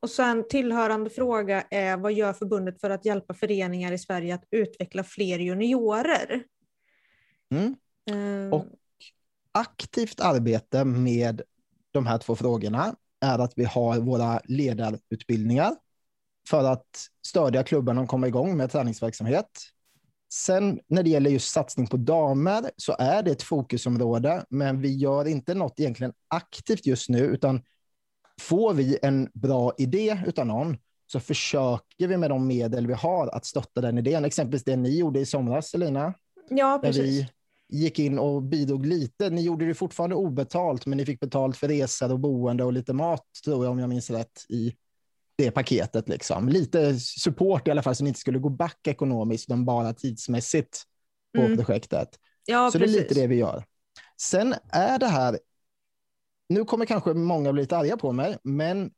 [0.00, 4.44] Och sen tillhörande fråga är vad gör förbundet för att hjälpa föreningar i Sverige att
[4.50, 6.44] utveckla fler juniorer?
[7.50, 7.76] Mm.
[8.10, 8.66] Eh, Och-
[9.52, 11.42] Aktivt arbete med
[11.90, 15.76] de här två frågorna är att vi har våra ledarutbildningar
[16.48, 19.50] för att stödja klubbarna och komma igång med träningsverksamhet.
[20.32, 24.96] Sen när det gäller just satsning på damer så är det ett fokusområde, men vi
[24.96, 27.62] gör inte något egentligen aktivt just nu, utan
[28.40, 30.76] får vi en bra idé utan någon
[31.06, 34.24] så försöker vi med de medel vi har att stötta den idén.
[34.24, 36.14] Exempelvis det ni gjorde i somras, Elina,
[36.48, 37.04] Ja, där precis.
[37.04, 37.28] vi
[37.78, 39.30] gick in och bidrog lite.
[39.30, 42.92] Ni gjorde det fortfarande obetalt, men ni fick betalt för resor och boende och lite
[42.92, 44.74] mat, tror jag, om jag minns rätt, i
[45.40, 46.08] det paketet.
[46.08, 46.48] Liksom.
[46.48, 50.82] Lite support i alla fall, så ni inte skulle gå back ekonomiskt, utan bara tidsmässigt
[51.34, 51.56] på Mm.
[51.56, 52.08] projektet.
[52.44, 52.96] Ja, så precis.
[52.96, 53.64] det är lite det vi gör.
[54.20, 55.38] Sen är det här,
[56.48, 58.90] nu kommer kanske många bli lite arga på mig, men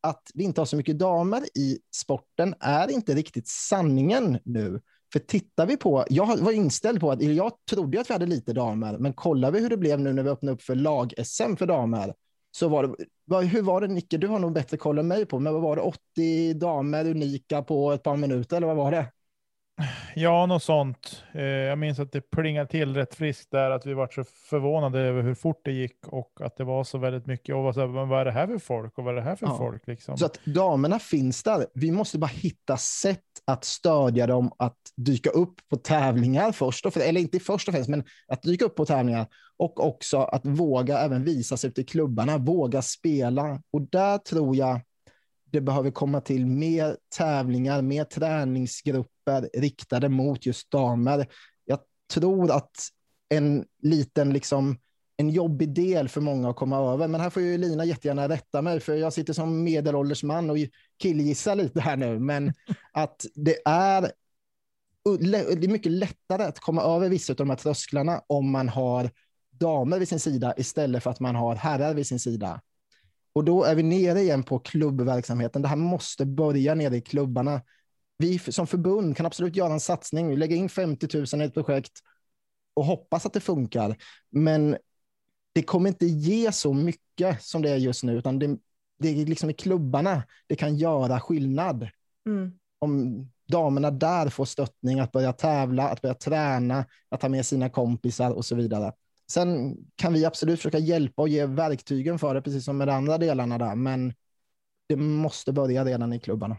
[0.00, 4.80] att vi inte har så mycket damer i sporten är inte riktigt sanningen nu.
[5.12, 8.52] För tittar vi på, jag var inställd på att, jag trodde att vi hade lite
[8.52, 11.66] damer, men kollar vi hur det blev nu när vi öppnade upp för lag-SM för
[11.66, 12.14] damer,
[12.56, 12.82] så var
[13.40, 15.62] det, hur var det Nicke, du har nog bättre koll än mig på, men vad
[15.62, 19.12] var det, 80 damer unika på ett par minuter, eller vad var det?
[20.14, 21.24] Ja, något sånt.
[21.32, 25.00] Eh, jag minns att det plingade till rätt friskt där, att vi var så förvånade
[25.00, 27.54] över hur fort det gick och att det var så väldigt mycket.
[27.54, 29.36] Och så här, men vad är det här för folk och vad är det här
[29.36, 29.56] för Ja.
[29.58, 29.86] folk?
[29.86, 30.16] Liksom.
[30.18, 31.66] Så att damerna finns där.
[31.74, 36.94] Vi måste bara hitta sätt att stödja dem att dyka upp på tävlingar först, och
[36.94, 40.46] främst, eller inte först och främst, men att dyka upp på tävlingar och också att
[40.46, 43.62] våga även visa sig ute i klubbarna, våga spela.
[43.70, 44.80] Och där tror jag
[45.50, 51.26] det behöver komma till mer tävlingar, mer träningsgrupper riktade mot just damer.
[51.64, 51.78] Jag
[52.14, 52.76] tror att
[53.28, 54.78] en liten liksom
[55.16, 57.08] en jobbig del för många att komma över.
[57.08, 60.56] Men här får ju Lina jättegärna rätta mig, för jag sitter som medelålders man och
[60.98, 62.18] killgissar lite här nu.
[62.18, 62.52] Men
[62.92, 64.12] att det är,
[65.20, 69.10] det är mycket lättare att komma över vissa av de här trösklarna om man har
[69.50, 72.60] damer vid sin sida istället för att man har herrar vid sin sida.
[73.32, 75.62] Och då är vi nere igen på klubbverksamheten.
[75.62, 77.62] Det här måste börja nere i klubbarna.
[78.18, 80.28] Vi som förbund kan absolut göra en satsning.
[80.28, 81.92] Vi lägger in 50 000 i ett projekt
[82.74, 83.96] och hoppas att det funkar.
[84.30, 84.76] Men
[85.56, 88.58] det kommer inte ge så mycket som det är just nu, utan det,
[88.98, 91.88] det är liksom i klubbarna det kan göra skillnad.
[92.26, 92.52] Mm.
[92.78, 97.68] Om damerna där får stöttning att börja tävla, att börja träna, att ta med sina
[97.68, 98.92] kompisar och så vidare.
[99.30, 102.92] Sen kan vi absolut försöka hjälpa och ge verktygen för det, precis som med de
[102.92, 104.14] andra delarna där, men
[104.88, 106.56] det måste börja redan i klubbarna.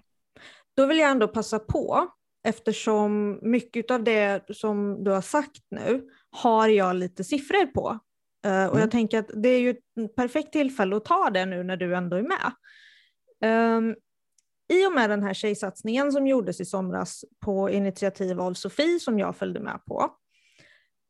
[0.78, 2.08] Då vill jag ändå passa på,
[2.44, 8.00] eftersom mycket av det som du har sagt nu har jag lite siffror på.
[8.48, 8.80] Eh, och Mm.
[8.80, 11.96] jag tänker att det är ju ett perfekt tillfälle att ta det nu när du
[11.96, 12.52] ändå är med.
[13.78, 13.96] Um,
[14.68, 19.20] I och med den här tjejsatsningen som gjordes i somras på initiativ av Sofie som
[19.20, 20.12] jag följde med på,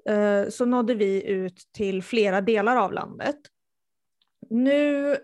[0.10, 3.38] eh, så nådde vi ut till flera delar av landet.
[4.50, 5.18] Nu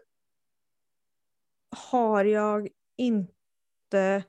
[1.91, 4.23] har jag inte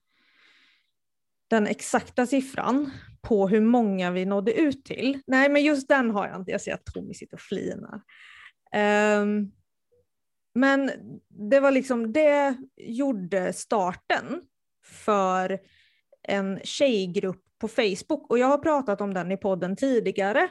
[1.48, 2.90] den exakta siffran
[3.24, 5.20] på hur många vi nådde ut till.
[5.26, 6.51] Nej, men just den har jag inte.
[6.51, 8.01] Jag ser att Tommy sitter och flinar.
[9.22, 9.52] Um,
[10.55, 10.90] men
[11.28, 14.42] det var liksom, det gjorde starten
[14.84, 15.60] för
[16.22, 20.48] en tjejgrupp på Facebook och jag har pratat om den i podden tidigare.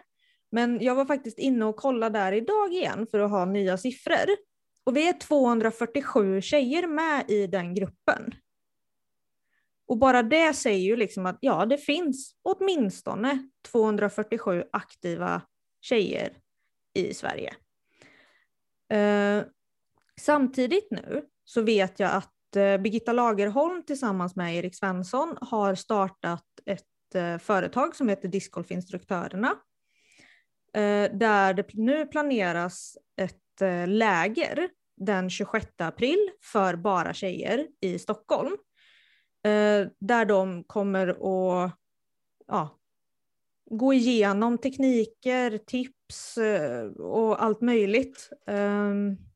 [0.51, 4.29] Men jag var faktiskt inne och kollade där idag igen för att ha nya siffror.
[4.85, 8.33] Och vi är 247 tjejer med i den gruppen.
[9.85, 15.41] Och bara det säger ju liksom att ja, det finns åtminstone 247 aktiva
[15.81, 16.33] tjejer
[16.93, 17.53] i Sverige.
[18.93, 19.43] Eh,
[20.21, 26.45] samtidigt nu så vet jag att eh, Birgitta Lagerholm tillsammans med Erik Svensson har startat
[26.65, 29.55] ett eh, företag som heter Discgolfinstruktörerna.
[30.73, 37.99] Eh, där det nu planeras ett eh, läger den 26 april för bara tjejer i
[37.99, 38.57] Stockholm.
[39.43, 41.71] Eh, där de kommer att
[42.47, 42.79] ja,
[43.65, 48.93] gå igenom tekniker, tips eh, och allt möjligt eh,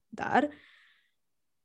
[0.10, 0.50] där.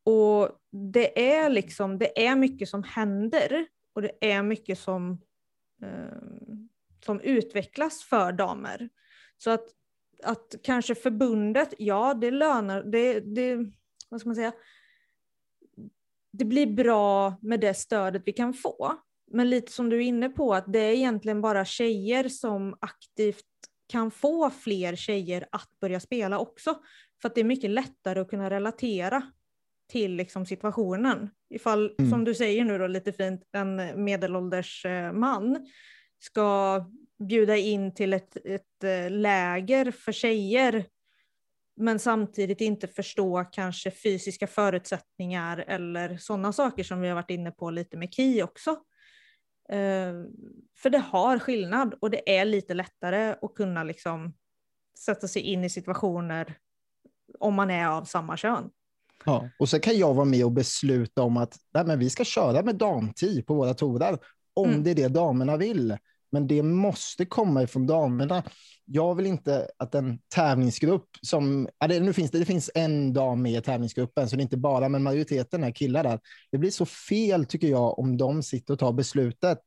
[0.05, 5.20] Och det är liksom, det är mycket som händer och det är mycket som,
[5.82, 6.69] ehm,
[7.05, 8.89] som utvecklas för damer.
[9.39, 9.64] Så att,
[10.24, 13.56] att kanske förbundet, ja det lönar, det, det,
[14.09, 14.52] vad ska man säga,
[16.32, 18.94] det blir bra med det stödet vi kan få.
[19.30, 23.44] Men lite som du är inne på, att det är egentligen bara tjejer som aktivt
[23.88, 26.78] kan få fler tjejer att börja spela också.
[27.22, 29.22] För att det är mycket lättare att kunna relatera
[29.88, 31.30] till liksom situationen.
[31.50, 32.10] Ifall, mm.
[32.10, 35.66] som du säger nu då lite fint, en medelålders eh, man
[36.18, 36.80] ska
[37.28, 40.84] bjuda in till ett, ett eh, läger för tjejer
[41.76, 47.50] men samtidigt inte förstå kanske fysiska förutsättningar eller sådana saker som vi har varit inne
[47.50, 48.70] på lite med KI också.
[49.68, 50.12] Eh,
[50.76, 54.34] för det har skillnad och det är lite lättare att kunna liksom
[54.98, 56.58] sätta sig in i situationer
[57.38, 58.70] om man är av samma kön.
[59.24, 62.24] Ja, och så kan jag vara med och besluta om att nej, men vi ska
[62.24, 64.18] köra med damtid på våra torar
[64.54, 64.82] om mm.
[64.82, 65.96] det är det damerna vill.
[66.32, 68.42] Men det måste komma ifrån damerna.
[68.84, 73.12] Jag vill inte att en tävlingsgrupp som, ja, det, nu finns det, det finns en
[73.12, 76.20] dam med i tävlingsgruppen, så det är inte bara, men majoriteten är killar där.
[76.50, 79.59] Det blir så fel tycker jag om de sitter och tar beslutet.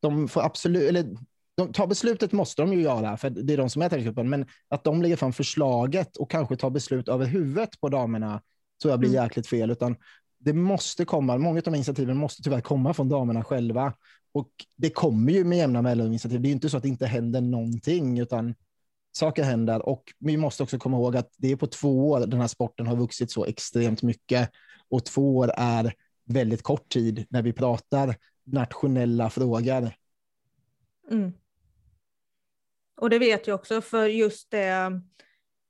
[0.00, 1.16] De får absolut, eller
[1.56, 4.46] de tar beslutet måste de ju göra, för det är de som är tävlingsgruppen, men
[4.68, 8.42] att de lägger fram förslaget och kanske tar beslut över huvudet på damerna
[8.82, 9.22] tror jag blir mm.
[9.22, 9.96] jäkligt fel, utan
[10.38, 13.94] det måste komma, många av de initiativen måste tyvärr komma från damerna själva.
[14.32, 16.18] Och det kommer ju med jämna mellanrum.
[16.24, 18.54] Det är inte så att det inte händer någonting, utan
[19.12, 19.88] saker händer.
[19.88, 22.86] Och vi måste också komma ihåg att det är på två år den här sporten
[22.86, 24.50] har vuxit så extremt mycket.
[24.88, 25.94] Och två år är
[26.24, 29.90] väldigt kort tid när vi pratar nationella frågor.
[31.10, 31.32] Mm.
[32.96, 35.00] Och det vet jag också, för just det,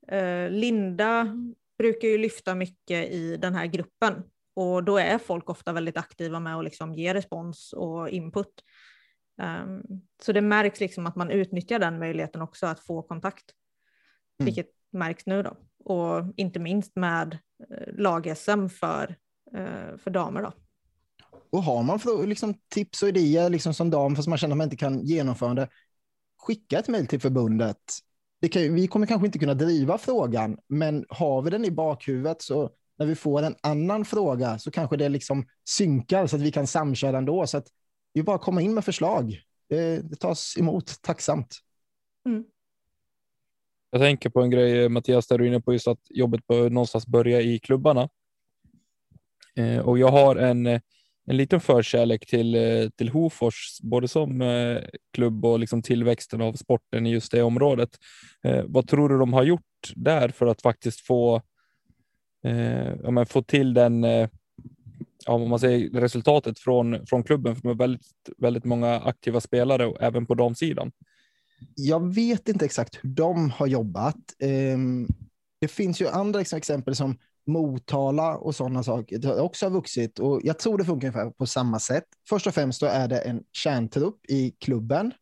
[0.08, 1.36] eh, Linda
[1.78, 4.22] brukar ju lyfta mycket i den här gruppen.
[4.54, 8.64] Och då är folk ofta väldigt aktiva med att liksom ge respons och input.
[9.42, 9.82] Um,
[10.22, 13.44] så det märks liksom att man utnyttjar den möjligheten också att få kontakt.
[14.38, 14.46] Mm.
[14.46, 15.56] Vilket märks nu då.
[15.84, 17.38] Och inte minst med
[17.70, 19.16] uh, lag-SM för,
[19.56, 20.52] uh, för damer då.
[21.50, 24.58] Och har man för, liksom, tips och idéer liksom, som dam, fast man känner att
[24.58, 25.68] man inte kan genomföra det,
[26.38, 27.78] skicka ett mejl till förbundet.
[28.50, 32.70] Kan, vi kommer kanske inte kunna driva frågan, men har vi den i bakhuvudet så
[32.98, 36.66] när vi får en annan fråga så kanske det liksom synkar så att vi kan
[36.66, 37.46] samköra ändå.
[37.46, 37.66] Så att
[38.12, 39.40] vi bara komma in med förslag.
[39.68, 41.58] Det, det tas emot tacksamt.
[42.26, 42.44] Mm.
[43.90, 46.70] Jag tänker på en grej Mattias, där du är inne på just att jobbet bör
[46.70, 48.08] någonstans börja i klubbarna.
[49.54, 50.80] Eh, och jag har en, en
[51.36, 54.78] liten förkärlek till, eh, till Hofors, både som eh,
[55.12, 57.90] klubb och liksom tillväxten av sporten i just det området.
[58.44, 61.42] Eh, vad tror du de har gjort där för att faktiskt få
[62.44, 64.28] eh, ja, men få till den, eh,
[65.26, 68.06] ja, om man säger resultatet från, från klubben, för de har väldigt,
[68.38, 70.92] väldigt många aktiva spelare och även på damsidan.
[71.74, 74.16] Jag vet inte exakt hur de har jobbat.
[74.38, 74.78] Eh,
[75.60, 80.40] det finns ju andra exempel som Motala och sådana saker det också har vuxit och
[80.44, 82.04] jag tror det funkar ungefär på samma sätt.
[82.28, 85.12] Först och främst då är det en kärntrupp i klubben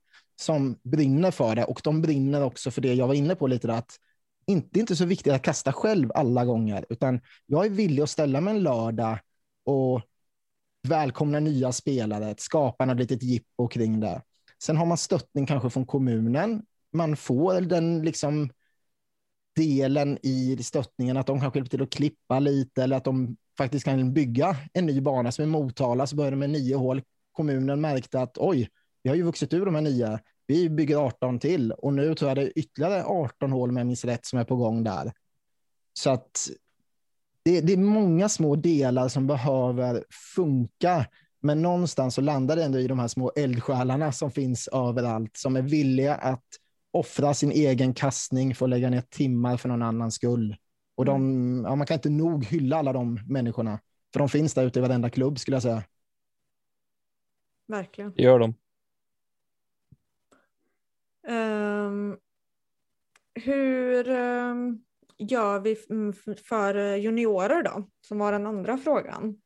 [0.41, 3.67] som brinner för det och de brinner också för det jag var inne på lite,
[3.67, 3.97] där att
[4.47, 8.03] inte, det är inte så viktigt att kasta själv alla gånger, utan jag är villig
[8.03, 9.19] att ställa mig en lördag
[9.65, 10.03] och
[10.89, 14.23] välkomna nya spelare, skapa något litet jippo kring det.
[14.63, 16.63] Sen har man stöttning kanske från kommunen.
[16.93, 18.51] Man får den liksom
[19.57, 23.85] delen i stöttningen att de kanske hjälper till att klippa lite eller att de faktiskt
[23.85, 27.03] kan bygga en ny bana som i Motala så började med nio hål.
[27.33, 28.69] Kommunen märkte att oj,
[29.03, 30.19] vi har ju vuxit ur de här nio
[30.51, 34.05] vi bygger 18 till och nu tror jag det är ytterligare 18 hål med minst
[34.05, 35.13] rätt som är på gång där.
[35.93, 36.49] Så att
[37.43, 40.05] det, det, är många små delar som behöver
[40.35, 41.07] funka
[41.43, 45.57] Men någonstans så landar det ändå i de här små eldsjälarna som finns överallt, som
[45.57, 46.45] är villiga att
[46.91, 50.57] offra sin egen kastning för att lägga ner timmar för någon annans skull.
[50.95, 53.81] Och de, ja, man kan inte nog hylla alla de människorna,
[54.13, 55.83] för de finns där ute i varenda klubb skulle jag säga.
[57.67, 58.13] Verkligen.
[58.17, 58.55] Det gör de.
[61.31, 62.17] Um,
[63.35, 64.85] hur um,
[65.19, 66.13] gör vi mm,
[66.49, 69.37] för juniorer då, som var den andra frågan?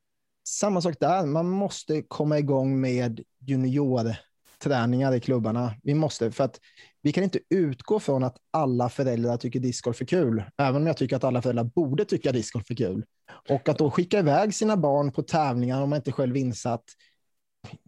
[0.48, 5.74] Samma sak där, man måste komma igång med juniorträningar i klubbarna.
[5.82, 6.60] Vi måste, för att
[7.02, 10.96] vi kan inte utgå från att alla föräldrar tycker discgolf är kul, även om jag
[10.96, 13.04] tycker att alla föräldrar borde tycka discgolf är kul.
[13.48, 16.84] Och att då skicka iväg sina barn på tävlingar om man inte själv insatt,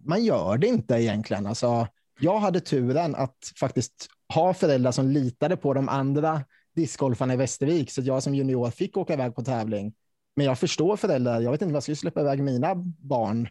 [0.05, 1.47] man gör det inte egentligen.
[1.47, 1.87] Alltså,
[2.21, 6.45] jag hade turen att faktiskt ha föräldrar som litade på de andra
[6.75, 9.95] discgolfarna i Västervik, så jag som junior fick åka iväg på tävling.
[10.37, 13.49] Men jag förstår föräldrar, jag vet inte vad jag skulle släppa iväg mina barn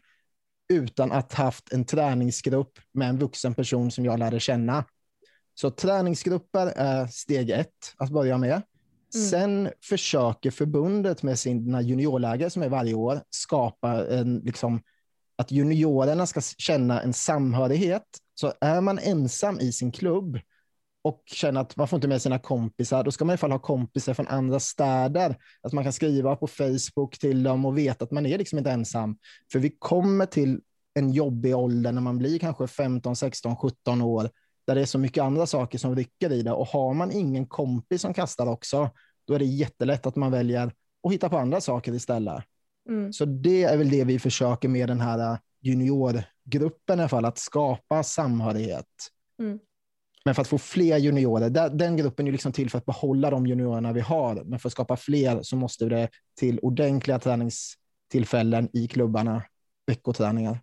[0.73, 4.83] utan att haft en träningsgrupp med en vuxen person som jag lärde känna.
[5.53, 8.61] Så träningsgrupper är steg ett att börja med.
[9.15, 9.27] Mm.
[9.29, 14.81] Sen försöker förbundet med sina juniorläger som är varje år skapa en, liksom,
[15.35, 18.03] att juniorerna ska känna en samhörighet.
[18.35, 20.39] Så är man ensam i sin klubb
[21.01, 23.51] och känner att man får inte med sina kompisar, då ska man i alla fall
[23.51, 25.37] ha kompisar från andra städer.
[25.61, 28.71] Att man kan skriva på Facebook till dem och veta att man är liksom inte
[28.71, 29.17] ensam.
[29.51, 30.61] För vi kommer till
[30.93, 34.29] en jobbig ålder när man blir kanske 15, 16, 17 år,
[34.67, 36.51] där det är så mycket andra saker som rycker i det.
[36.51, 38.89] Och har man ingen kompis som kastar också,
[39.27, 40.71] då är det jättelätt att man väljer
[41.03, 42.43] att hitta på andra saker istället.
[42.89, 43.13] Mm.
[43.13, 45.37] Så det är väl det vi försöker med den här
[46.45, 48.85] juniorgruppen i alla fall, att skapa samhörighet.
[49.39, 49.59] Mm.
[50.25, 53.47] Men för att få fler juniorer, den gruppen är liksom till för att behålla de
[53.47, 56.09] juniorerna vi har, men för att skapa fler så måste det
[56.39, 59.43] till ordentliga träningstillfällen i klubbarna,
[59.87, 60.59] veckoträningar.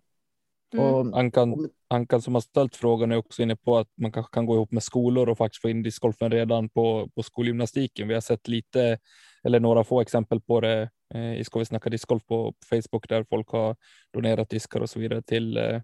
[0.73, 0.85] Mm.
[0.85, 4.45] Och, Ankan, Ankan som har ställt frågan är också inne på att man kanske kan
[4.45, 8.07] gå ihop med skolor och faktiskt få in discgolfen redan på, på skolgymnastiken.
[8.07, 8.97] Vi har sett lite
[9.43, 13.09] eller några få exempel på det eh, i Ska vi snacka discgolf på, på Facebook
[13.09, 13.75] där folk har
[14.13, 15.81] donerat diskar och så vidare till, eh,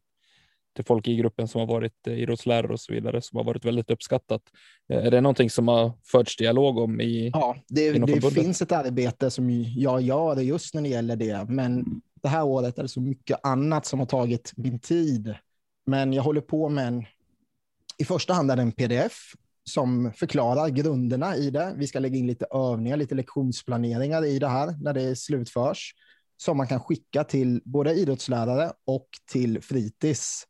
[0.76, 3.66] till folk i gruppen som har varit eh, idrottslärare och så vidare som har varit
[3.66, 4.42] väldigt uppskattat.
[4.88, 7.30] Är det någonting som har förts dialog om i?
[7.34, 12.02] ja, det, det finns ett arbete som jag gör just när det gäller det, men
[12.22, 15.36] det här året är det så mycket annat som har tagit min tid.
[15.86, 17.06] Men jag håller på med en,
[17.98, 19.34] i första hand är det en pdf
[19.70, 21.74] som förklarar grunderna i det.
[21.78, 25.94] Vi ska lägga in lite övningar, lite lektionsplaneringar i det här när det slutförs,
[26.38, 30.46] som man kan skicka till både idrottslärare och till fritids.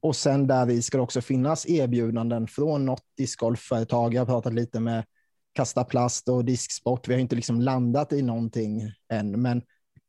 [0.00, 4.14] Och sen där i ska det också finnas erbjudanden från något discgolfföretag.
[4.14, 5.04] Jag har pratat lite med
[5.52, 7.08] Kasta Plast och Disksport.
[7.08, 8.82] Vi har inte liksom landat i någonting
[9.12, 9.62] än, men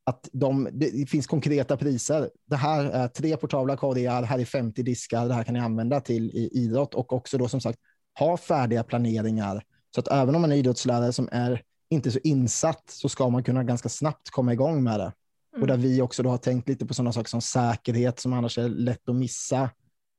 [0.04, 2.30] att de, det finns konkreta priser.
[2.46, 6.00] Det här är tre portabla korgar, här är 50 diskar, det här kan ni använda
[6.00, 7.78] till i idrott och också då som sagt
[8.20, 9.64] ha färdiga planeringar.
[9.94, 13.44] Så att även om man är idrottslärare som är inte så insatt så ska man
[13.44, 15.12] kunna ganska snabbt komma igång med det.
[15.60, 18.58] Och där vi också då har tänkt lite på sådana saker som säkerhet som annars
[18.58, 19.70] är lätt att missa.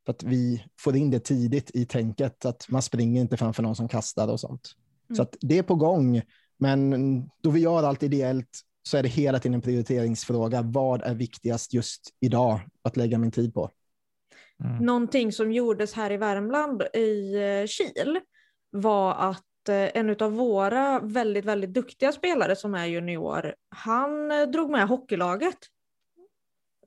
[0.06, 3.76] För att vi får in det tidigt i tänket, att man springer inte framför någon
[3.76, 4.72] som kastar och sånt.
[5.10, 5.16] Mm.
[5.16, 6.22] Så att det är på gång.
[6.58, 6.92] Men
[7.42, 10.62] då vi gör allt ideellt så är det hela tiden en prioriteringsfråga.
[10.62, 13.70] Vad är viktigast just idag att lägga min tid på?
[14.64, 14.86] Mm.
[14.86, 18.20] Någonting som gjordes här i Värmland i eh, Kil
[18.70, 24.48] var att eh, en av våra väldigt, väldigt duktiga spelare som är junior, han eh,
[24.48, 25.58] drog med hockeylaget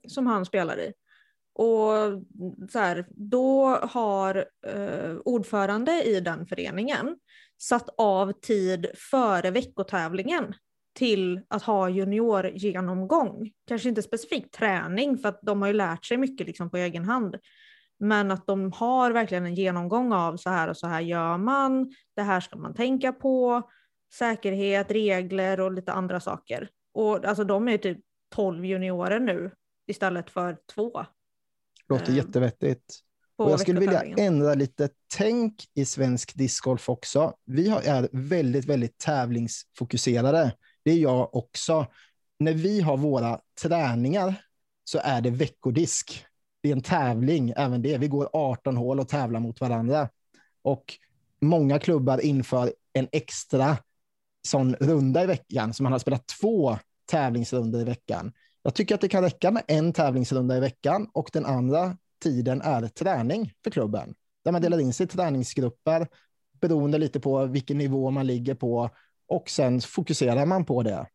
[0.07, 0.93] som han spelar i.
[1.53, 1.91] Och
[2.71, 7.17] så här, då har eh, ordförande i den föreningen
[7.57, 10.53] satt av tid före veckotävlingen
[10.93, 13.51] till att ha juniorgenomgång.
[13.67, 17.05] Kanske inte specifikt träning för att de har ju lärt sig mycket liksom på egen
[17.05, 17.35] hand.
[17.99, 21.93] Men att de har verkligen en genomgång av så här och så här gör man,
[22.15, 23.61] det här ska man tänka på,
[24.13, 26.69] säkerhet, regler och lite andra saker.
[26.93, 27.99] Och alltså de är typ
[28.35, 29.51] 12 juniorer nu
[29.87, 31.05] istället för två.
[31.89, 32.17] Låter Mm.
[32.17, 32.99] jättevettigt.
[33.37, 37.33] Och jag skulle vilja ändra lite tänk i svensk discgolf också.
[37.45, 40.55] Vi är väldigt, väldigt tävlingsfokuserade.
[40.83, 41.85] Det är jag också.
[42.39, 44.35] När vi har våra träningar
[44.83, 46.25] så är det veckodisk.
[46.65, 47.97] Det är en tävling, även det.
[47.97, 50.09] Vi går 18 hål och tävlar mot varandra.
[50.61, 50.93] Och
[51.41, 53.77] många klubbar inför en extra
[54.47, 58.31] sån runda i veckan, så man har spelat två tävlingsrundor i veckan.
[58.63, 62.61] Jag tycker att det kan räcka med en tävlingsrunda i veckan och den andra tiden
[62.61, 64.15] är träning för klubben.
[64.43, 66.07] Där man delar in sig i träningsgrupper
[66.61, 68.89] beroende lite på vilken nivå man ligger på
[69.27, 71.07] och sen fokuserar man på det.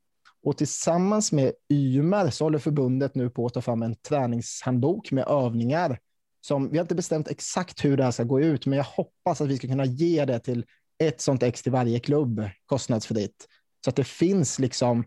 [0.43, 5.29] Och tillsammans med Ymer så håller förbundet nu på att ta fram en träningshandbok med
[5.29, 5.99] övningar.
[6.41, 9.41] Som, vi har inte bestämt exakt hur det här ska gå ut, men jag hoppas
[9.41, 10.65] att vi ska kunna ge det till
[10.99, 13.47] ett sånt ex till varje klubb kostnadsfritt.
[13.85, 15.05] Så att det finns liksom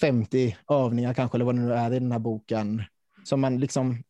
[0.00, 2.82] 50 övningar kanske, eller vad det nu är i den här boken.
[3.24, 4.02] Som man liksom,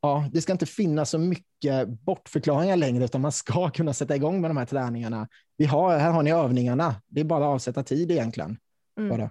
[0.00, 4.40] ja, det ska inte finnas så mycket bortförklaringar längre, utan man ska kunna sätta igång
[4.40, 5.28] med de här träningarna.
[5.56, 7.02] Vi har, här har ni övningarna.
[7.08, 8.56] Det är bara att avsätta tid egentligen.
[8.98, 9.10] Mm.
[9.10, 9.30] Bara.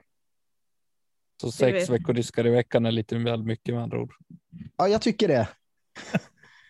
[1.42, 4.14] Så sex veckor diskar i veckan är lite väl mycket med andra ord.
[4.78, 5.48] Ja, jag tycker det.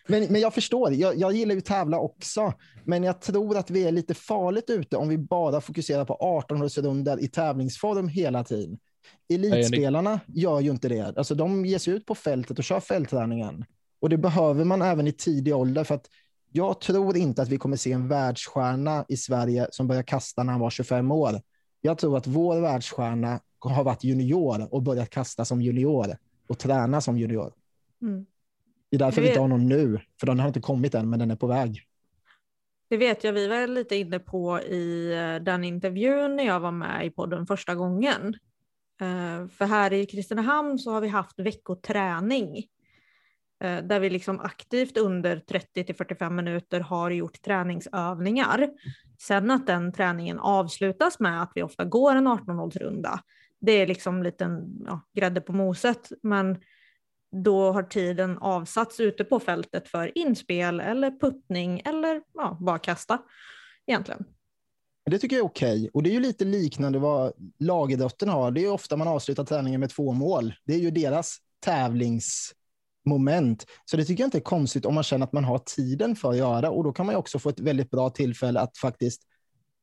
[0.06, 2.52] Men, men jag förstår, jag, jag gillar ju tävla också.
[2.84, 6.68] Men jag tror att vi är lite farligt ute om vi bara fokuserar på 18
[6.68, 8.78] rundor i tävlingsform hela tiden.
[9.32, 11.18] Elitspelarna gör ju inte det.
[11.18, 13.64] Alltså, de ger sig ut på fältet och kör fältträningen.
[14.00, 15.84] Och det behöver man även i tidig ålder.
[15.84, 16.06] För att
[16.52, 20.52] jag tror inte att vi kommer se en världsstjärna i Sverige som börjar kasta när
[20.52, 21.40] han var 25 år.
[21.80, 26.16] Jag tror att vår världsstjärna har varit junior och börjat kasta som junior
[26.46, 27.52] och träna som junior.
[28.02, 28.26] Mm.
[28.90, 31.18] Det är därför vi inte har någon nu, för den har inte kommit än, men
[31.18, 31.86] den är på väg.
[32.88, 36.72] Det vet jag, vi var lite inne på i eh, den intervjun när jag var
[36.72, 38.34] med i podden första gången.
[39.00, 42.66] Eh, för här i Kristinehamn så har vi haft veckoträning
[43.60, 48.70] Eh, där vi liksom aktivt under 30 till 45 minuter har gjort träningsövningar.
[49.18, 53.18] Sen att den träningen avslutas med att vi ofta går en 18-hålsrunda,
[53.60, 56.12] det är liksom lite ja, grädde på moset.
[56.22, 56.58] Men
[57.32, 63.18] då har tiden avsatts ute på fältet för inspel eller puttning eller ja, bara kasta
[63.86, 64.24] egentligen.
[65.10, 65.90] Det tycker jag är okej.
[65.92, 68.50] Och det är ju lite liknande vad lagidrotten har.
[68.50, 70.54] Det är ofta man avslutar träningen med två mål.
[70.64, 72.54] Det är ju deras tävlings
[73.04, 73.66] tävlingsmoment.
[73.84, 76.30] Så det tycker jag inte är konstigt om man känner att man har tiden för
[76.30, 76.70] att göra.
[76.70, 79.22] Och då kan man ju också få ett väldigt bra tillfälle att faktiskt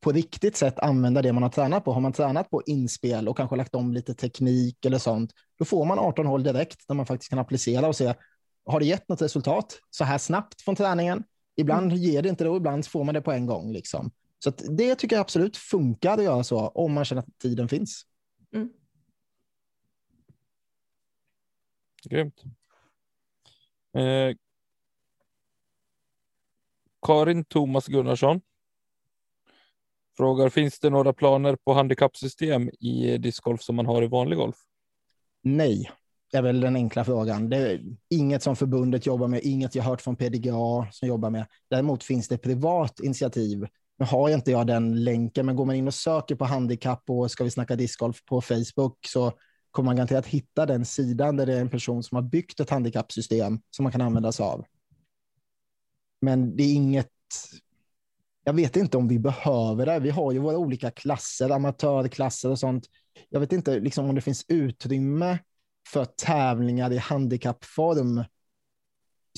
[0.02, 1.94] på riktigt sätt använda det man har tränat på.
[1.94, 5.86] Har man tränat på inspel och kanske lagt om lite teknik eller sånt, då får
[5.86, 8.14] man 18 hål direkt där man faktiskt kan applicera och se,
[8.66, 11.24] har det gett något resultat så här snabbt från träningen?
[11.56, 11.98] Ibland mm.
[11.98, 13.74] ger det inte det och ibland får man det på en gång.
[13.74, 14.12] Liksom.
[14.40, 18.06] Så det tycker jag absolut funkar att göra så om man känner att tiden finns.
[18.54, 18.70] Mm.
[22.10, 22.44] Grymt.
[23.98, 24.36] Eh,
[27.02, 28.42] Karin Thomas Gunnarsson
[30.18, 34.56] Frågar, finns det några planer på handikappsystem i discgolf som man har i vanlig golf?
[35.44, 35.92] Nej,
[36.32, 37.50] det är väl den enkla frågan.
[37.50, 41.46] Det är inget som förbundet jobbar med, inget jag hört från PDGA som jobbar med.
[41.70, 43.68] Däremot finns det privat initiativ.
[43.98, 47.32] Nu har inte jag den länken, men går man in och söker på handikapp och
[47.32, 49.34] ska vi snacka discgolf på Facebook så
[49.72, 52.70] kommer man garanterat hitta den sidan där det är en person som har byggt ett
[52.70, 54.66] handikappsystem som man kan använda sig av.
[56.22, 57.12] Men det är inget
[58.48, 60.00] jag vet inte om vi behöver det.
[60.00, 62.86] Vi har ju våra olika klasser, amatörklasser och sånt.
[63.30, 65.40] Jag vet inte liksom, om det finns utrymme
[65.94, 68.24] för tävlingar i handikappform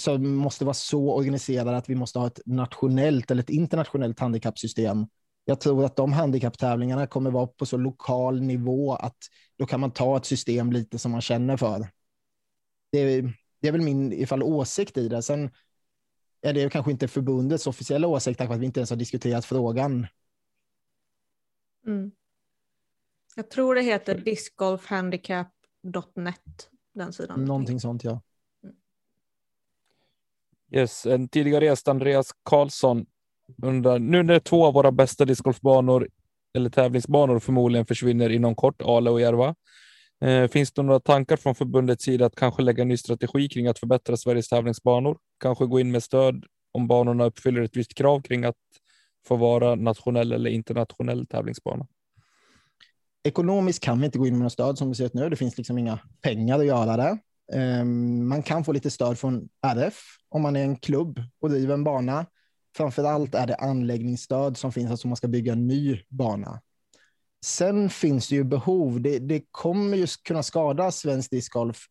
[0.01, 5.07] som måste vara så organiserade att vi måste ha ett nationellt eller ett internationellt handikappsystem.
[5.49, 9.17] Jag tror att de handikapptävlingarna kommer vara på så lokal nivå att
[9.57, 11.87] då kan man ta ett system lite som man känner för.
[12.91, 15.23] Det är, det är väl min ifall åsikt i det.
[15.23, 15.51] Sen
[16.41, 20.07] är det kanske inte förbundets officiella åsikt, tack att vi inte ens har diskuterat frågan.
[21.85, 22.11] Mm.
[23.35, 27.45] Jag tror det heter discgolfhandicap.net, den sidan.
[27.45, 28.21] Någonting sånt, ja.
[28.63, 28.75] Mm.
[30.71, 33.05] Yes, en tidigare gäst, Andreas Karlsson,
[33.63, 36.07] undrar, nu när två av våra bästa discgolfbanor
[36.53, 39.55] eller tävlingsbanor förmodligen försvinner inom kort, Ale och Järva,
[40.21, 43.67] Eh, finns det några tankar från förbundets sida att kanske lägga en ny strategi kring
[43.67, 45.17] att förbättra Sveriges tävlingsbanor?
[45.39, 48.55] Kanske gå in med stöd om banorna uppfyller ett visst krav kring att
[49.27, 51.87] få vara nationell eller internationell tävlingsbana?
[53.23, 55.29] Ekonomiskt kan vi inte gå in med något stöd som det ser ut nu.
[55.29, 57.17] Det finns liksom inga pengar att göra det.
[57.53, 59.95] Ehm, man kan få lite stöd från RF
[60.29, 62.25] om man är en klubb och driver en bana.
[62.77, 66.61] Framför allt är det anläggningsstöd som finns, alltså man ska bygga en ny bana.
[67.45, 69.01] Sen finns det ju behov.
[69.01, 71.87] Det, det kommer ju kunna skada svensk discgolf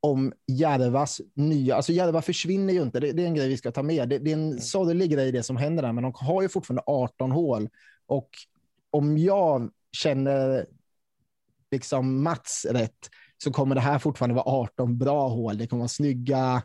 [0.00, 1.76] om Järvas nya...
[1.76, 3.00] Alltså Järva försvinner ju inte.
[3.00, 4.08] Det, det, är en grej vi ska ta med.
[4.08, 4.60] Det, det är en mm.
[4.60, 7.68] sorglig grej det som händer där, men de har ju fortfarande 18 hål.
[8.06, 8.28] Och
[8.90, 10.66] om jag känner
[11.70, 15.58] liksom Mats rätt så kommer det här fortfarande vara 18 bra hål.
[15.58, 16.62] Det kommer vara snygga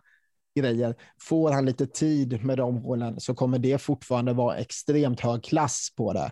[0.55, 0.95] grejer.
[1.21, 5.89] Får han lite tid med de hålen så kommer det fortfarande vara extremt hög klass
[5.95, 6.31] på det.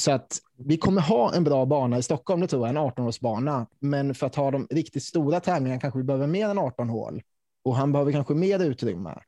[0.00, 3.66] Så att vi kommer ha en bra bana i Stockholm, det tror jag, en 18-årsbana.
[3.78, 7.22] Men för att ha de riktigt stora tävlingarna kanske vi behöver mer än 18 hål.
[7.64, 9.18] Och han behöver kanske mer utrymme.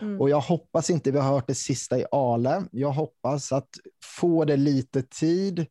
[0.00, 0.20] Mm.
[0.20, 2.64] Och jag hoppas inte vi har hört det sista i Ale.
[2.72, 3.68] Jag hoppas att
[4.18, 5.66] få det lite tid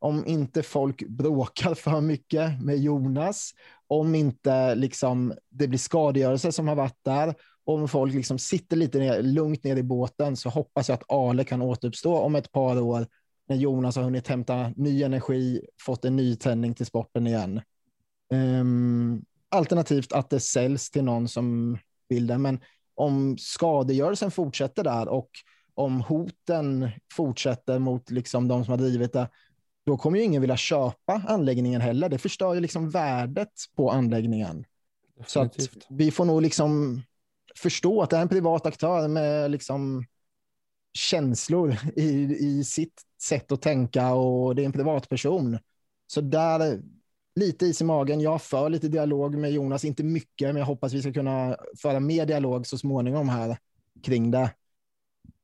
[0.00, 3.50] om inte folk bråkar för mycket med Jonas,
[3.86, 8.98] om inte liksom, det blir skadegörelse som har varit där, om folk liksom sitter lite
[8.98, 12.80] ner, lugnt ner i båten så hoppas jag att Ale kan återuppstå om ett par
[12.80, 13.06] år
[13.48, 17.60] när Jonas har hunnit hämta ny energi, fått en ny tändning till sporten igen.
[18.32, 21.78] Um, alternativt att det säljs till någon som
[22.08, 22.38] vill det.
[22.38, 22.60] Men
[22.94, 25.30] om skadegörelsen fortsätter där och
[25.74, 29.28] om hoten fortsätter mot liksom de som har drivit det,
[29.90, 32.08] då kommer ju ingen vilja köpa anläggningen heller.
[32.08, 34.64] Det förstör ju liksom värdet på anläggningen.
[35.18, 35.82] Definitivt.
[35.82, 37.02] Så vi får nog liksom
[37.56, 40.04] förstå att det är en privat aktör med liksom
[40.92, 45.58] känslor i, i sitt sätt att tänka och det är en privatperson.
[46.06, 46.82] Så där,
[47.34, 48.20] lite is i magen.
[48.20, 52.00] Jag för lite dialog med Jonas, inte mycket, men jag hoppas vi ska kunna föra
[52.00, 53.58] mer dialog så småningom här
[54.02, 54.50] kring det.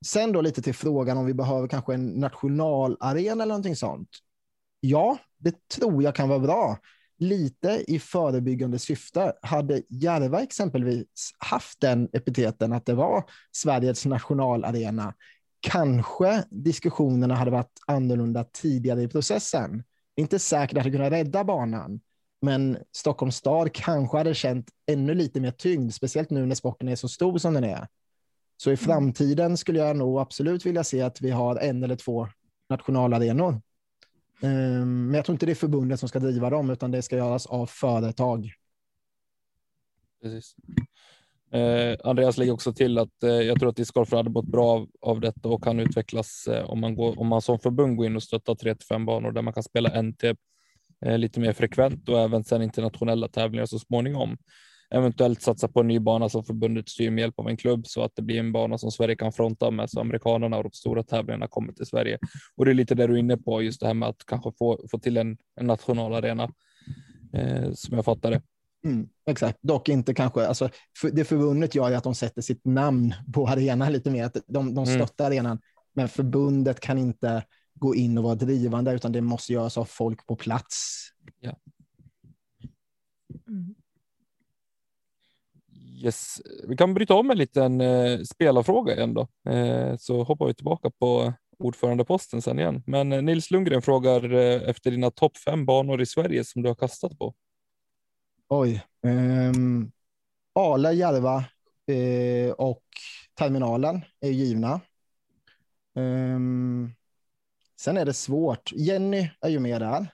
[0.07, 4.09] Sen då lite till frågan om vi behöver kanske en nationalarena eller någonting sånt.
[4.89, 6.79] Ja, det tror jag kan vara bra.
[7.19, 9.33] Lite i förebyggande syfte.
[9.43, 15.15] Hade Järva exempelvis haft den epiteten att det var Sveriges nationalarena,
[15.61, 19.83] kanske diskussionerna hade varit annorlunda tidigare i processen.
[20.17, 22.01] Inte säkert att det kunde rädda banan,
[22.43, 26.97] men Stockholms stad kanske hade känt ännu lite mer tyngd, speciellt nu när sporten är
[26.97, 27.87] så stor som den är.
[28.57, 28.85] Så i mm.
[28.85, 32.29] framtiden skulle jag nog absolut vilja se att vi har en eller två
[32.71, 33.61] nationalarenor.
[34.41, 37.17] Ehm, men jag tror inte det är förbundet som ska driva dem, utan det ska
[37.17, 38.53] göras av företag.
[40.23, 40.55] Precis.
[41.53, 44.89] Eh, Andreas lägger också till att eh, jag tror att discgolf hade mått bra av,
[45.01, 48.17] av detta och kan utvecklas eh, om man går om man som förbund går in
[48.17, 50.25] och stöttar 3 till 5 banor där man kan spela NT
[51.05, 54.37] eh, lite mer frekvent och även sen internationella tävlingar så småningom.
[54.91, 58.03] Eventuellt satsa på en ny bana som förbundet styr med hjälp av en klubb så
[58.03, 61.03] att det blir en bana som Sverige kan fronta med så amerikanerna och de stora
[61.03, 62.19] tävlingarna kommer till Sverige.
[62.57, 64.53] Och det är lite det du är inne på, just det här med att kanske
[64.59, 66.51] få, få till en, en nationalarena
[67.33, 68.43] eh, som jag fattar det.
[68.85, 70.47] Mm, exakt, dock inte kanske.
[70.47, 70.69] Alltså,
[71.01, 74.25] för, det förbundet gör att de sätter sitt namn på arenan lite mer.
[74.25, 74.87] Att de, de mm.
[74.87, 75.39] stöttar mm.
[75.39, 75.59] arenan,
[75.95, 77.45] men förbundet kan inte
[77.75, 81.07] gå in och vara drivande, utan det måste göras av folk på plats.
[81.41, 81.57] Ja.
[83.49, 83.75] Mm.
[86.05, 86.43] Yes.
[86.69, 90.91] Vi kan bryta om en liten eh, spelarfråga igen då, eh, så hoppar vi tillbaka
[90.91, 92.83] på ordförandeposten sen igen.
[92.87, 96.69] Men eh, Nils Lundgren frågar eh, efter dina topp fem banor i Sverige som du
[96.69, 97.35] har kastat på.
[98.49, 98.83] Oj.
[99.07, 99.93] Ehm, um,
[100.53, 101.45] Ala, Järva
[101.91, 102.85] uh, och
[103.35, 104.81] terminalen är givna.
[105.95, 106.95] Um,
[107.81, 108.73] sen är det svårt.
[108.73, 110.07] Jenny är ju med där.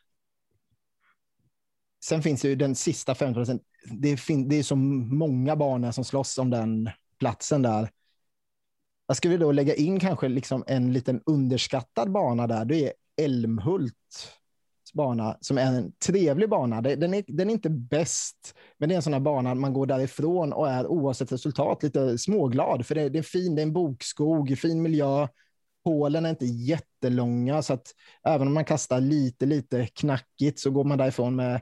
[2.05, 3.72] Sen finns ju den sista 15 procenten.
[3.85, 7.91] Det, det är så många banor som slåss om den platsen där.
[9.07, 12.65] Jag skulle då lägga in kanske liksom en liten underskattad bana där.
[12.65, 13.95] Det är Älmhult
[14.95, 16.81] bana som är en trevlig bana.
[16.81, 19.87] Den är, den är inte bäst, men det är en sån här bana man går
[19.87, 22.87] därifrån och är oavsett resultat lite småglad.
[22.87, 25.29] För det, det är fin, det är en bokskog, fin miljö.
[25.85, 27.87] Hålen är inte jättelånga, så att
[28.27, 31.61] även om man kastar lite, lite knackigt så går man därifrån med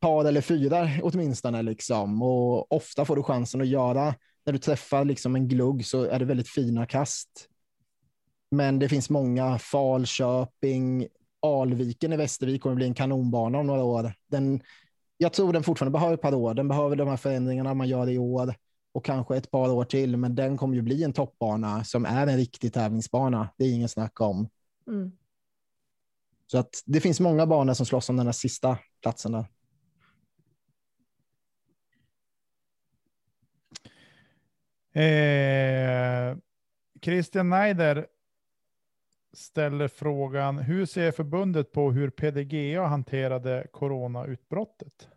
[0.00, 1.62] par eller fyra åtminstone.
[1.62, 2.22] Liksom.
[2.22, 4.14] Och ofta får du chansen att göra,
[4.44, 7.28] när du träffar liksom en glugg så är det väldigt fina kast.
[8.50, 11.06] Men det finns många, Falköping,
[11.42, 14.12] Alviken i Västervik kommer bli en kanonbana om några år.
[14.26, 14.60] Den,
[15.16, 16.54] jag tror den fortfarande behöver ett par år.
[16.54, 18.54] Den behöver de här förändringarna man gör i år
[18.92, 22.26] och kanske ett par år till, men den kommer ju bli en toppbana som är
[22.26, 23.48] en riktig tävlingsbana.
[23.56, 24.48] Det är ingen snack om.
[24.86, 25.12] Mm.
[26.46, 29.44] Så att det finns många banor som slåss om den här sista platsen där.
[34.92, 36.36] Eh,
[37.02, 38.06] Christian Neider
[39.32, 45.08] ställer frågan, hur ser förbundet på hur PDGA hanterade coronautbrottet?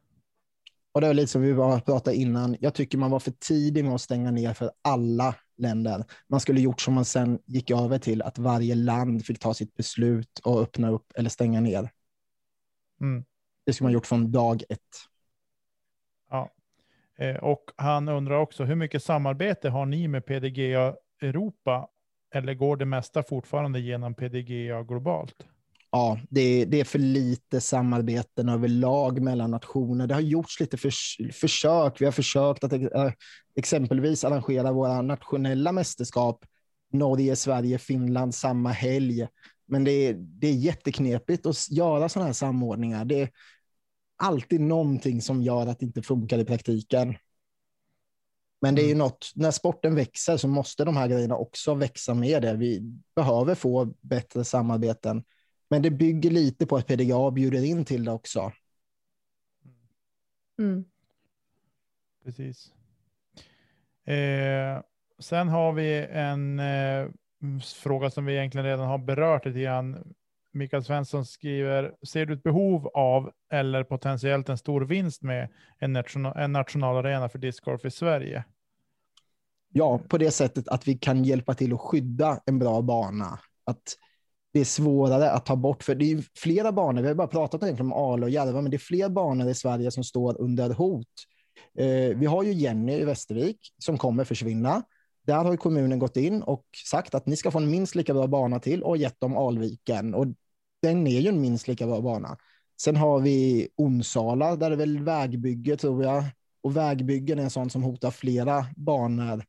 [0.92, 2.58] Och det är lite som vi var pratade innan.
[2.60, 6.06] Jag tycker man var för tidig med att stänga ner för alla länder.
[6.28, 9.76] Man skulle gjort som man sen gick över till, att varje land fick ta sitt
[9.76, 11.90] beslut och öppna upp eller stänga ner.
[13.02, 13.24] Mm.
[13.66, 14.80] Det skulle man gjort från dag ett.
[17.20, 21.88] Eh, och han undrar också, hur mycket samarbete har ni med PDGA Europa
[22.36, 25.36] eller går det mesta fortfarande genom PDGA globalt?
[25.92, 30.08] Ja, det, det är för lite samarbeten överlag mellan nationer.
[30.08, 30.92] Det har gjorts lite för,
[31.32, 32.02] försök.
[32.02, 33.12] Vi har försökt att eh,
[33.56, 36.46] exempelvis arrangera våra nationella mästerskap.
[36.92, 39.28] Norge, Sverige, Finland samma helg.
[39.68, 43.06] Men det är, det är jätteknepigt att göra sådana här samordningar.
[43.06, 43.30] Det
[44.16, 47.16] alltid någonting som gör att det inte funkar i praktiken.
[48.62, 48.98] Men det är ju mm.
[48.98, 52.54] något, när sporten växer så måste de här grejerna också växa med det.
[52.54, 52.82] Vi
[53.16, 55.24] behöver få bättre samarbeten.
[55.70, 58.52] Men det bygger lite på att PDA bjuder in till det också.
[60.60, 60.86] Mm.
[62.24, 62.72] Precis.
[64.06, 64.82] Eh,
[65.20, 67.10] sen har vi en eh,
[67.64, 70.14] fråga som vi egentligen redan har berört lite grann.
[70.54, 75.50] Mikael Svensson skriver, ser du ett behov av eller potentiellt en stor vinst med
[75.80, 78.44] en, national, en nationalarena för discgolf i Sverige?
[79.70, 83.40] Ja, på det sättet att vi kan hjälpa till att skydda en bra bana.
[83.66, 83.98] Att
[84.54, 87.80] det är svårare att ta bort, för det är flera banor, vi har bara pratat
[87.80, 91.08] om Ale och Järva, men det är fler banor i Sverige som står under hot.
[91.78, 94.84] Eh, vi har ju Jenny i Västervik som kommer försvinna.
[95.26, 98.28] Där har kommunen gått in och sagt att ni ska få en minst lika bra
[98.28, 100.14] bana till och gett dem Alviken.
[100.14, 100.28] Och
[100.84, 102.38] den är ju en minst lika bra bana.
[102.82, 106.24] Sen har vi Onsala, där det är väl vägbygge tror jag.
[106.62, 109.44] Och vägbyggen är en som hotar flera banor.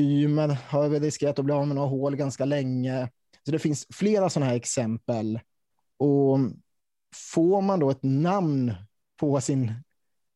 [0.00, 3.10] Ymer har väl riskerat att bli av med några hål ganska länge.
[3.44, 5.40] Så det finns flera sådana här exempel.
[5.96, 6.38] Och
[7.32, 8.74] får man då ett namn
[9.20, 9.72] på sin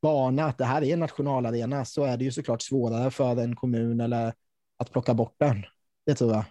[0.02, 3.56] bana, att det här är en nationalarena, så är det ju såklart svårare för en
[3.56, 4.34] kommun eller
[4.76, 5.64] att plocka bort den.
[6.06, 6.44] Det tror jag.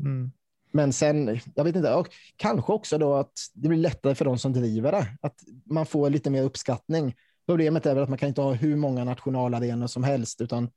[0.00, 0.32] Mm.
[0.72, 4.38] Men sen, jag vet inte, och kanske också då att det blir lättare för de
[4.38, 5.34] som driver det, att
[5.64, 7.14] man får lite mer uppskattning.
[7.46, 10.70] Problemet är väl att man kan inte ha hur många nationalarenor som helst, utan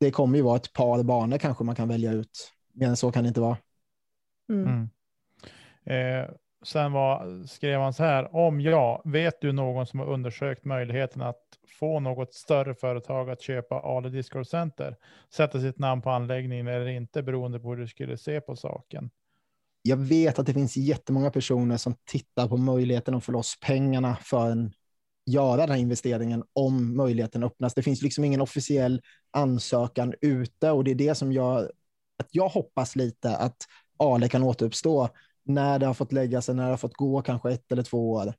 [0.00, 2.52] det kommer ju vara ett par banor kanske man kan välja ut.
[2.72, 3.56] Mer än så kan det inte vara.
[4.48, 4.88] Mm.
[5.86, 6.22] Mm.
[6.22, 6.30] Eh,
[6.62, 11.22] sen var, skrev han så här, om ja, vet du någon som har undersökt möjligheten
[11.22, 11.42] att
[11.78, 14.96] få något större företag att köpa Ale Discord Center,
[15.34, 19.10] sätta sitt namn på anläggningen eller inte beroende på hur du skulle se på saken?
[19.86, 24.16] Jag vet att det finns jättemånga personer som tittar på möjligheten att få loss pengarna
[24.22, 24.72] för en
[25.26, 27.74] göra den här investeringen om möjligheten öppnas.
[27.74, 31.72] Det finns liksom ingen officiell ansökan ute och det är det som gör
[32.18, 33.56] att jag hoppas lite att
[33.96, 35.08] Ale kan återuppstå
[35.44, 38.12] när det har fått lägga sig, när det har fått gå kanske ett eller två
[38.12, 38.34] år.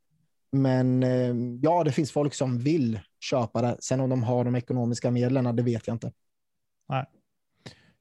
[0.52, 3.78] Men eh, ja, det finns folk som vill köpa det.
[3.80, 6.12] Sen om de har de ekonomiska medlen, det vet jag inte.
[6.90, 7.06] Nej,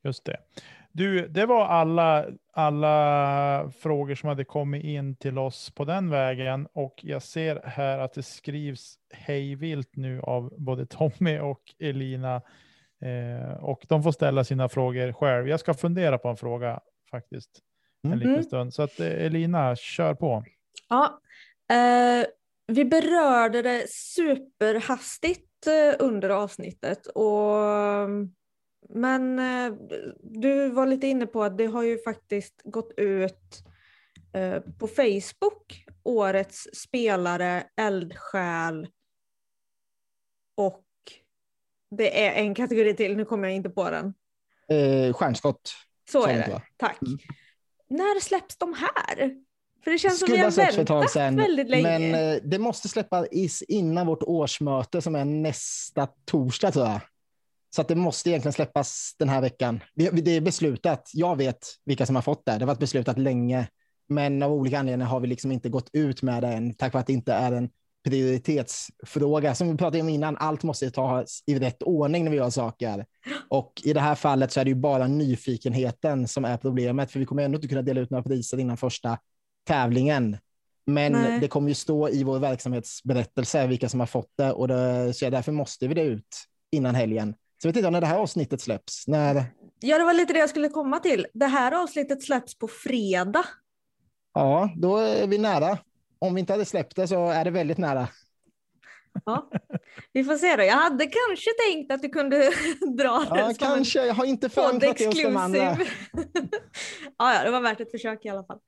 [0.05, 0.37] just det.
[0.97, 6.69] Du, det var alla, alla frågor som hade kommit in till oss på den vägen
[6.73, 12.43] och jag ser här att det skrivs hejvilt nu av både Tommy och Elina
[13.05, 15.49] eh, och de får ställa sina frågor själv.
[15.49, 16.81] Jag ska fundera på en fråga
[17.11, 17.51] faktiskt
[18.05, 18.19] en Mm.
[18.29, 18.75] liten stund.
[18.75, 20.45] Så att eh, Elina, kör på.
[20.89, 21.21] Ja,
[21.71, 22.27] eh,
[22.67, 27.07] vi berörde det superhastigt eh, under avsnittet.
[27.07, 27.55] Och,
[28.89, 29.73] men eh,
[30.23, 33.65] du var lite inne på att det har ju faktiskt gått ut
[34.33, 38.89] eh, på Facebook, årets spelare, eldsjäl
[40.57, 40.85] och
[41.91, 44.15] det är en kategori till, nu kommer jag inte på den.
[44.69, 45.75] Eh, stjärnskott.
[46.11, 46.63] Så är det, va?
[46.77, 47.03] tack.
[47.03, 47.19] Mm.
[47.89, 49.35] När släpps de här?
[49.85, 51.99] För det känns som vi Skulle har väntat sedan, väldigt länge.
[51.99, 53.27] men eh, det måste släppas
[53.69, 57.01] innan vårt årsmöte som är nästa torsdag tror jag.
[57.75, 59.81] Så att det måste egentligen släppas den här veckan.
[59.95, 61.11] Det, är beslutat.
[61.15, 62.53] Jag vet vilka som har fått det.
[62.53, 63.69] Det har varit beslutat länge,
[64.09, 67.01] men av olika anledningar har vi liksom inte gått ut med det än, tack vare
[67.01, 67.71] att det inte är en
[68.05, 69.55] prioritetsfråga.
[69.55, 73.07] Som vi pratade om innan, allt måste tas i rätt ordning när vi gör saker.
[73.49, 77.21] Och i det här fallet så är det ju bara nyfikenheten som är problemet, för
[77.21, 79.19] vi kommer ändå inte kunna dela ut några priser innan första
[79.67, 80.37] tävlingen.
[80.87, 81.41] Men Nej.
[81.41, 85.31] det kommer ju stå i vår verksamhetsberättelse vilka som har fått det och det, så
[85.31, 87.35] därför måste vi det ut innan helgen.
[87.65, 89.09] Så vet inte när det här avsnittet släpps.
[89.09, 89.45] När,
[89.81, 91.27] Ja, det var lite det jag skulle komma till.
[91.35, 93.45] Det här avsnittet släpps på fredag.
[94.35, 95.79] ja, då är vi nära.
[96.19, 98.09] Om vi inte hade släppt det så är det väldigt nära.
[99.25, 99.51] Ja,
[100.13, 100.63] vi får se då.
[100.63, 102.37] Jag hade kanske tänkt att du kunde
[102.99, 104.07] dra det Ja, som kanske.
[104.07, 105.59] Jag har inte förankrat det hos de andra.
[107.19, 108.59] ja, ja, det var värt ett försök i alla fall.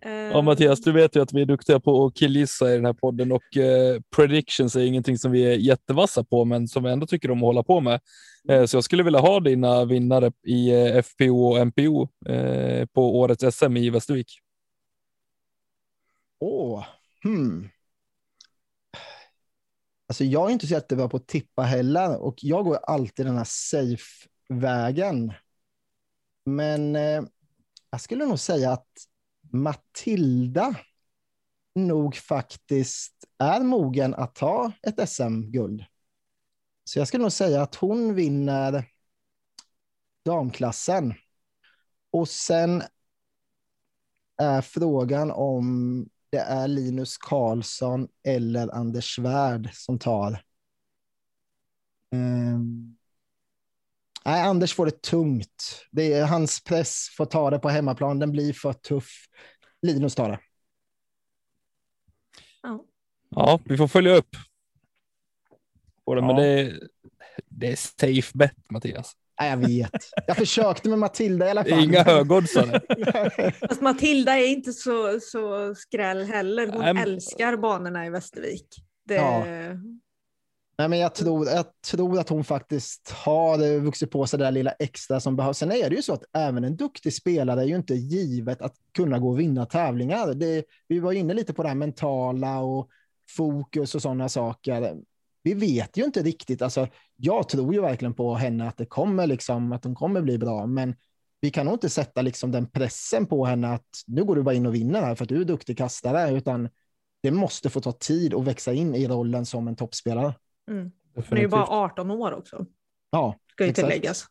[0.00, 2.92] Ja, Mattias, du vet ju att vi är duktiga på att killgissa i den här
[2.92, 7.06] podden och eh, predictions är ingenting som vi är jättevassa på, men som vi ändå
[7.06, 8.00] tycker om att hålla på med.
[8.48, 13.18] Eh, så jag skulle vilja ha dina vinnare i eh, FPO och MPO eh, på
[13.18, 14.38] årets SM i Västervik.
[16.38, 16.84] Åh,
[17.22, 17.68] hmm.
[20.08, 23.36] Alltså jag är inte så jättebra på att tippa heller och jag går alltid den
[23.36, 25.32] här safe-vägen.
[26.44, 27.22] Men eh,
[27.90, 28.88] jag skulle nog säga att
[29.50, 30.74] Matilda
[31.74, 35.84] nog faktiskt är mogen att ta ett SM-guld.
[36.84, 38.84] Så jag skulle nog säga att hon vinner
[40.24, 41.14] damklassen.
[42.10, 42.82] Och sen
[44.36, 50.42] är frågan om det är Linus Karlsson eller Anders Svärd som tar.
[52.12, 52.96] Ehm,
[54.26, 55.84] Nej, Anders får det tungt.
[55.90, 58.18] Det är, hans press får ta det på hemmaplan.
[58.18, 59.10] Den blir för tuff.
[59.82, 60.38] Linus tar det.
[62.62, 62.84] Ja.
[63.30, 64.36] Ja, vi får följa upp.
[66.04, 66.42] På det, Men Ja.
[66.42, 66.80] det är,
[67.48, 69.12] det är safe bet Mattias.
[69.40, 69.90] Nej, jag vet.
[70.26, 71.84] Jag försökte med Matilda i alla fall.
[71.84, 72.80] inga högoddsare.
[73.68, 76.66] Fast Matilda är inte så, så skräll heller.
[76.66, 78.68] Hon Nej, men- älskar banorna i Västervik.
[79.04, 79.44] Det, Ja.
[80.78, 84.52] Nej, men jag tror, jag tror att hon faktiskt har vuxit på sig det där
[84.52, 85.58] lilla extra som behövs.
[85.58, 88.74] Sen är det ju så att även en duktig spelare är ju inte givet att
[88.94, 90.34] kunna gå och vinna tävlingar.
[90.34, 92.88] Det, vi var inne lite på det här mentala och
[93.36, 94.96] fokus och sådana saker.
[95.42, 96.62] Vi vet ju inte riktigt.
[96.62, 100.38] Alltså, jag tror ju verkligen på henne att det kommer liksom, att hon kommer bli
[100.38, 100.94] bra, men
[101.40, 104.54] vi kan nog inte sätta liksom den pressen på henne att nu går du bara
[104.54, 106.68] in och vinner här för att du är duktig kastare, utan
[107.22, 110.34] det måste få ta tid att växa in i rollen som en toppspelare
[110.68, 110.90] mm.
[111.14, 112.66] Hon är ju bara 18 år också.
[113.10, 113.88] Ja, ska ju Exakt.
[113.88, 114.26] tilläggas.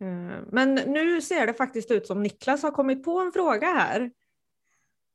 [0.00, 4.10] Eh, Men nu ser det faktiskt ut som Niklas har kommit på en fråga här.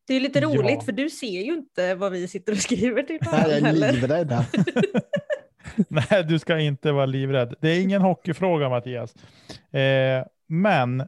[0.08, 0.48] Det är lite Ja.
[0.48, 3.74] roligt för du ser ju inte vad vi sitter och skriver till Nej, jag är
[3.94, 4.34] livrädd.
[5.90, 7.56] Nej, du ska inte vara livrädd.
[7.60, 9.16] Det är ingen hockeyfråga Mattias.
[9.72, 11.08] Eh, men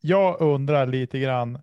[0.00, 1.58] jag undrar lite grann.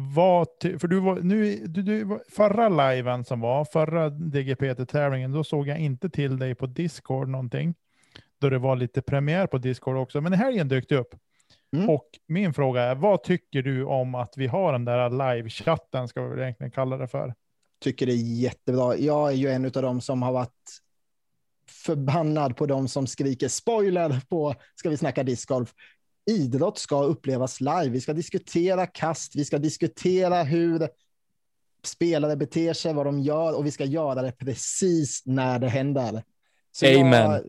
[0.00, 0.48] Vad
[0.78, 5.78] för du var, nu, du, du, förra liven som var, förra DGPT-tävlingen, då såg jag
[5.78, 7.74] inte till dig på Discord någonting.
[8.40, 11.14] Då det var lite premiär på Discord också, men helgen dök det upp.
[11.76, 11.90] Mm.
[11.90, 16.22] Och min fråga är, vad tycker du om att vi har den där live-chatten, ska
[16.22, 17.34] vi väl egentligen kalla det för?
[17.80, 18.96] Tycker det är jättebra.
[18.96, 20.80] Jag är ju en av dem som har varit
[21.68, 25.74] förbannad på de som skriker spoiler på Ska vi snacka discgolf.
[26.28, 27.88] Idrott ska upplevas live.
[27.88, 30.88] Vi ska diskutera kast, vi ska diskutera hur
[31.84, 36.22] spelare beter sig, vad de gör och vi ska göra det precis när det händer.
[36.72, 37.30] Så Amen.
[37.30, 37.42] Jag,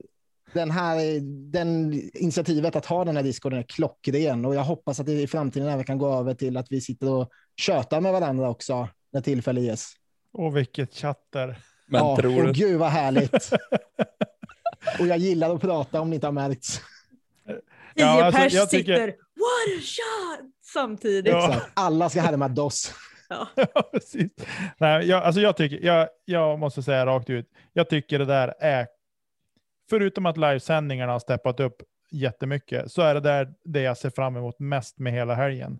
[0.53, 1.19] den här,
[1.51, 5.27] den initiativet att ha den här discorden är klockren och jag hoppas att det i
[5.27, 9.21] framtiden även kan gå över till att vi sitter och tjötar med varandra också när
[9.21, 9.93] tillfälle ges.
[10.33, 11.57] Och vilket chatter.
[11.87, 12.53] Men ja, tror och du?
[12.53, 13.49] gud vad härligt.
[14.99, 16.81] och jag gillar att prata om det inte har märkts.
[17.95, 21.33] Tio Ja, alltså, pers jag tycker- sitter what a shot samtidigt.
[21.33, 21.47] Ja.
[21.49, 21.71] Exakt.
[21.73, 22.93] Alla ska härma DOS.
[23.29, 23.47] Ja.
[23.73, 24.31] Ja, precis.
[24.77, 28.53] Nej, jag, alltså jag, tycker, jag, jag måste säga rakt ut, jag tycker det där
[28.59, 28.87] är,
[29.89, 31.75] förutom att livesändningarna har steppat upp
[32.11, 35.79] jättemycket, så är det där det jag ser fram emot mest med hela helgen.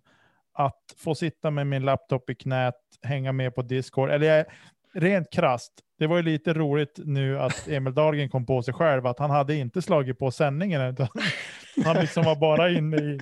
[0.54, 4.46] Att få sitta med min laptop i knät, hänga med på Discord, eller jag,
[4.94, 9.06] rent krast, det var ju lite roligt nu att Emil Dahlgren kom på sig själv
[9.06, 11.08] att han hade inte slagit på sändningen, utan
[11.86, 13.20] han liksom var bara inne i,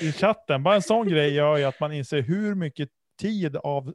[0.00, 0.62] i chatten.
[0.62, 2.88] Bara en sån grej gör ju att man inser hur mycket
[3.20, 3.94] tid av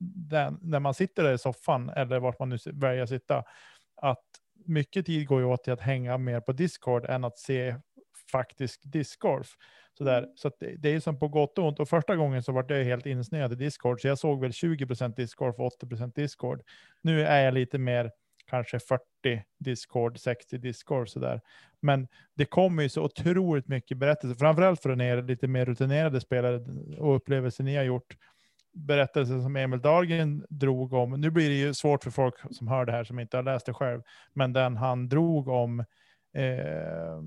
[0.00, 3.44] den, när man sitter där i soffan eller vart man nu väljer att sitta,
[4.02, 4.24] att
[4.66, 7.76] mycket tid går ju åt till att hänga mer på Discord än att se
[8.32, 9.48] faktisk discgolf.
[9.98, 10.28] Så, där.
[10.34, 11.80] så att det, det är som på gott och ont.
[11.80, 15.16] Och första gången så var jag helt insnöad i Discord, så jag såg väl 20%
[15.16, 16.62] Discord och 80% Discord.
[17.02, 18.10] Nu är jag lite mer
[18.46, 19.02] kanske 40
[19.58, 21.40] Discord, 60 Discord sådär.
[21.80, 26.64] Men det kommer ju så otroligt mycket berättelser, framförallt från er lite mer rutinerade spelare
[26.98, 28.16] och upplevelser ni har gjort.
[28.72, 32.84] Berättelser som Emil Dahlgren drog om, nu blir det ju svårt för folk som hör
[32.84, 34.02] det här som inte har läst det själv,
[34.32, 35.80] men den han drog om
[36.34, 37.18] eh,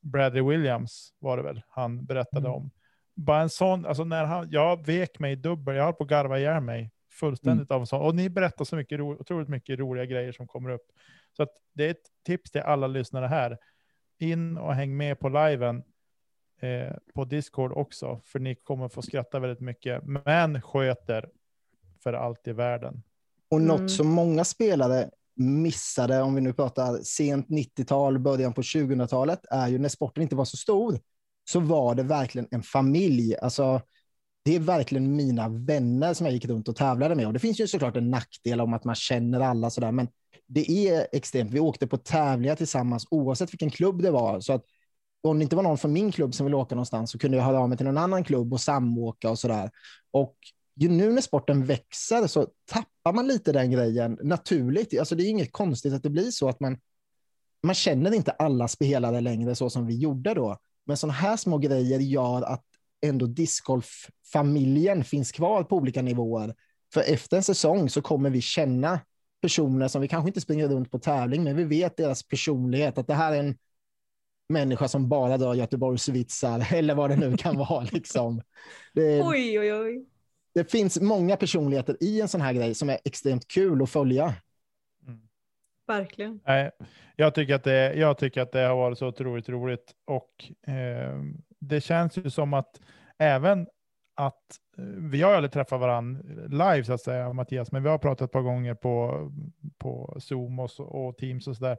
[0.00, 2.52] Bradley Williams var det väl han berättade Mm.
[2.52, 2.70] om.
[3.14, 6.38] Bara en sån, alltså när han, jag vek mig dubbel, jag höll på att garva
[6.38, 8.00] ihjäl mig fullständigt av en sån.
[8.00, 10.86] Och ni berättar så mycket, ro, otroligt mycket roliga grejer som kommer upp.
[11.36, 13.58] Så att det är ett tips till alla lyssnare här.
[14.18, 15.82] In och häng med på liven
[16.60, 20.02] eh, på Discord också, för ni kommer få skratta väldigt mycket.
[20.04, 21.30] Men sköter
[22.02, 23.02] för allt i världen.
[23.50, 23.88] Och något Mm.
[23.88, 29.78] som många spelare missade, om vi nu pratar sent 90-tal, början på 2000-talet, är ju
[29.78, 30.98] när sporten inte var så stor,
[31.50, 33.36] så var det verkligen en familj.
[33.36, 33.80] Alltså,
[34.44, 37.26] det är verkligen mina vänner som jag gick runt och tävlade med.
[37.26, 40.08] Och det finns ju såklart en nackdel om att man känner alla sådär, men
[40.46, 41.50] det är extremt.
[41.50, 44.40] Vi åkte på tävlingar tillsammans oavsett vilken klubb det var.
[44.40, 44.64] Så att
[45.22, 47.44] om det inte var någon från min klubb som ville åka någonstans så kunde jag
[47.44, 49.70] höra av mig till någon annan klubb och samåka och sådär.
[50.10, 50.36] Och
[50.78, 54.98] ju nu när sporten växer så tappar man lite den grejen naturligt.
[54.98, 56.78] Alltså det är inget konstigt att det blir så att man,
[57.62, 60.56] man känner inte alla spelare längre så som vi gjorde då.
[60.86, 62.64] Men sådana här små grejer gör att
[63.00, 66.54] ändå discgolf-familjen finns kvar på olika nivåer.
[66.94, 69.00] För efter en säsong så kommer vi känna
[69.40, 73.06] personer som vi kanske inte springer runt på tävling, men vi vet deras personlighet, att
[73.06, 73.58] det här är en
[74.48, 77.86] människa som bara drar Göteborgsvitsar eller vad det nu kan vara.
[77.92, 78.42] Liksom.
[78.94, 80.06] Det, Oj, oj, oj
[80.58, 84.34] det finns många personligheter i en sån här grej som är extremt kul att följa.
[85.86, 86.40] Verkligen.
[86.46, 86.70] Nej,
[87.16, 91.22] jag, tycker att det, jag tycker att det har varit så otroligt roligt och eh,
[91.60, 92.80] det känns ju som att
[93.18, 93.66] även
[94.16, 94.34] att
[94.78, 97.98] eh, vi har ju aldrig träffat varandra live så att säga, Mattias, men vi har
[97.98, 99.28] pratat ett par gånger på,
[99.78, 101.78] på Zoom och, så, och Teams och sådär.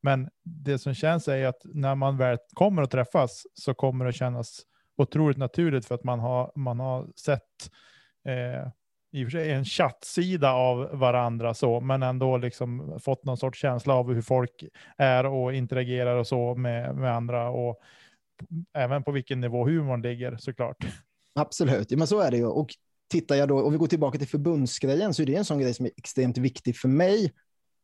[0.00, 4.12] Men det som känns är att när man väl kommer att träffas så kommer det
[4.12, 4.62] kännas
[4.96, 7.70] otroligt naturligt för att man har, man har sett
[8.24, 8.68] eh,
[9.12, 13.60] i och för sig en chattsida av varandra så, men ändå liksom fått någon sorts
[13.60, 14.64] känsla av hur folk
[14.96, 17.80] är och interagerar och så med, med andra och
[18.74, 20.76] även på vilken nivå humorn ligger såklart.
[21.34, 22.46] Absolut, men så är det ju.
[22.46, 22.70] Och
[23.08, 25.74] tittar jag då, och vi går tillbaka till förbundsgrejen, så är det en sån grej
[25.74, 27.32] som är extremt viktig för mig.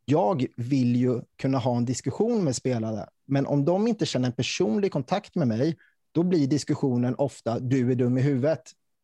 [0.04, 4.34] Jag vill ju kunna ha en diskussion med spelare, men om de inte känner en
[4.34, 5.76] personlig kontakt med mig,
[6.12, 8.62] då blir diskussionen ofta du är dum i huvudet,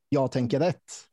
[0.09, 1.09] jag tänker rätt.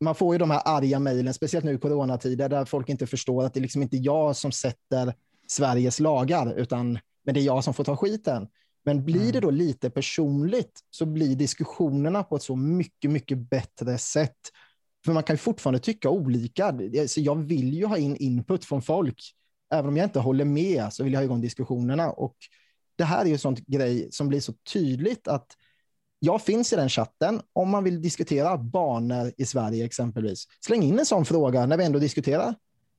[0.00, 3.44] Man får ju de här arga mejlen, speciellt nu i coronatider, där folk inte förstår
[3.44, 5.14] att det är liksom inte jag som sätter
[5.48, 8.48] Sveriges lagar, utan men det är jag som får ta skiten.
[8.84, 9.40] Men blir det mm.
[9.40, 14.38] då lite personligt så blir diskussionerna på ett så mycket, mycket bättre sätt.
[15.04, 16.78] För man kan ju fortfarande tycka olika.
[17.06, 19.34] Så jag vill ju ha in input från folk.
[19.72, 22.10] Även om jag inte håller med så vill jag ha igång diskussionerna.
[22.10, 22.36] Och
[22.96, 25.46] det här är ju en sån grej som blir så tydligt att
[26.20, 30.48] jag finns i den chatten om man vill diskutera banor i Sverige exempelvis.
[30.60, 32.54] Släng in en sån fråga när vi ändå diskuterar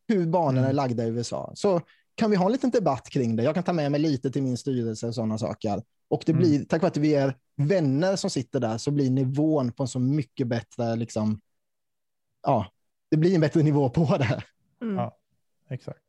[0.08, 0.76] hur banorna är mm.
[0.76, 1.52] lagda i USA.
[1.56, 1.82] Så
[2.16, 3.44] kan vi ha en liten debatt kring det?
[3.44, 5.84] Jag kan ta med mig lite till min styrelse och sådana saker.
[6.08, 6.44] Och det mm.
[6.44, 9.88] blir, tack vare att vi är vänner som sitter där, så blir nivån på en
[9.88, 11.42] så mycket bättre, liksom,
[12.44, 12.72] ja,
[13.10, 14.44] det blir en bättre nivå på det.
[14.82, 14.96] Mm.
[14.96, 15.18] Ja,
[15.70, 16.00] exakt.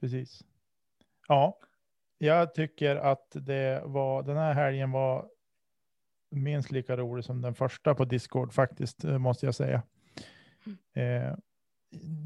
[0.00, 0.44] Precis.
[1.28, 1.58] Ja,
[2.18, 5.28] jag tycker att det var, den här helgen var
[6.30, 9.82] minst lika rolig som den första på Discord faktiskt, måste jag säga.
[10.66, 11.28] Mm.
[11.28, 11.34] Eh,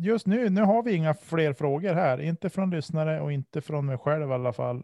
[0.01, 3.87] just nu, nu har vi inga fler frågor här, inte från lyssnare och inte från
[3.87, 4.83] mig själv i alla fall.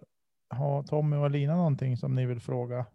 [0.48, 2.86] Har Tommy och Lina någonting som ni vill fråga?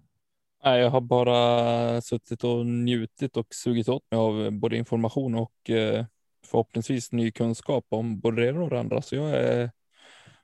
[0.64, 5.70] Nej, jag har bara suttit och njutit och sugit åt mig av både information och
[5.70, 6.06] eh,
[6.46, 9.02] förhoppningsvis ny kunskap om både det och det andra.
[9.02, 9.72] Så jag är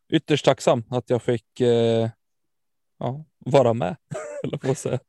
[0.10, 2.10] ytterst tacksam att jag fick eh,
[2.98, 3.96] ja, vara med.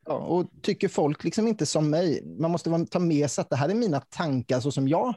[0.07, 3.57] Ja, och tycker folk liksom inte som mig, man måste ta med sig att det
[3.57, 5.15] här är mina tankar så som jag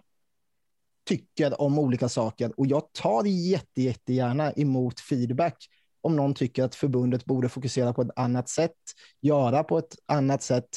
[1.07, 5.57] tycker om olika saker och jag tar jätte, jättegärna emot feedback
[6.01, 8.75] om någon tycker att förbundet borde fokusera på ett annat sätt,
[9.21, 10.69] göra på ett annat sätt,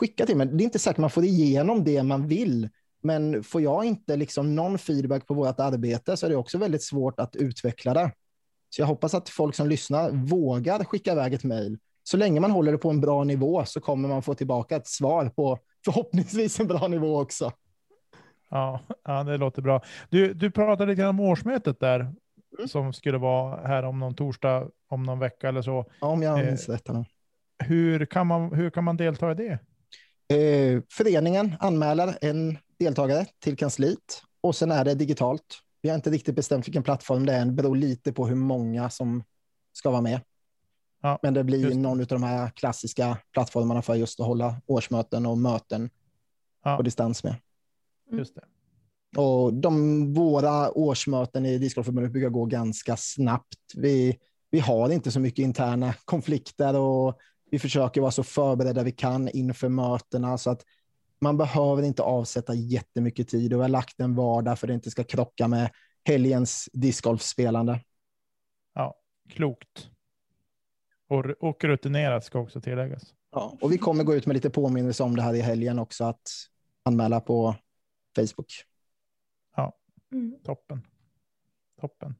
[0.00, 0.46] skicka till mig.
[0.46, 2.68] Det är inte säkert man får igenom det man vill,
[3.02, 6.82] men får jag inte liksom någon feedback på vårt arbete så är det också väldigt
[6.82, 8.12] svårt att utveckla det.
[8.70, 11.78] Så jag hoppas att folk som lyssnar vågar skicka iväg ett mejl.
[12.02, 14.86] Så länge man håller det på en bra nivå så kommer man få tillbaka ett
[14.86, 17.52] svar på förhoppningsvis en bra nivå också.
[18.50, 19.82] Ja, ja det låter bra.
[20.10, 22.68] Du, du pratade lite om årsmötet där mm.
[22.68, 25.84] som skulle vara här om någon torsdag, om någon vecka eller så.
[26.00, 26.88] Ja, om jag minns eh, rätt.
[27.64, 29.58] Hur kan, man, hur kan man delta i det?
[30.36, 35.58] Eh, föreningen anmäler en deltagare till kansliet och sen är det digitalt.
[35.82, 38.90] Vi har inte riktigt bestämt vilken plattform det är Det beror lite på hur många
[38.90, 39.24] som
[39.72, 40.20] ska vara med.
[41.02, 41.76] Ja, Men det blir just.
[41.76, 45.90] någon av de här klassiska plattformarna för just att hålla årsmöten och möten
[46.64, 46.76] ja.
[46.76, 47.36] på distans med.
[48.08, 48.18] Mm.
[48.18, 48.44] Just det.
[49.20, 53.74] Och de, våra årsmöten i Discgolfförbundet brukar gå ganska snabbt.
[53.76, 54.18] Vi,
[54.50, 57.18] vi har inte så mycket interna konflikter och
[57.50, 60.64] vi försöker vara så förberedda vi kan inför mötena så att
[61.20, 64.74] man behöver inte avsätta jättemycket tid och vi har lagt en vardag för att det
[64.74, 65.70] inte ska krocka med
[66.04, 67.80] helgens discgolfspelande.
[68.74, 68.94] Ja,
[69.28, 69.90] klokt.
[71.08, 73.14] Och, och rutinerat ska också tilläggas.
[73.30, 76.04] Ja, och vi kommer gå ut med lite påminnelse om det här i helgen också,
[76.04, 76.30] att
[76.82, 77.54] anmäla på
[78.16, 78.52] Facebook.
[79.56, 79.72] Ja,
[80.12, 80.38] mm.
[80.44, 80.86] toppen.
[81.80, 82.14] Toppen.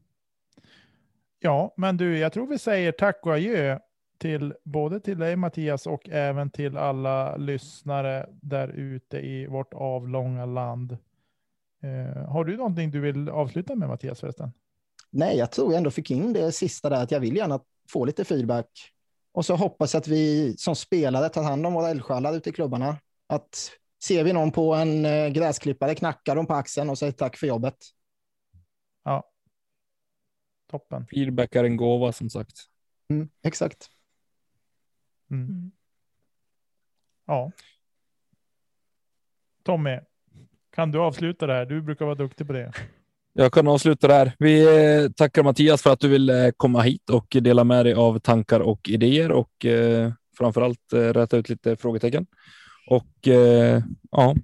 [1.38, 3.78] Ja, men du, jag tror vi säger tack och adjö
[4.18, 10.46] till både till dig Mattias och även till alla lyssnare där ute i vårt avlånga
[10.46, 10.92] land.
[11.82, 14.52] Eh, har du någonting du vill avsluta med Mattias förresten?
[15.10, 18.04] Nej, jag tror jag ändå fick in det sista där, att jag vill gärna få
[18.04, 18.92] lite feedback.
[19.32, 22.52] Och så hoppas jag att vi som spelare tar hand om våra eldsjälar ute i
[22.52, 22.96] klubbarna.
[23.26, 23.70] Att
[24.02, 27.46] Ser vi någon på en eh, gräsklippare knackar de på axeln och säger tack för
[27.46, 27.76] jobbet.
[29.04, 29.30] Ja.
[30.70, 31.06] Toppen.
[31.06, 32.56] Feedback är en gåva som sagt.
[33.10, 33.90] Mm, exakt.
[35.30, 35.44] Mm.
[35.48, 35.70] mm.
[37.26, 37.52] Ja.
[39.64, 39.98] Tommy,
[40.74, 41.66] kan du avsluta det här?
[41.66, 42.72] Du brukar vara duktig på det.
[43.32, 44.32] Jag kan avsluta där.
[44.38, 47.94] Vi eh, tackar Mattias för att du vill eh, komma hit och dela med dig
[47.94, 52.26] av tankar och idéer och eh, framför allt rätta ut lite frågetecken.
[52.88, 54.34] Och eh, ja,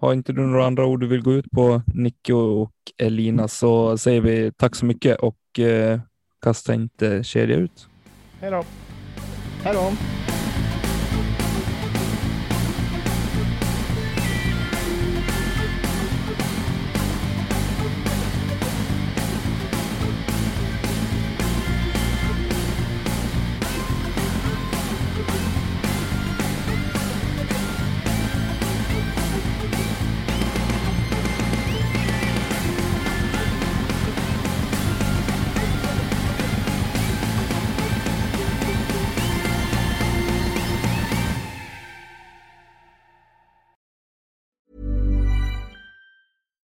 [0.00, 3.98] har inte du några andra ord du vill gå ut på Nicky och Elina så
[3.98, 6.00] säger vi tack så mycket och eh,
[6.42, 7.88] kasta inte kedja ut.
[8.40, 8.64] Hej då.
[9.64, 9.92] Hej då.